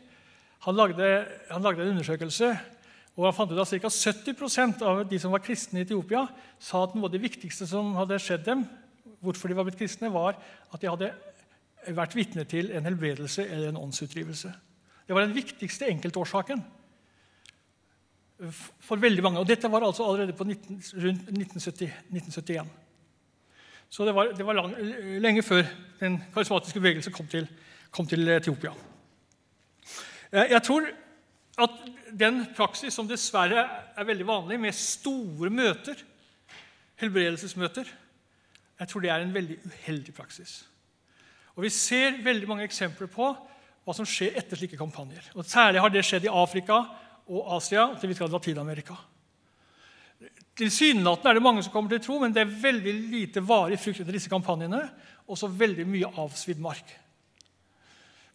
han 0.66 0.74
lagde, 0.74 1.06
han 1.52 1.62
lagde 1.62 1.84
en 1.84 1.94
undersøkelse 1.94 2.50
og 3.18 3.24
han 3.26 3.34
fant 3.34 3.50
ut 3.50 3.58
at 3.58 3.70
ca. 3.82 3.90
70% 3.90 4.82
av 4.86 5.00
de 5.10 5.18
som 5.18 5.32
var 5.34 5.42
kristne 5.42 5.80
i 5.80 5.86
Etiopia, 5.86 6.22
sa 6.62 6.84
at 6.84 6.94
noe 6.94 7.08
av 7.08 7.14
det 7.14 7.22
viktigste 7.24 7.66
som 7.66 7.96
hadde 7.98 8.18
skjedd 8.22 8.44
dem, 8.46 8.62
hvorfor 9.18 9.50
de 9.50 9.56
var 9.58 9.66
blitt 9.66 9.80
kristne, 9.80 10.10
var 10.14 10.38
at 10.70 10.78
de 10.78 10.90
hadde 10.90 11.10
vært 11.98 12.14
vitne 12.14 12.44
til 12.46 12.70
en 12.70 12.86
helbredelse 12.86 13.42
eller 13.42 13.72
en 13.72 13.80
åndsutdrivelse. 13.80 14.52
Det 15.08 15.16
var 15.16 15.26
den 15.26 15.34
viktigste 15.34 15.88
enkeltårsaken 15.90 16.62
for 18.38 19.00
veldig 19.02 19.22
mange. 19.24 19.40
Og 19.40 19.48
dette 19.48 19.70
var 19.70 19.84
altså 19.86 20.06
allerede 20.06 20.36
på 20.36 20.44
19, 20.44 20.82
rundt 21.02 21.30
1970, 21.32 21.90
1971. 22.14 22.68
Så 23.90 24.04
det 24.04 24.14
var, 24.14 24.32
det 24.36 24.46
var 24.46 24.58
lang, 24.58 24.74
lenge 25.22 25.42
før 25.42 25.64
den 26.00 26.20
karismatiske 26.34 26.80
bevegelsen 26.80 27.12
kom 27.12 27.26
til, 27.26 27.48
kom 27.90 28.06
til 28.06 28.28
Etiopia. 28.28 28.74
Jeg 30.32 30.60
tror 30.62 30.86
at 31.58 31.78
den 32.20 32.42
praksis 32.56 32.94
som 32.94 33.08
dessverre 33.08 33.64
er 33.96 34.06
veldig 34.06 34.26
vanlig, 34.28 34.60
med 34.60 34.76
store 34.76 35.50
møter, 35.50 35.96
helbredelsesmøter, 37.00 37.88
jeg 38.78 38.88
tror 38.88 39.02
det 39.02 39.10
er 39.10 39.24
en 39.24 39.34
veldig 39.34 39.56
uheldig 39.64 40.14
praksis. 40.14 40.60
Og 41.56 41.64
Vi 41.64 41.70
ser 41.74 42.22
veldig 42.22 42.46
mange 42.48 42.68
eksempler 42.68 43.10
på 43.10 43.32
hva 43.84 43.94
som 43.96 44.06
skjer 44.06 44.36
etter 44.38 44.60
slike 44.60 44.78
kampanjer. 44.78 45.32
Og 45.34 45.46
Særlig 45.48 45.80
har 45.82 45.90
det 45.90 46.04
skjedd 46.06 46.28
i 46.28 46.30
Afrika 46.30 46.84
og 47.28 47.54
Asia 47.58 47.86
og 47.92 48.00
til 48.00 48.14
Latin-Amerika. 48.32 48.96
Tilsynelatende 50.58 51.30
er 51.30 51.38
det 51.38 51.44
mange 51.44 51.62
som 51.62 51.72
kommer 51.72 51.92
til 51.92 52.02
tro, 52.02 52.18
men 52.18 52.32
det 52.34 52.42
er 52.42 52.56
veldig 52.62 52.94
lite 53.12 53.42
varig 53.46 53.78
frukt 53.78 54.00
etter 54.00 54.16
disse 54.16 54.32
kampanjene. 54.32 54.80
Og 55.28 55.38
så 55.38 55.46
veldig 55.46 55.84
mye 55.86 56.08
avsvidd 56.18 56.58
mark. 56.58 56.88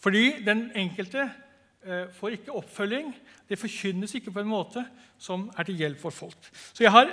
Fordi 0.03 0.43
den 0.45 0.67
enkelte 0.77 1.25
eh, 1.25 2.05
får 2.13 2.37
ikke 2.37 2.53
oppfølging. 2.59 3.09
Det 3.49 3.59
forkynnes 3.59 4.13
ikke 4.15 4.31
på 4.31 4.43
en 4.43 4.51
måte 4.51 4.85
som 5.19 5.49
er 5.57 5.67
til 5.67 5.81
hjelp 5.81 5.99
for 5.99 6.15
folk. 6.15 6.49
Så 6.71 6.85
jeg 6.85 6.93
har 6.93 7.09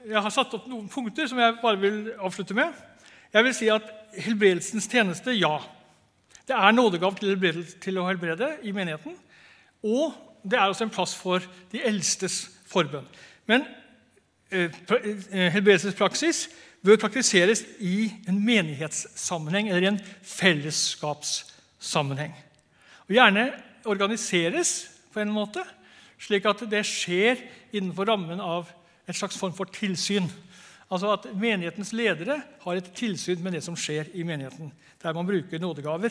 jeg 0.00 0.20
har 0.24 0.32
satt 0.32 0.54
opp 0.56 0.68
noen 0.70 0.86
punkter 0.88 1.28
som 1.28 1.40
jeg 1.40 1.58
bare 1.60 1.80
vil 1.80 1.98
avslutte 2.16 2.56
med. 2.56 2.72
Jeg 3.34 3.44
vil 3.46 3.54
si 3.56 3.68
at 3.72 3.84
Helbredelsens 4.16 4.88
tjeneste 4.90 5.34
ja. 5.36 5.58
Det 6.48 6.56
er 6.56 6.72
nådegav 6.72 7.18
til, 7.18 7.36
til 7.82 8.00
å 8.00 8.06
helbrede 8.08 8.48
i 8.66 8.72
menigheten. 8.74 9.12
Og 9.84 10.16
det 10.42 10.58
er 10.58 10.66
også 10.66 10.84
en 10.86 10.94
plass 10.94 11.16
for 11.16 11.38
de 11.72 11.82
eldstes 11.84 12.50
forbønn. 12.70 13.06
Men 13.46 13.64
eh, 14.50 14.70
eh 15.30 15.52
helbredelsespraksis 15.52 16.48
bør 16.84 16.96
praktiseres 16.96 17.64
i 17.78 18.12
en 18.28 18.44
menighetssammenheng 18.44 19.68
eller 19.68 19.82
i 19.82 19.86
en 19.92 20.00
fellesskapssammenheng. 20.22 22.34
Og 23.08 23.14
Gjerne 23.14 23.52
organiseres 23.84 24.90
på 25.12 25.20
en 25.20 25.32
måte, 25.34 25.64
slik 26.20 26.44
at 26.46 26.70
det 26.70 26.86
skjer 26.86 27.36
innenfor 27.72 28.04
rammen 28.08 28.40
av 28.40 28.70
en 29.08 29.14
slags 29.16 29.38
form 29.38 29.52
for 29.56 29.64
tilsyn. 29.74 30.30
Altså 30.90 31.12
at 31.14 31.26
Menighetens 31.38 31.92
ledere 31.94 32.40
har 32.64 32.78
et 32.78 32.92
tilsyn 32.96 33.42
med 33.42 33.54
det 33.54 33.62
som 33.64 33.76
skjer 33.78 34.04
i 34.14 34.22
menigheten, 34.26 34.72
der 35.02 35.16
man 35.16 35.26
bruker 35.26 35.62
nådegaver 35.62 36.10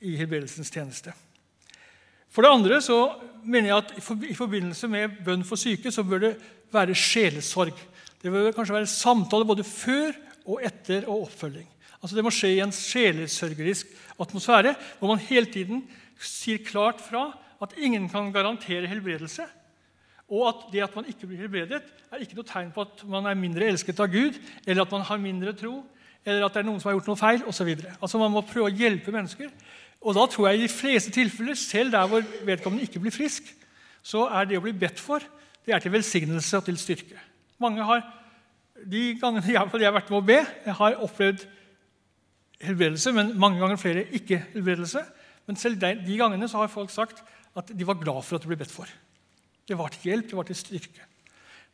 i 0.00 0.16
helbredelsens 0.16 0.70
tjeneste. 0.70 1.12
For 2.30 2.44
det 2.44 2.52
andre 2.52 2.80
så 2.84 2.98
mener 3.46 3.70
jeg 3.70 3.76
at 3.78 3.94
i 4.28 4.34
forbindelse 4.36 4.88
med 4.90 5.20
bønn 5.24 5.44
for 5.46 5.60
syke 5.60 5.92
så 5.94 6.04
bør 6.06 6.24
det 6.24 6.32
være 6.74 6.96
sjelesorg. 6.98 7.76
Det 8.22 8.32
bør 8.32 8.52
kanskje 8.54 8.74
være 8.74 8.90
samtale 8.90 9.46
både 9.48 9.64
før 9.66 10.16
og 10.46 10.62
etter 10.66 11.06
og 11.06 11.26
oppfølging. 11.28 11.68
Altså 12.02 12.16
Det 12.16 12.24
må 12.24 12.32
skje 12.34 12.52
i 12.56 12.62
en 12.62 12.74
sjelesørgerisk 12.74 13.92
atmosfære, 14.20 14.74
hvor 14.98 15.10
man 15.10 15.22
hele 15.26 15.48
tiden 15.50 15.84
sier 16.20 16.62
klart 16.64 17.00
fra 17.02 17.30
at 17.62 17.74
ingen 17.78 18.08
kan 18.08 18.32
garantere 18.32 18.88
helbredelse. 18.90 19.46
Og 20.28 20.48
at 20.48 20.66
det 20.72 20.82
at 20.84 20.96
man 20.96 21.06
ikke 21.08 21.28
blir 21.28 21.44
helbredet, 21.44 21.82
er 22.12 22.22
ikke 22.22 22.38
noe 22.38 22.46
tegn 22.46 22.72
på 22.74 22.84
at 22.84 23.02
man 23.10 23.26
er 23.26 23.38
mindre 23.38 23.66
elsket 23.70 24.00
av 24.02 24.10
Gud, 24.10 24.38
eller 24.66 24.82
at 24.82 24.94
man 24.94 25.06
har 25.06 25.22
mindre 25.22 25.54
tro, 25.56 25.80
eller 26.26 26.46
at 26.46 26.54
det 26.54 26.62
er 26.62 26.66
noen 26.66 26.80
som 26.82 26.90
har 26.90 26.96
gjort 26.98 27.10
noe 27.10 27.20
feil 27.20 27.44
osv. 27.46 27.72
Altså 28.00 28.18
man 28.18 28.32
må 28.34 28.42
prøve 28.46 28.70
å 28.70 28.74
hjelpe 28.74 29.14
mennesker. 29.14 29.50
Og 30.06 30.14
da 30.14 30.26
tror 30.30 30.48
jeg 30.48 30.60
i 30.60 30.66
de 30.66 30.70
fleste 30.70 31.10
tilfeller, 31.10 31.58
selv 31.58 31.90
der 31.90 32.06
hvor 32.06 32.22
vedkommende 32.46 32.86
ikke 32.86 33.02
blir 33.02 33.14
frisk, 33.14 33.48
så 34.06 34.28
er 34.30 34.46
det 34.46 34.60
å 34.60 34.62
bli 34.62 34.74
bedt 34.78 35.02
for 35.02 35.24
det 35.66 35.74
er 35.74 35.82
til 35.82 35.90
velsignelse 35.96 36.60
og 36.60 36.68
til 36.68 36.78
styrke. 36.78 37.18
Mange 37.58 37.82
har, 37.82 38.04
De 38.76 39.16
gangene 39.18 39.48
jeg, 39.48 39.58
har 39.58 39.94
vært 39.96 40.10
med 40.12 40.18
å 40.18 40.26
be, 40.26 40.36
jeg 40.66 40.74
har 40.78 40.98
opplevd 41.02 41.46
helbredelse, 42.60 43.12
men 43.16 43.32
mange 43.40 43.58
ganger 43.58 43.80
flere 43.80 44.04
ikke 44.14 44.42
helbredelse. 44.52 45.02
Men 45.48 45.56
selv 45.56 45.80
de 45.80 46.18
gangene 46.18 46.48
så 46.48 46.60
har 46.60 46.70
folk 46.70 46.92
sagt 46.92 47.22
at 47.56 47.72
de 47.72 47.86
var 47.88 47.98
glad 47.98 48.22
for 48.22 48.36
at 48.36 48.44
det 48.44 48.50
ble 48.52 48.60
bedt 48.60 48.70
for. 48.70 48.90
Det 49.66 49.78
var 49.78 49.90
til 49.90 50.10
hjelp, 50.10 50.28
det 50.30 50.38
var 50.38 50.46
til 50.46 50.58
styrke. 50.60 51.08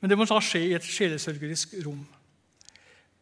Men 0.00 0.10
det 0.10 0.18
må 0.18 0.24
da 0.30 0.38
skje 0.40 0.62
i 0.70 0.74
et 0.78 0.86
sjelesørgerisk 0.86 1.74
rom. 1.84 2.00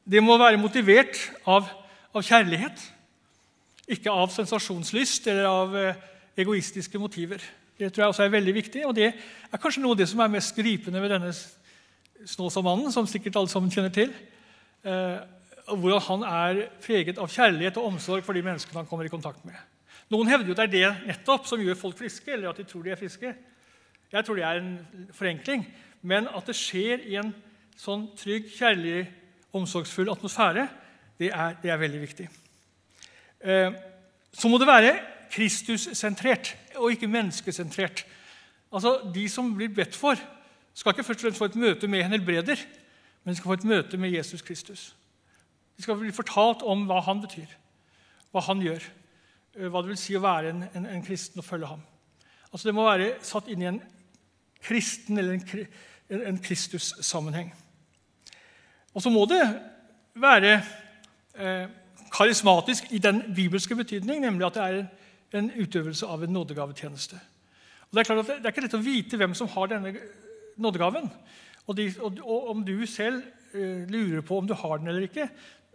Det 0.04 0.22
må 0.22 0.36
være 0.38 0.60
motivert 0.60 1.18
av, 1.48 1.66
av 2.14 2.24
kjærlighet, 2.24 2.84
ikke 3.90 4.12
av 4.12 4.30
sensasjonslyst 4.34 5.26
eller 5.30 5.48
av 5.48 5.74
eh, 5.78 6.04
egoistiske 6.40 7.00
motiver. 7.00 7.42
Det 7.80 7.88
tror 7.90 8.04
jeg 8.04 8.14
også 8.14 8.26
er 8.26 8.34
veldig 8.34 8.54
viktig, 8.54 8.84
og 8.86 8.94
det 8.96 9.08
er 9.10 9.60
kanskje 9.60 9.82
noe 9.82 9.96
av 9.96 10.00
det 10.02 10.08
som 10.10 10.20
er 10.20 10.32
mest 10.32 10.56
gripende 10.56 11.00
ved 11.02 11.14
denne 11.14 11.32
Snåsamannen, 12.28 12.92
som 12.92 13.06
sikkert 13.08 13.38
alle 13.40 13.48
sammen 13.48 13.72
kjenner 13.72 13.92
til. 13.94 14.12
Eh, 14.84 15.20
hvordan 15.70 16.02
han 16.04 16.24
er 16.28 16.60
preget 16.84 17.20
av 17.20 17.30
kjærlighet 17.30 17.78
og 17.80 17.92
omsorg 17.92 18.24
for 18.26 18.36
de 18.36 18.42
menneskene 18.44 18.82
han 18.82 18.88
kommer 18.90 19.08
i 19.08 19.12
kontakt 19.12 19.44
med. 19.48 19.56
Noen 20.10 20.28
hevder 20.28 20.50
jo 20.50 20.56
det 20.58 20.66
er 20.66 20.74
det 20.74 20.90
nettopp 21.06 21.46
som 21.46 21.62
gjør 21.62 21.78
folk 21.78 21.96
friske, 22.00 22.32
eller 22.34 22.50
at 22.50 22.58
de 22.58 22.66
tror 22.68 22.82
de 22.84 22.92
er 22.92 22.98
friske. 22.98 23.32
Jeg 24.10 24.26
tror 24.26 24.36
det 24.36 24.44
er 24.44 24.58
en 24.58 25.06
forenkling, 25.14 25.64
men 26.02 26.26
at 26.28 26.50
det 26.50 26.58
skjer 26.58 27.04
i 27.06 27.16
en 27.20 27.30
sånn 27.78 28.08
trygg, 28.18 28.50
kjærlig, 28.56 29.06
omsorgsfull 29.56 30.10
atmosfære, 30.12 30.66
det 31.18 31.30
er, 31.34 31.56
det 31.62 31.70
er 31.72 31.80
veldig 31.80 32.00
viktig. 32.02 32.28
Eh, 33.40 33.72
så 34.32 34.48
må 34.48 34.58
det 34.58 34.68
være 34.68 34.98
Kristus-sentrert 35.30 36.56
og 36.76 36.92
ikke 36.92 37.08
menneskesentrert. 37.08 38.04
Altså, 38.72 39.10
De 39.14 39.28
som 39.28 39.54
blir 39.54 39.68
bedt 39.74 39.96
for, 39.96 40.18
skal 40.74 40.92
ikke 40.92 41.04
først 41.04 41.20
og 41.20 41.22
fremst 41.22 41.38
få 41.38 41.50
et 41.50 41.56
møte 41.56 41.88
med 41.88 42.04
en 42.04 42.10
helbreder, 42.10 42.56
men 43.24 43.32
de 43.32 43.36
skal 43.36 43.48
få 43.48 43.58
et 43.58 43.64
møte 43.64 43.96
med 43.96 44.10
Jesus 44.10 44.42
Kristus. 44.42 44.96
De 45.76 45.82
skal 45.82 45.96
bli 45.96 46.12
fortalt 46.12 46.62
om 46.62 46.86
hva 46.88 47.00
han 47.04 47.20
betyr, 47.20 47.48
hva 48.30 48.42
han 48.46 48.62
gjør, 48.62 48.84
eh, 49.56 49.68
hva 49.68 49.82
det 49.82 49.94
vil 49.94 50.00
si 50.00 50.16
å 50.16 50.24
være 50.24 50.54
en, 50.54 50.64
en, 50.74 50.86
en 50.86 51.04
kristen 51.04 51.40
og 51.40 51.44
følge 51.44 51.66
ham. 51.66 51.82
Altså 52.52 52.68
Det 52.68 52.74
må 52.74 52.84
være 52.84 53.14
satt 53.22 53.48
inn 53.48 53.62
i 53.62 53.70
en 53.70 53.82
kristen 54.62 55.18
eller 55.18 55.38
en, 55.38 56.22
en 56.26 56.40
Kristus-sammenheng. 56.42 57.52
Og 58.94 59.02
så 59.02 59.10
må 59.10 59.24
det 59.30 59.42
være 60.18 60.56
eh, 61.38 61.68
karismatisk 62.12 62.90
i 62.90 62.98
den 63.02 63.22
bibelske 63.36 63.76
betydning, 63.76 64.22
nemlig 64.24 64.46
at 64.48 64.58
det 64.58 64.64
er 64.64 64.80
en, 65.38 65.50
utøvelse 65.54 66.06
av 66.06 66.24
en 66.24 66.32
nådegavetjeneste. 66.34 67.18
Og 67.90 67.92
Det 67.94 68.02
er 68.02 68.08
klart 68.08 68.22
at 68.24 68.32
det 68.42 68.48
er 68.48 68.54
ikke 68.54 68.64
lett 68.66 68.78
å 68.78 68.82
vite 68.82 69.18
hvem 69.20 69.34
som 69.38 69.50
har 69.50 69.70
denne 69.70 69.94
nådegaven. 70.60 71.06
Og, 71.66 71.76
de, 71.78 71.86
og, 72.02 72.18
og 72.24 72.50
om 72.54 72.64
du 72.66 72.74
selv 72.86 73.22
uh, 73.54 73.86
lurer 73.90 74.24
på 74.26 74.38
om 74.38 74.46
du 74.46 74.54
har 74.58 74.78
den 74.78 74.90
eller 74.90 75.06
ikke, 75.06 75.28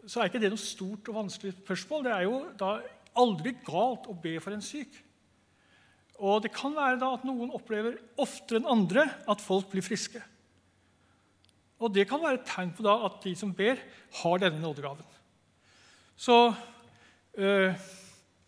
så 0.06 0.22
er 0.22 0.30
ikke 0.30 0.42
det 0.44 0.52
noe 0.54 0.62
stort 0.62 1.08
og 1.10 1.18
vanskelig 1.22 1.56
spørsmål. 1.62 2.06
Det 2.06 2.14
er 2.14 2.28
jo 2.28 2.38
da 2.60 2.76
aldri 3.16 3.56
galt 3.66 4.08
å 4.12 4.18
be 4.22 4.36
for 4.44 4.56
en 4.56 4.64
syk. 4.64 5.02
Og 6.16 6.44
det 6.46 6.54
kan 6.56 6.76
være 6.76 7.00
da 7.02 7.12
at 7.16 7.26
noen 7.28 7.52
opplever 7.56 7.98
oftere 8.22 8.62
enn 8.62 8.72
andre 8.72 9.08
at 9.28 9.44
folk 9.44 9.68
blir 9.72 9.84
friske. 9.84 10.22
Og 11.84 11.92
det 11.92 12.06
kan 12.08 12.22
være 12.24 12.40
et 12.40 12.48
tegn 12.48 12.72
på 12.76 12.86
da 12.86 12.96
at 13.08 13.20
de 13.26 13.34
som 13.36 13.52
ber, 13.56 13.80
har 14.22 14.40
denne 14.40 14.62
nådegaven. 14.64 15.15
Så 16.16 16.54
øh, 17.38 17.74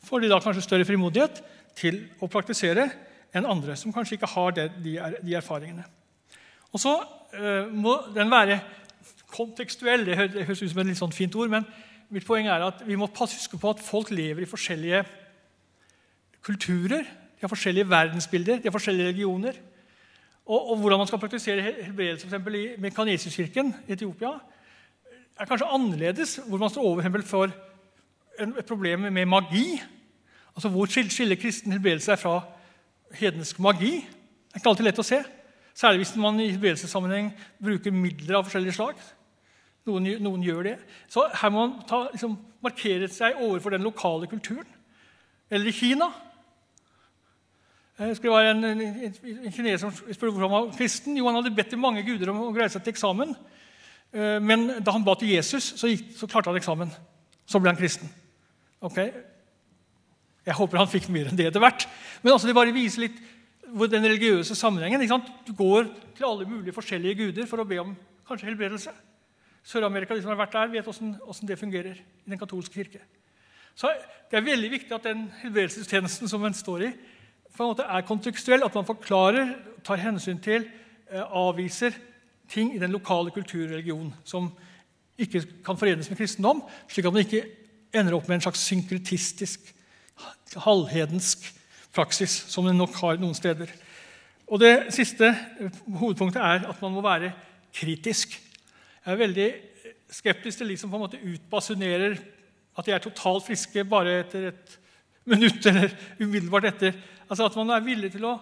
får 0.04 0.24
de 0.24 0.32
da 0.32 0.40
kanskje 0.40 0.64
større 0.64 0.88
frimodighet 0.88 1.42
til 1.78 2.00
å 2.24 2.30
praktisere 2.32 2.88
enn 3.36 3.48
andre 3.48 3.76
som 3.78 3.94
kanskje 3.94 4.18
ikke 4.18 4.32
har 4.32 4.56
det, 4.56 4.70
de, 4.84 4.96
er, 4.98 5.20
de, 5.22 5.36
erfaringene. 5.38 5.84
Og 6.72 6.82
så 6.82 6.96
øh, 7.34 7.74
må 7.74 7.98
den 8.16 8.32
være 8.32 8.60
kontekstuell. 9.28 10.06
Det 10.08 10.18
høres 10.18 10.64
ut 10.64 10.72
som 10.72 10.82
et 10.82 10.92
litt 10.92 11.00
sånn 11.00 11.16
fint 11.16 11.36
ord, 11.36 11.52
men 11.52 11.68
mitt 12.14 12.26
poeng 12.28 12.48
er 12.48 12.64
at 12.64 12.84
vi 12.88 12.96
må 13.00 13.10
huske 13.12 13.60
på 13.60 13.72
at 13.74 13.84
folk 13.84 14.12
lever 14.16 14.46
i 14.46 14.50
forskjellige 14.50 15.04
kulturer. 16.48 17.04
De 17.38 17.44
har 17.44 17.52
forskjellige 17.52 17.90
verdensbilder, 17.90 18.62
de 18.62 18.70
har 18.70 18.76
forskjellige 18.76 19.12
religioner. 19.12 19.60
Og, 20.48 20.72
og 20.72 20.78
hvordan 20.80 21.02
man 21.04 21.10
skal 21.10 21.20
praktisere 21.20 21.62
helbredelse 21.84 22.30
for 22.32 22.56
i 22.56 22.68
Mekanesierkirken 22.80 23.74
i 23.88 23.98
Etiopia, 23.98 24.38
er 25.40 25.50
kanskje 25.50 25.70
annerledes, 25.74 26.36
hvor 26.48 26.62
man 26.62 26.70
står 26.70 26.84
over 26.84 27.22
for 27.26 27.52
et 28.40 28.66
problem 28.66 29.00
med 29.00 29.26
magi. 29.26 29.82
Altså 30.56 30.70
Hvor 30.70 30.86
skiller 30.86 31.36
kristen 31.36 31.72
helbredelse 31.72 32.06
seg 32.06 32.20
fra 32.20 32.42
hedensk 33.14 33.60
magi? 33.60 34.02
Det 34.02 34.56
er 34.56 34.62
ikke 34.62 34.70
alltid 34.70 34.88
lett 34.90 35.02
å 35.02 35.06
se. 35.06 35.20
Særlig 35.78 36.02
hvis 36.02 36.16
man 36.18 36.40
i 36.42 36.50
helbredelsessammenheng 36.50 37.30
bruker 37.62 37.94
midler 37.94 38.40
av 38.40 38.48
forskjellige 38.48 38.74
slag. 38.74 39.02
Noen, 39.88 40.08
noen, 40.20 40.44
gjør 40.44 40.64
det. 40.72 40.78
Så 41.08 41.28
her 41.42 41.52
må 41.54 41.68
man 41.68 41.76
ta, 41.88 42.08
liksom, 42.12 42.34
markere 42.66 43.08
seg 43.14 43.38
overfor 43.40 43.76
den 43.76 43.86
lokale 43.86 44.28
kulturen. 44.28 44.68
Eller 45.50 45.70
i 45.70 45.76
Kina. 45.76 46.10
Det 47.98 48.18
være 48.30 48.52
en, 48.52 48.66
en, 48.68 48.82
en 48.82 49.54
kineser 49.54 49.86
som 49.86 49.94
spurte 49.94 50.34
hvorfor 50.34 50.48
han 50.48 50.56
var 50.56 50.74
kristen. 50.76 51.16
Jo, 51.18 51.30
han 51.30 51.40
hadde 51.40 51.54
bedt 51.56 51.78
mange 51.80 52.04
guder 52.06 52.34
om 52.34 52.44
å 52.48 52.52
greie 52.56 52.70
seg 52.74 52.84
til 52.84 52.94
eksamen. 52.94 53.32
Eh, 54.14 54.38
men 54.44 54.68
da 54.84 54.94
han 54.96 55.06
ba 55.06 55.16
til 55.20 55.34
Jesus, 55.36 55.74
så, 55.80 55.90
gikk, 55.92 56.12
så 56.20 56.30
klarte 56.30 56.52
han 56.52 56.60
eksamen. 56.60 56.92
Så 57.48 57.60
ble 57.62 57.72
han 57.72 57.80
kristen. 57.80 58.12
Ok? 58.84 59.00
Jeg 60.48 60.56
håper 60.56 60.80
han 60.80 60.92
fikk 60.92 61.10
mer 61.12 61.30
enn 61.30 61.40
det 61.40 61.50
etter 61.50 61.64
hvert. 61.64 61.88
Men 62.22 62.34
altså, 62.34 62.48
det 62.48 62.56
bare 62.58 62.76
viser 62.76 63.08
litt 63.08 63.20
den 63.68 64.08
religiøse 64.08 64.56
sammenhengen. 64.56 65.04
Du 65.46 65.54
går 65.54 65.90
til 66.16 66.28
alle 66.28 66.48
mulige 66.48 66.76
forskjellige 66.76 67.20
guder 67.20 67.50
for 67.50 67.60
å 67.60 67.68
be 67.68 67.80
om 67.82 67.94
kanskje 68.28 68.48
helbredelse. 68.48 68.94
Sør-Amerika 69.68 70.16
de 70.16 70.24
som 70.24 70.32
har 70.32 70.40
vært 70.40 70.56
der, 70.56 70.72
vet 70.72 70.88
hvordan 70.88 71.48
det 71.50 71.60
fungerer 71.60 72.00
i 72.00 72.30
den 72.32 72.40
katolske 72.40 72.80
kirke. 72.80 73.02
Så 73.76 73.92
Det 74.32 74.38
er 74.38 74.44
veldig 74.44 74.72
viktig 74.72 74.92
at 74.96 75.04
den 75.04 75.28
helbredelsestjenesten 75.42 76.28
som 76.28 76.44
en 76.44 76.56
står 76.56 76.82
i, 76.88 76.92
på 77.56 77.64
en 77.64 77.72
måte 77.72 77.86
er 77.88 78.06
kontekstuell. 78.08 78.64
At 78.64 78.76
man 78.76 78.88
forklarer, 78.88 79.54
tar 79.84 80.02
hensyn 80.02 80.40
til, 80.40 80.66
eh, 81.12 81.22
avviser 81.22 81.94
ting 82.52 82.74
i 82.76 82.82
den 82.82 82.94
lokale 82.96 83.32
kultur 83.36 83.66
og 83.66 83.74
religion 83.76 84.14
som 84.26 84.52
ikke 85.18 85.42
kan 85.66 85.78
forenes 85.80 86.10
med 86.10 86.20
kristendom, 86.20 86.62
slik 86.90 87.08
at 87.08 87.14
man 87.14 87.26
ikke 87.26 87.44
ender 87.96 88.16
opp 88.18 88.28
med 88.28 88.38
en 88.38 88.46
slags 88.46 88.66
synkretistisk, 88.68 89.74
halvhedensk 90.56 91.48
praksis, 91.96 92.34
som 92.52 92.68
den 92.68 92.78
nok 92.78 92.96
har 93.02 93.20
noen 93.22 93.36
steder. 93.38 93.72
Og 94.48 94.60
Det 94.60 94.94
siste 94.96 95.28
eh, 95.28 95.80
hovedpunktet 96.00 96.42
er 96.42 96.68
at 96.70 96.82
man 96.82 96.94
må 96.96 97.02
være 97.04 97.34
kritisk. 97.74 98.38
Jeg 99.06 99.14
er 99.14 99.20
veldig 99.20 99.48
skeptisk 100.12 100.62
til 100.62 100.70
de 100.72 100.78
som 100.80 100.92
på 100.92 101.00
en 101.00 101.04
måte 101.04 101.20
utbasunerer 101.20 102.18
at 102.78 102.86
de 102.86 102.94
er 102.94 103.04
totalt 103.04 103.46
friske 103.48 103.84
bare 103.90 104.22
etter 104.22 104.52
et 104.52 104.78
minutt 105.28 105.66
eller 105.66 105.92
umiddelbart 106.20 106.70
etter. 106.70 106.96
Altså 107.28 107.50
At 107.50 107.58
man 107.60 107.74
er 107.76 107.84
villig 107.84 108.12
til 108.14 108.28
å 108.30 108.38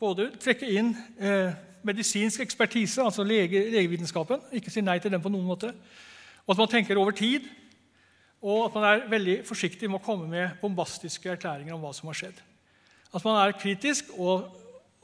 både 0.00 0.30
trekke 0.40 0.68
inn 0.70 0.92
eh, 1.18 1.56
medisinsk 1.86 2.42
ekspertise, 2.44 3.02
altså 3.02 3.24
lege, 3.26 3.62
legevitenskapen, 3.72 4.42
ikke 4.58 4.72
si 4.72 4.82
nei 4.84 4.98
til 5.02 5.12
den 5.12 5.22
på 5.22 5.32
noen 5.32 5.46
måte, 5.48 5.72
og 6.46 6.54
at 6.54 6.62
man 6.62 6.70
tenker 6.72 6.98
over 7.00 7.14
tid, 7.16 7.46
og 8.40 8.66
at 8.66 8.76
man 8.76 8.86
er 8.88 9.06
veldig 9.12 9.36
forsiktig 9.48 9.90
med 9.90 10.00
å 10.00 10.04
komme 10.04 10.28
med 10.30 10.56
bombastiske 10.62 11.28
erklæringer 11.34 11.76
om 11.76 11.84
hva 11.84 11.92
som 11.96 12.08
har 12.08 12.16
skjedd. 12.16 12.40
At 13.12 13.24
man 13.26 13.36
er 13.42 13.58
kritisk 13.58 14.12
og, 14.16 14.48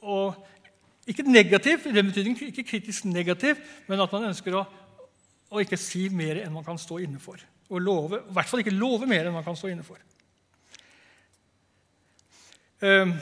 og 0.00 0.38
ikke 1.06 1.26
negativ, 1.26 1.84
i 1.86 1.94
den 1.94 2.08
betydning, 2.08 2.38
ikke 2.48 2.64
kritisk 2.66 3.04
negativ, 3.08 3.60
men 3.86 4.00
at 4.00 4.12
man 4.12 4.30
ønsker 4.30 4.56
å 4.56 4.64
å 5.50 5.62
ikke 5.62 5.78
si 5.78 6.06
mer 6.12 6.40
enn 6.42 6.54
man 6.54 6.66
kan 6.66 6.78
stå 6.80 6.98
inne 7.04 7.20
for. 7.22 7.40
Og 7.70 7.82
love, 7.82 8.20
I 8.20 8.34
hvert 8.34 8.50
fall 8.50 8.62
ikke 8.62 8.74
love 8.74 9.08
mer 9.10 9.26
enn 9.26 9.34
man 9.34 9.46
kan 9.46 9.58
stå 9.58 9.70
inne 9.70 9.86
for. 9.86 10.00
Ehm, 12.84 13.14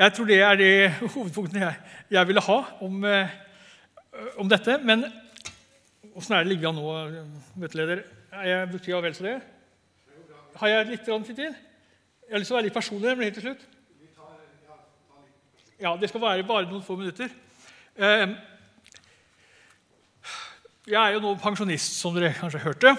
jeg 0.00 0.12
tror 0.16 0.28
det 0.30 0.36
er 0.40 0.54
de 0.56 0.68
hovedpunktene 1.12 1.60
jeg, 1.60 1.96
jeg 2.16 2.28
ville 2.28 2.40
ha 2.40 2.58
om, 2.80 3.02
eh, 3.04 3.32
om, 4.40 4.48
dette. 4.48 4.78
Men 4.80 5.04
åssen 6.14 6.34
er 6.34 6.44
det 6.44 6.54
ligger 6.54 6.70
an 6.70 6.78
nå, 6.78 7.24
møteleder? 7.60 8.00
Er 8.32 8.46
jeg 8.48 8.70
brukt 8.70 8.86
tida 8.86 9.00
vel 9.04 9.16
så 9.16 9.26
det? 9.26 9.34
Har 10.56 10.70
jeg 10.72 10.86
litt 10.88 11.04
tid 11.04 11.34
til? 11.34 11.52
Jeg 11.52 12.32
har 12.32 12.40
lyst 12.40 12.48
til 12.48 12.54
å 12.54 12.58
være 12.58 12.68
litt 12.68 12.78
personlig 12.78 13.12
men 13.12 13.26
helt 13.26 13.36
til 13.36 13.44
slutt. 13.44 13.66
Ja, 15.80 15.96
Det 16.00 16.08
skal 16.08 16.20
være 16.20 16.46
bare 16.48 16.68
noen 16.68 16.84
få 16.84 16.96
minutter. 16.96 17.28
Ehm, 17.96 18.34
jeg 20.86 21.00
er 21.00 21.14
jo 21.14 21.20
nå 21.24 21.34
pensjonist, 21.40 21.98
som 22.00 22.14
dere 22.14 22.32
kanskje 22.36 22.60
hørte. 22.64 22.94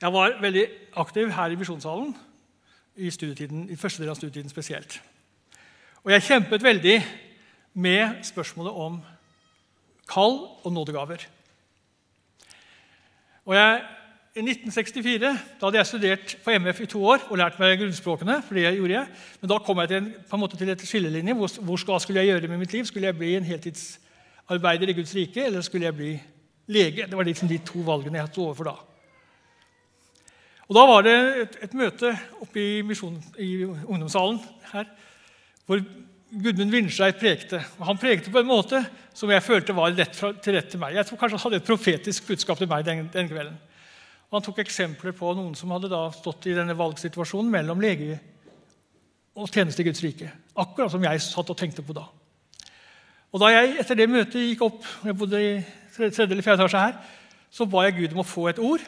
Jeg 0.00 0.12
var 0.14 0.38
veldig 0.40 0.66
aktiv 0.96 1.30
her 1.34 1.50
i 1.50 1.58
Misjonssalen 1.58 2.16
i, 2.96 3.06
i 3.10 3.76
første 3.76 4.02
del 4.02 4.10
av 4.10 4.18
studietiden 4.18 4.50
spesielt. 4.50 5.00
Og 6.04 6.12
jeg 6.14 6.22
kjempet 6.22 6.62
veldig 6.62 6.96
med 7.78 8.22
spørsmålet 8.26 8.72
om 8.72 8.98
kall 10.08 10.38
og 10.64 10.72
nådegaver. 10.72 11.24
Og 13.48 13.54
jeg, 13.56 13.80
I 14.36 14.44
1964 14.44 15.20
da 15.20 15.32
hadde 15.66 15.80
jeg 15.80 15.88
studert 15.88 16.34
på 16.44 16.54
MF 16.60 16.80
i 16.84 16.88
to 16.92 17.02
år 17.04 17.24
og 17.28 17.38
lært 17.40 17.58
meg 17.58 17.78
grunnspråkene. 17.80 18.42
for 18.42 18.54
det 18.54 18.74
gjorde 18.76 18.94
jeg. 18.94 19.06
Men 19.40 19.50
da 19.50 19.58
kom 19.58 19.80
jeg 19.80 19.88
til, 19.88 19.96
en, 19.96 20.12
på 20.30 20.36
en 20.36 20.40
måte 20.40 20.56
til 20.56 20.70
et 20.70 20.84
skillelinje. 20.86 21.34
Hvor, 21.34 21.60
hvor, 21.60 21.76
skal, 21.76 22.00
skulle 22.00 22.20
jeg 22.20 22.32
gjøre 22.32 22.48
med 22.48 22.58
mitt 22.58 22.72
liv? 22.72 22.84
Skulle 22.84 23.06
jeg 23.06 23.18
bli 23.18 23.34
en 23.36 23.48
heltidsarbeider 23.48 24.88
i 24.88 24.92
Guds 24.92 25.14
rike, 25.14 25.46
eller 25.46 25.60
skulle 25.60 25.86
jeg 25.86 25.96
bli 25.96 26.12
lege. 26.66 27.06
Det 27.06 27.16
var 27.16 27.24
liksom 27.24 27.48
de 27.48 27.58
to 27.58 27.82
valgene 27.82 28.20
jeg 28.20 28.30
sto 28.32 28.44
overfor 28.44 28.70
da. 28.70 28.76
Og 30.68 30.74
Da 30.76 30.86
var 30.86 31.02
det 31.02 31.18
et, 31.42 31.58
et 31.62 31.74
møte 31.74 32.12
oppe 32.40 32.60
i, 32.60 32.80
i 33.40 33.64
ungdomssalen 33.64 34.40
her, 34.72 34.84
hvor 35.68 35.82
Gudmund 36.28 36.72
Vindsreit 36.72 37.20
prekte. 37.20 37.60
Og 37.78 37.86
han 37.88 38.00
prekte 38.00 38.32
på 38.32 38.40
en 38.40 38.48
måte 38.48 38.80
som 39.16 39.30
jeg 39.32 39.44
følte 39.44 39.76
var 39.76 39.92
rett 39.96 40.16
fra, 40.16 40.32
til 40.32 40.56
rett 40.56 40.70
til 40.72 40.80
meg. 40.80 40.96
Jeg 40.96 41.08
tror 41.08 41.20
kanskje 41.20 41.38
han 41.38 41.44
hadde 41.44 41.60
et 41.60 41.68
profetisk 41.68 42.28
budskap 42.28 42.60
til 42.60 42.70
meg 42.70 42.86
den, 42.86 43.06
den 43.12 43.28
kvelden. 43.30 43.56
Og 44.28 44.36
Han 44.36 44.44
tok 44.44 44.60
eksempler 44.60 45.14
på 45.16 45.30
noen 45.36 45.54
som 45.56 45.72
hadde 45.72 45.88
da 45.88 46.02
stått 46.12 46.50
i 46.50 46.56
denne 46.56 46.76
valgsituasjonen 46.76 47.52
mellom 47.52 47.80
lege 47.80 48.18
og 49.38 49.48
tjeneste 49.48 49.80
i 49.84 49.86
Guds 49.88 50.02
rike. 50.04 50.28
Akkurat 50.58 50.92
som 50.92 51.04
jeg 51.04 51.22
satt 51.24 51.52
og 51.52 51.56
tenkte 51.56 51.84
på 51.84 51.96
da. 51.96 52.04
Og 53.32 53.40
Da 53.40 53.52
jeg 53.52 53.78
etter 53.80 53.96
det 53.96 54.08
møtet 54.10 54.44
gikk 54.50 54.64
opp, 54.66 54.84
jeg 55.04 55.16
bodde 55.16 55.40
i 55.40 55.52
tredje 55.94 56.28
eller 56.28 56.44
fjerde 56.44 56.64
etasje 56.64 56.84
her, 56.84 56.98
så 57.50 57.66
ba 57.68 57.86
jeg 57.86 57.96
Gud 58.02 58.16
om 58.16 58.22
å 58.22 58.28
få 58.28 58.48
et 58.50 58.60
ord. 58.60 58.84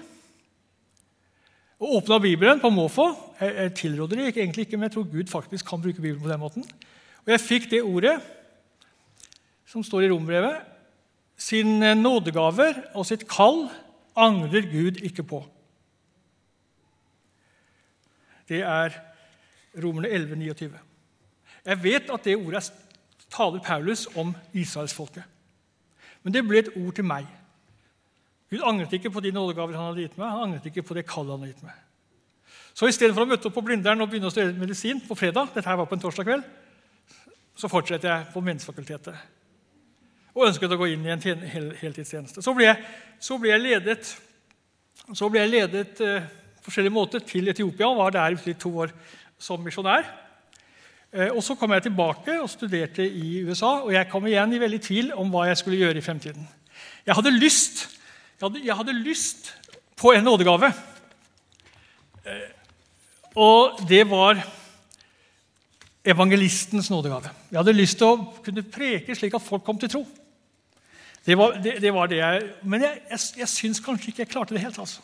Og 1.81 1.97
åpna 2.01 2.21
Bibelen 2.21 2.61
på 2.61 2.73
måfå. 2.73 3.09
Jeg, 3.41 3.55
jeg 3.57 3.75
tilråder 3.75 4.17
det 4.17 4.27
egentlig 4.37 4.67
ikke, 4.67 4.77
men 4.77 4.89
jeg 4.89 4.97
tror 4.97 5.09
Gud 5.13 5.31
faktisk 5.31 5.69
kan 5.69 5.83
bruke 5.83 6.01
Bibelen 6.01 6.23
på 6.23 6.29
den 6.29 6.41
måten. 6.41 6.67
Og 7.25 7.33
jeg 7.33 7.41
fikk 7.41 7.71
det 7.71 7.83
ordet 7.83 8.19
som 9.71 9.85
står 9.87 10.05
i 10.07 10.11
rombrevet. 10.13 10.61
Sin 11.41 11.81
nådegaver 11.81 12.83
og 12.95 13.07
sitt 13.09 13.25
kall 13.29 13.69
angrer 14.19 14.67
Gud 14.69 15.01
ikke 15.07 15.25
på. 15.25 15.41
Det 18.49 18.61
er 18.67 18.97
Romerne 19.79 20.09
11, 20.09 20.37
29. 20.37 20.79
Jeg 21.65 21.83
vet 21.83 22.11
at 22.11 22.25
det 22.25 22.37
ordet 22.37 22.73
taler 23.31 23.63
Paulus 23.63 24.09
om 24.17 24.35
israelsfolket. 24.53 25.23
Men 26.23 26.35
det 26.35 26.43
ble 26.45 26.59
et 26.59 26.73
ord 26.77 26.95
til 26.95 27.07
meg. 27.07 27.29
Gud 28.51 28.65
angret 28.67 28.93
ikke 28.93 29.13
på 29.15 29.23
de 29.23 29.31
nådegaver 29.33 29.79
han 29.79 29.93
hadde 29.93 30.09
gitt 30.09 30.19
meg. 30.19 30.27
Han 30.29 30.49
angret 30.49 30.67
ikke 30.67 30.83
på 30.83 30.97
det 30.99 31.07
kallet 31.07 31.31
han 31.31 31.45
hadde 31.45 31.55
gitt 31.55 31.63
meg. 31.69 31.79
Så 32.75 32.89
istedenfor 32.89 33.27
å 33.27 33.31
møte 33.33 33.51
opp 33.51 33.57
på 33.59 33.65
Blindern 33.67 34.01
og 34.01 34.09
begynne 34.11 34.31
å 34.31 34.33
studere 34.33 34.57
medisin 34.57 35.03
på 35.05 35.19
fredag, 35.19 35.51
dette 35.55 35.69
her 35.69 35.79
var 35.81 35.91
på 35.91 35.99
en 35.99 36.03
torsdag 36.03 36.29
kveld, 36.29 36.49
så 37.59 37.69
fortsetter 37.69 38.09
jeg 38.13 38.33
på 38.33 38.43
Menneskefakultetet 38.45 39.39
og 40.31 40.47
ønsket 40.47 40.75
å 40.75 40.79
gå 40.79 40.91
inn 40.93 41.07
i 41.07 41.13
en 41.13 41.23
hel, 41.23 41.71
heltidstjeneste. 41.81 42.43
Så 42.45 42.55
ble 42.57 42.69
jeg, 42.69 42.79
så 43.23 43.39
ble 43.41 43.51
jeg 43.53 43.63
ledet, 43.65 44.13
så 45.17 45.29
ble 45.31 45.43
jeg 45.43 45.53
ledet 45.53 46.03
eh, 46.07 46.29
forskjellige 46.65 46.95
måter 46.95 47.25
til 47.27 47.51
Etiopia 47.51 47.89
og 47.91 47.99
var 47.99 48.15
der 48.15 48.37
i 48.39 48.55
to 48.59 48.73
år 48.85 48.95
som 49.41 49.63
misjonær. 49.65 50.07
Eh, 51.11 51.33
og 51.35 51.43
Så 51.43 51.57
kom 51.59 51.75
jeg 51.75 51.89
tilbake 51.89 52.39
og 52.41 52.51
studerte 52.53 53.05
i 53.07 53.43
USA, 53.43 53.81
og 53.83 53.93
jeg 53.95 54.09
kom 54.13 54.29
igjen 54.31 54.55
i 54.55 54.63
veldig 54.63 54.81
tvil 54.87 55.13
om 55.19 55.33
hva 55.33 55.49
jeg 55.51 55.61
skulle 55.61 55.81
gjøre 55.81 55.99
i 55.99 56.07
fremtiden. 56.07 56.47
Jeg 57.07 57.17
hadde 57.17 57.35
lyst, 57.35 57.89
jeg 58.39 58.47
hadde, 58.47 58.65
jeg 58.65 58.77
hadde 58.77 58.97
lyst 59.03 59.53
på 59.99 60.15
en 60.15 60.25
nådegave. 60.25 60.73
Eh, 62.25 62.49
og 63.37 63.83
det 63.89 64.03
var 64.11 64.41
evangelistens 66.05 66.91
nådegave. 66.91 67.31
Jeg 67.51 67.59
hadde 67.59 67.77
lyst 67.77 67.99
til 68.01 68.09
å 68.09 68.41
kunne 68.45 68.65
preke 68.65 69.15
slik 69.15 69.37
at 69.37 69.45
folk 69.45 69.65
kom 69.67 69.79
til 69.79 69.93
tro. 69.93 70.05
Det 71.27 71.37
var 71.37 71.59
det, 71.61 71.77
det, 71.83 71.93
var 71.93 72.09
det 72.09 72.17
jeg, 72.17 72.47
Men 72.63 72.83
jeg, 72.87 73.03
jeg, 73.11 73.21
jeg 73.43 73.49
syns 73.53 73.83
kanskje 73.85 74.11
ikke 74.11 74.25
jeg 74.25 74.33
klarte 74.33 74.57
det 74.57 74.63
helt. 74.65 74.79
altså. 74.79 75.03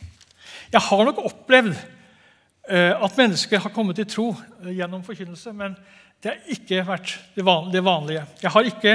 Jeg 0.72 0.80
har 0.80 1.04
nok 1.04 1.20
opplevd 1.28 1.74
eh, 1.74 2.94
at 3.04 3.18
mennesker 3.18 3.60
har 3.62 3.74
kommet 3.74 4.00
til 4.00 4.08
tro 4.08 4.30
eh, 4.32 4.72
gjennom 4.78 5.04
forkynnelse, 5.04 5.52
men 5.52 5.76
det 6.22 6.32
har 6.32 6.54
ikke 6.56 6.86
vært 6.88 7.12
det 7.36 7.44
vanlige. 7.44 7.72
Det 7.76 7.84
vanlige. 7.84 8.24
Jeg, 8.42 8.50
har 8.50 8.70
ikke, 8.70 8.94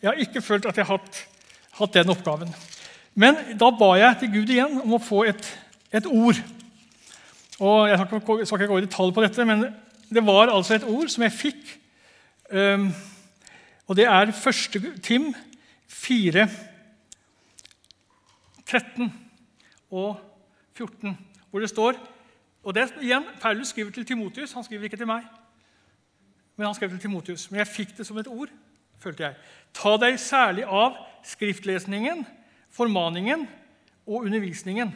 jeg, 0.00 0.08
har 0.08 0.22
ikke, 0.22 0.42
følt 0.42 0.70
at 0.70 0.78
jeg 0.78 0.86
har 0.86 1.00
hatt, 1.00 1.24
hatt, 1.80 1.94
den 1.94 2.14
oppgaven. 2.14 2.54
Men 3.18 3.36
da 3.58 3.72
ba 3.74 3.90
jeg 3.98 4.20
til 4.20 4.32
Gud 4.38 4.54
igjen 4.54 4.78
om 4.84 4.94
å 4.96 5.02
få 5.02 5.24
et, 5.28 5.50
et 5.92 6.06
ord. 6.06 6.38
Og 7.60 7.88
Jeg 7.88 7.98
skal 7.98 8.60
ikke, 8.60 8.66
gå 8.66 8.78
i 8.78 8.86
detalj 8.86 9.14
på 9.14 9.22
dette, 9.22 9.44
men 9.44 9.66
det 10.10 10.26
var 10.26 10.50
altså 10.50 10.74
et 10.74 10.86
ord 10.88 11.08
som 11.12 11.22
jeg 11.22 11.32
fikk. 11.32 11.74
Um, 12.50 12.88
og 13.86 13.96
det 13.96 14.06
er 14.08 14.32
1. 14.32 15.02
Tim 15.02 15.34
4, 15.88 16.48
13 18.66 19.12
og 19.90 20.16
14, 20.74 21.18
hvor 21.50 21.60
det 21.60 21.68
står 21.68 22.00
og 22.62 22.74
det 22.76 22.90
igjen, 23.00 23.24
Paulus 23.40 23.72
skriver 23.72 23.90
til 23.90 24.06
Timotius. 24.06 24.52
Han 24.52 24.64
skriver 24.64 24.84
ikke 24.84 24.96
til 25.00 25.08
meg. 25.08 25.24
Men 26.56 26.66
han 26.66 26.74
skrev 26.74 26.90
til 26.90 27.00
Timotius. 27.00 27.48
Men 27.50 27.62
jeg 27.62 27.72
fikk 27.72 27.96
det 27.96 28.06
som 28.06 28.18
et 28.18 28.28
ord. 28.28 28.48
følte 29.00 29.22
jeg. 29.24 29.34
Ta 29.72 29.94
deg 29.96 30.18
særlig 30.20 30.64
av 30.68 30.98
skriftlesningen, 31.24 32.26
formaningen 32.68 33.46
og 34.04 34.26
undervisningen, 34.26 34.92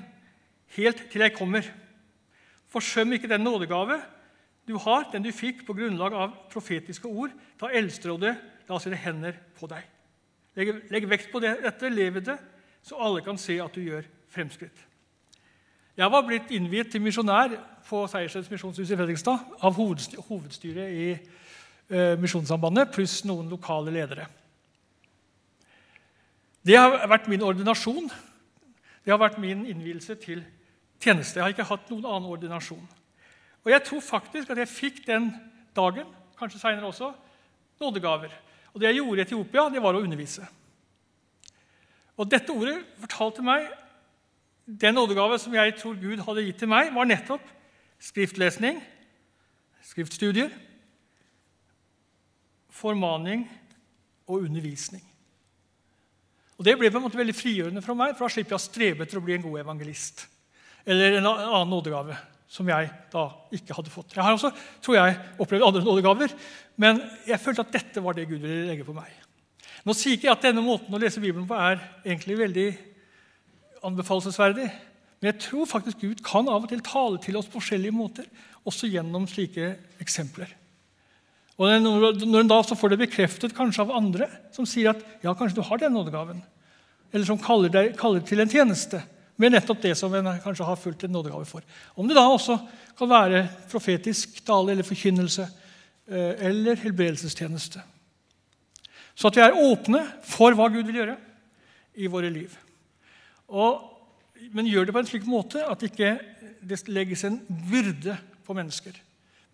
helt 0.77 1.01
til 1.11 1.25
jeg 1.25 1.33
kommer. 1.33 1.65
Forsøm 2.75 3.15
ikke 3.15 3.31
den 3.31 3.45
nådegave 3.47 4.01
du 4.69 4.79
har, 4.81 5.07
den 5.13 5.23
du 5.23 5.31
fikk 5.33 5.63
på 5.67 5.77
grunnlag 5.77 6.15
av 6.17 6.33
profetiske 6.53 7.09
ord. 7.09 7.35
Ta 7.61 7.69
Eldsterådet, 7.71 8.33
la 8.69 8.79
sine 8.81 8.99
hender 8.99 9.37
på 9.59 9.69
deg. 9.71 9.85
Legg, 10.57 10.71
legg 10.91 11.07
vekt 11.11 11.31
på 11.33 11.43
det, 11.43 11.59
dette, 11.63 11.91
lev 11.93 12.21
det, 12.25 12.39
så 12.85 12.99
alle 13.01 13.23
kan 13.25 13.39
se 13.41 13.59
at 13.61 13.75
du 13.75 13.83
gjør 13.85 14.07
fremskritt. 14.33 14.85
Jeg 15.95 16.11
var 16.11 16.25
blitt 16.27 16.51
innviet 16.51 16.91
til 16.91 17.03
misjonær 17.05 17.53
på 17.87 18.01
Seiersteds 18.11 18.49
misjonshus 18.51 18.91
i 18.91 18.97
Fredrikstad 18.99 19.45
av 19.63 19.77
hovedstyret 19.77 20.91
i 20.91 21.05
uh, 21.15 22.17
Misjonssambandet 22.19 22.91
pluss 22.95 23.21
noen 23.29 23.53
lokale 23.53 23.95
ledere. 23.95 24.27
Det 26.65 26.75
har 26.81 26.97
vært 27.07 27.29
min 27.31 27.45
ordinasjon. 27.45 28.09
Det 29.05 29.13
har 29.13 29.21
vært 29.21 29.39
min 29.39 29.67
innvielse 29.69 30.17
til 30.19 30.43
tjeneste. 31.05 31.39
Jeg 31.39 31.45
har 31.45 31.55
ikke 31.55 31.69
hatt 31.69 31.93
noen 31.93 32.09
annen 32.09 32.33
ordinasjon. 32.33 32.85
Og 33.65 33.73
jeg 33.73 33.85
tror 33.87 34.03
faktisk 34.05 34.51
at 34.53 34.61
jeg 34.61 34.71
fikk 34.73 35.01
den 35.07 35.31
dagen, 35.77 36.09
kanskje 36.39 36.61
seinere 36.61 36.91
også, 36.91 37.13
nådegaver. 37.81 38.33
Og 38.75 38.81
det 38.81 38.91
jeg 38.91 39.01
gjorde 39.01 39.23
i 39.23 39.25
Etiopia, 39.25 39.69
det 39.73 39.83
var 39.83 39.97
å 39.97 40.03
undervise. 40.05 40.47
Og 42.19 42.29
dette 42.31 42.55
ordet 42.55 42.77
fortalte 43.03 43.43
meg 43.45 43.67
den 44.65 44.97
nådegave 44.97 45.39
som 45.39 45.55
jeg 45.55 45.75
tror 45.79 45.97
Gud 46.01 46.23
hadde 46.25 46.45
gitt 46.47 46.63
til 46.63 46.71
meg, 46.71 46.93
var 46.95 47.09
nettopp 47.09 47.43
skriftlesning, 48.01 48.79
skriftstudier, 49.85 50.53
formaning 52.75 53.45
og 54.27 54.47
undervisning. 54.47 55.03
Og 56.59 56.65
Det 56.65 56.77
ble 56.79 56.91
på 56.91 57.01
en 57.01 57.05
måte 57.05 57.19
veldig 57.19 57.35
frigjørende 57.35 57.83
for 57.83 57.99
meg, 57.99 58.15
for 58.15 58.27
da 58.27 58.35
slipper 58.35 58.55
jeg 58.55 58.63
å 58.63 58.69
strebe 58.69 59.05
etter 59.05 59.19
å 59.19 59.25
bli 59.25 59.35
en 59.35 59.43
god 59.43 59.61
evangelist. 59.65 60.29
Eller 60.87 61.19
en 61.19 61.29
annen 61.29 61.73
nådegave 61.73 62.17
som 62.55 62.69
jeg 62.69 62.91
da 63.11 63.25
ikke 63.57 63.75
hadde 63.75 63.91
fått. 63.93 64.15
Jeg 64.15 64.23
har 64.23 64.37
også 64.37 64.53
tror 64.85 64.99
jeg, 64.99 65.19
opplevd 65.43 65.67
andre 65.67 65.85
nådegaver, 65.85 66.35
men 66.81 67.01
jeg 67.27 67.41
følte 67.43 67.65
at 67.65 67.73
dette 67.75 68.03
var 68.05 68.17
det 68.17 68.29
Gud 68.31 68.39
ville 68.39 68.67
legge 68.69 68.87
på 68.87 68.95
meg. 68.97 69.11
Nå 69.85 69.95
sier 69.97 70.17
ikke 70.17 70.29
jeg 70.29 70.37
at 70.37 70.45
denne 70.47 70.65
måten 70.65 70.95
å 70.95 71.01
lese 71.01 71.23
Bibelen 71.23 71.49
på 71.49 71.57
er 71.59 71.81
egentlig 72.05 72.39
veldig 72.41 72.69
anbefalesverdig, 73.85 74.69
men 75.21 75.31
jeg 75.31 75.41
tror 75.45 75.69
faktisk 75.69 76.05
Gud 76.05 76.21
kan 76.25 76.49
av 76.53 76.65
og 76.65 76.71
til 76.71 76.83
tale 76.85 77.21
til 77.25 77.37
oss 77.41 77.49
på 77.49 77.59
forskjellige 77.59 77.97
måter, 77.97 78.29
også 78.65 78.89
gjennom 78.89 79.27
slike 79.29 79.75
eksempler. 80.01 80.53
Og 81.55 81.71
Når 81.85 82.41
en 82.41 82.51
da 82.51 82.63
får 82.67 82.93
det 82.93 83.03
bekreftet 83.05 83.55
kanskje 83.55 83.85
av 83.85 83.93
andre 83.95 84.27
som 84.55 84.67
sier 84.67 84.91
at 84.91 85.03
ja, 85.23 85.35
kanskje 85.37 85.61
du 85.61 85.67
har 85.67 85.79
den 85.79 85.95
nådegaven, 85.95 86.41
eller 87.15 87.29
som 87.29 87.39
kaller 87.39 87.71
deg 87.71 87.93
kaller 87.99 88.25
til 88.27 88.43
en 88.43 88.51
tjeneste, 88.51 89.03
med 89.37 89.55
nettopp 89.55 89.81
det 89.83 89.95
som 89.99 90.13
en 90.15 90.31
kanskje 90.43 90.67
har 90.67 90.79
fulgt 90.79 91.05
en 91.07 91.15
nådegave 91.15 91.47
for. 91.49 91.65
Om 91.99 92.09
det 92.09 92.17
da 92.17 92.27
også 92.29 92.59
kan 92.99 93.11
være 93.11 93.47
profetisk 93.71 94.39
tale 94.47 94.75
eller 94.75 94.87
forkynnelse 94.87 95.47
eh, 96.07 96.47
eller 96.51 96.79
helbredelsestjeneste. 96.83 97.83
Så 99.15 99.31
at 99.31 99.39
vi 99.39 99.43
er 99.45 99.59
åpne 99.59 100.03
for 100.27 100.55
hva 100.55 100.69
Gud 100.71 100.87
vil 100.87 101.01
gjøre 101.01 101.17
i 101.99 102.11
våre 102.11 102.31
liv. 102.31 102.55
Og, 103.55 103.83
men 104.55 104.71
gjør 104.71 104.87
det 104.87 104.95
på 104.95 105.03
en 105.03 105.11
slik 105.11 105.27
måte 105.31 105.63
at 105.67 105.83
det 105.83 105.93
ikke 105.93 106.87
legges 106.91 107.27
en 107.27 107.41
byrde 107.71 108.17
på 108.47 108.57
mennesker. 108.57 108.95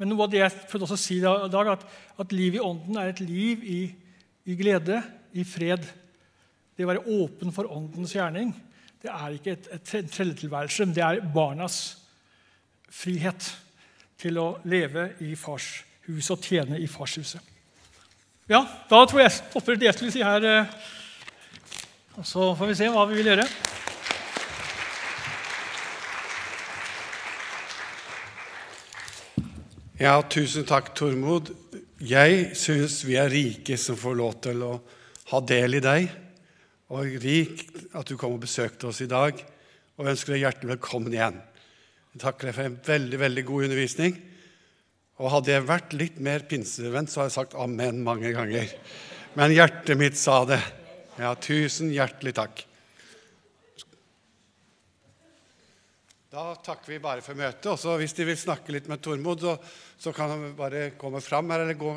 Men 0.01 0.13
noe 0.13 0.25
av 0.25 0.33
det 0.33 0.41
jeg 0.41 0.65
prøvde 0.71 0.87
også 0.87 0.97
å 0.97 1.01
si 1.01 1.19
i 1.21 1.25
dag, 1.53 1.73
at, 1.75 1.83
at 2.21 2.33
liv 2.33 2.57
i 2.57 2.65
ånden 2.65 2.97
er 2.97 3.11
et 3.11 3.21
liv 3.21 3.65
i, 3.65 3.81
i 4.49 4.57
glede, 4.57 5.03
i 5.37 5.45
fred. 5.45 5.85
Det 6.77 6.87
å 6.87 6.89
være 6.89 7.19
åpen 7.21 7.53
for 7.53 7.69
åndens 7.69 8.15
gjerning 8.17 8.55
det 9.01 9.11
er 9.11 9.37
ikke 9.37 9.55
et, 9.57 9.69
et 9.73 10.11
trelletilværelse, 10.13 10.85
men 10.87 10.95
det 10.95 11.05
er 11.05 11.23
barnas 11.35 11.77
frihet 12.91 13.47
til 14.21 14.37
å 14.37 14.49
leve 14.69 15.13
i 15.25 15.33
fars 15.39 15.71
hus 16.05 16.29
og 16.35 16.43
tjene 16.45 16.81
i 16.81 16.89
farshuset. 16.91 17.41
Ja, 18.51 18.65
da 18.91 19.05
tror 19.07 19.23
jeg 19.23 19.33
stopper 19.33 19.79
det 19.79 19.89
jeg 19.89 19.97
skulle 19.97 20.13
si 20.13 20.25
her. 20.27 20.45
Eh, 20.45 20.73
og 22.19 22.27
så 22.27 22.51
får 22.59 22.73
vi 22.73 22.79
se 22.81 22.89
hva 22.93 23.07
vi 23.09 23.21
vil 23.21 23.31
gjøre. 23.31 23.47
Ja, 30.01 30.17
tusen 30.33 30.67
takk, 30.69 30.93
Tormod. 30.99 31.53
Jeg 32.01 32.57
syns 32.59 33.05
vi 33.07 33.17
er 33.21 33.31
rike 33.33 33.77
som 33.81 33.97
får 34.01 34.19
lov 34.19 34.41
til 34.45 34.65
å 34.67 34.75
ha 35.31 35.41
del 35.47 35.79
i 35.79 35.85
deg 35.85 36.20
og 36.91 37.07
rik 37.23 37.63
at 37.95 38.09
du 38.11 38.17
kom 38.19 38.35
og 38.35 38.43
besøkte 38.43 38.89
oss 38.91 39.01
i 39.05 39.11
dag, 39.11 39.39
og 39.99 40.11
ønsker 40.11 40.35
deg 40.35 40.45
hjertelig 40.45 40.73
velkommen 40.75 41.15
igjen. 41.15 41.39
Jeg 42.11 42.23
takker 42.25 42.49
deg 42.49 42.57
for 42.57 42.67
en 42.67 42.81
veldig 42.87 43.21
veldig 43.21 43.45
god 43.47 43.67
undervisning. 43.69 44.17
Og 45.21 45.31
hadde 45.35 45.53
jeg 45.53 45.69
vært 45.69 45.95
litt 45.95 46.19
mer 46.25 46.43
pinsevenn, 46.49 47.07
så 47.07 47.21
hadde 47.21 47.31
jeg 47.31 47.37
sagt 47.37 47.57
amen 47.61 48.01
mange 48.03 48.33
ganger. 48.35 48.73
Men 49.37 49.55
hjertet 49.55 50.01
mitt 50.01 50.19
sa 50.19 50.41
det. 50.49 50.59
Ja, 51.21 51.35
tusen 51.39 51.93
hjertelig 51.95 52.35
takk. 52.41 52.65
Da 56.31 56.53
takker 56.63 56.95
vi 56.95 57.01
bare 57.03 57.23
for 57.27 57.35
møtet. 57.39 57.67
Og 57.71 57.97
hvis 57.99 58.13
de 58.15 58.27
vil 58.27 58.39
snakke 58.39 58.75
litt 58.75 58.87
med 58.91 59.03
Tormod, 59.03 59.43
så, 59.43 59.57
så 59.99 60.13
kan 60.15 60.31
han 60.31 60.53
bare 60.59 60.93
komme 60.99 61.23
fram 61.23 61.51
her 61.51 61.65
eller 61.65 61.79
gå 61.79 61.89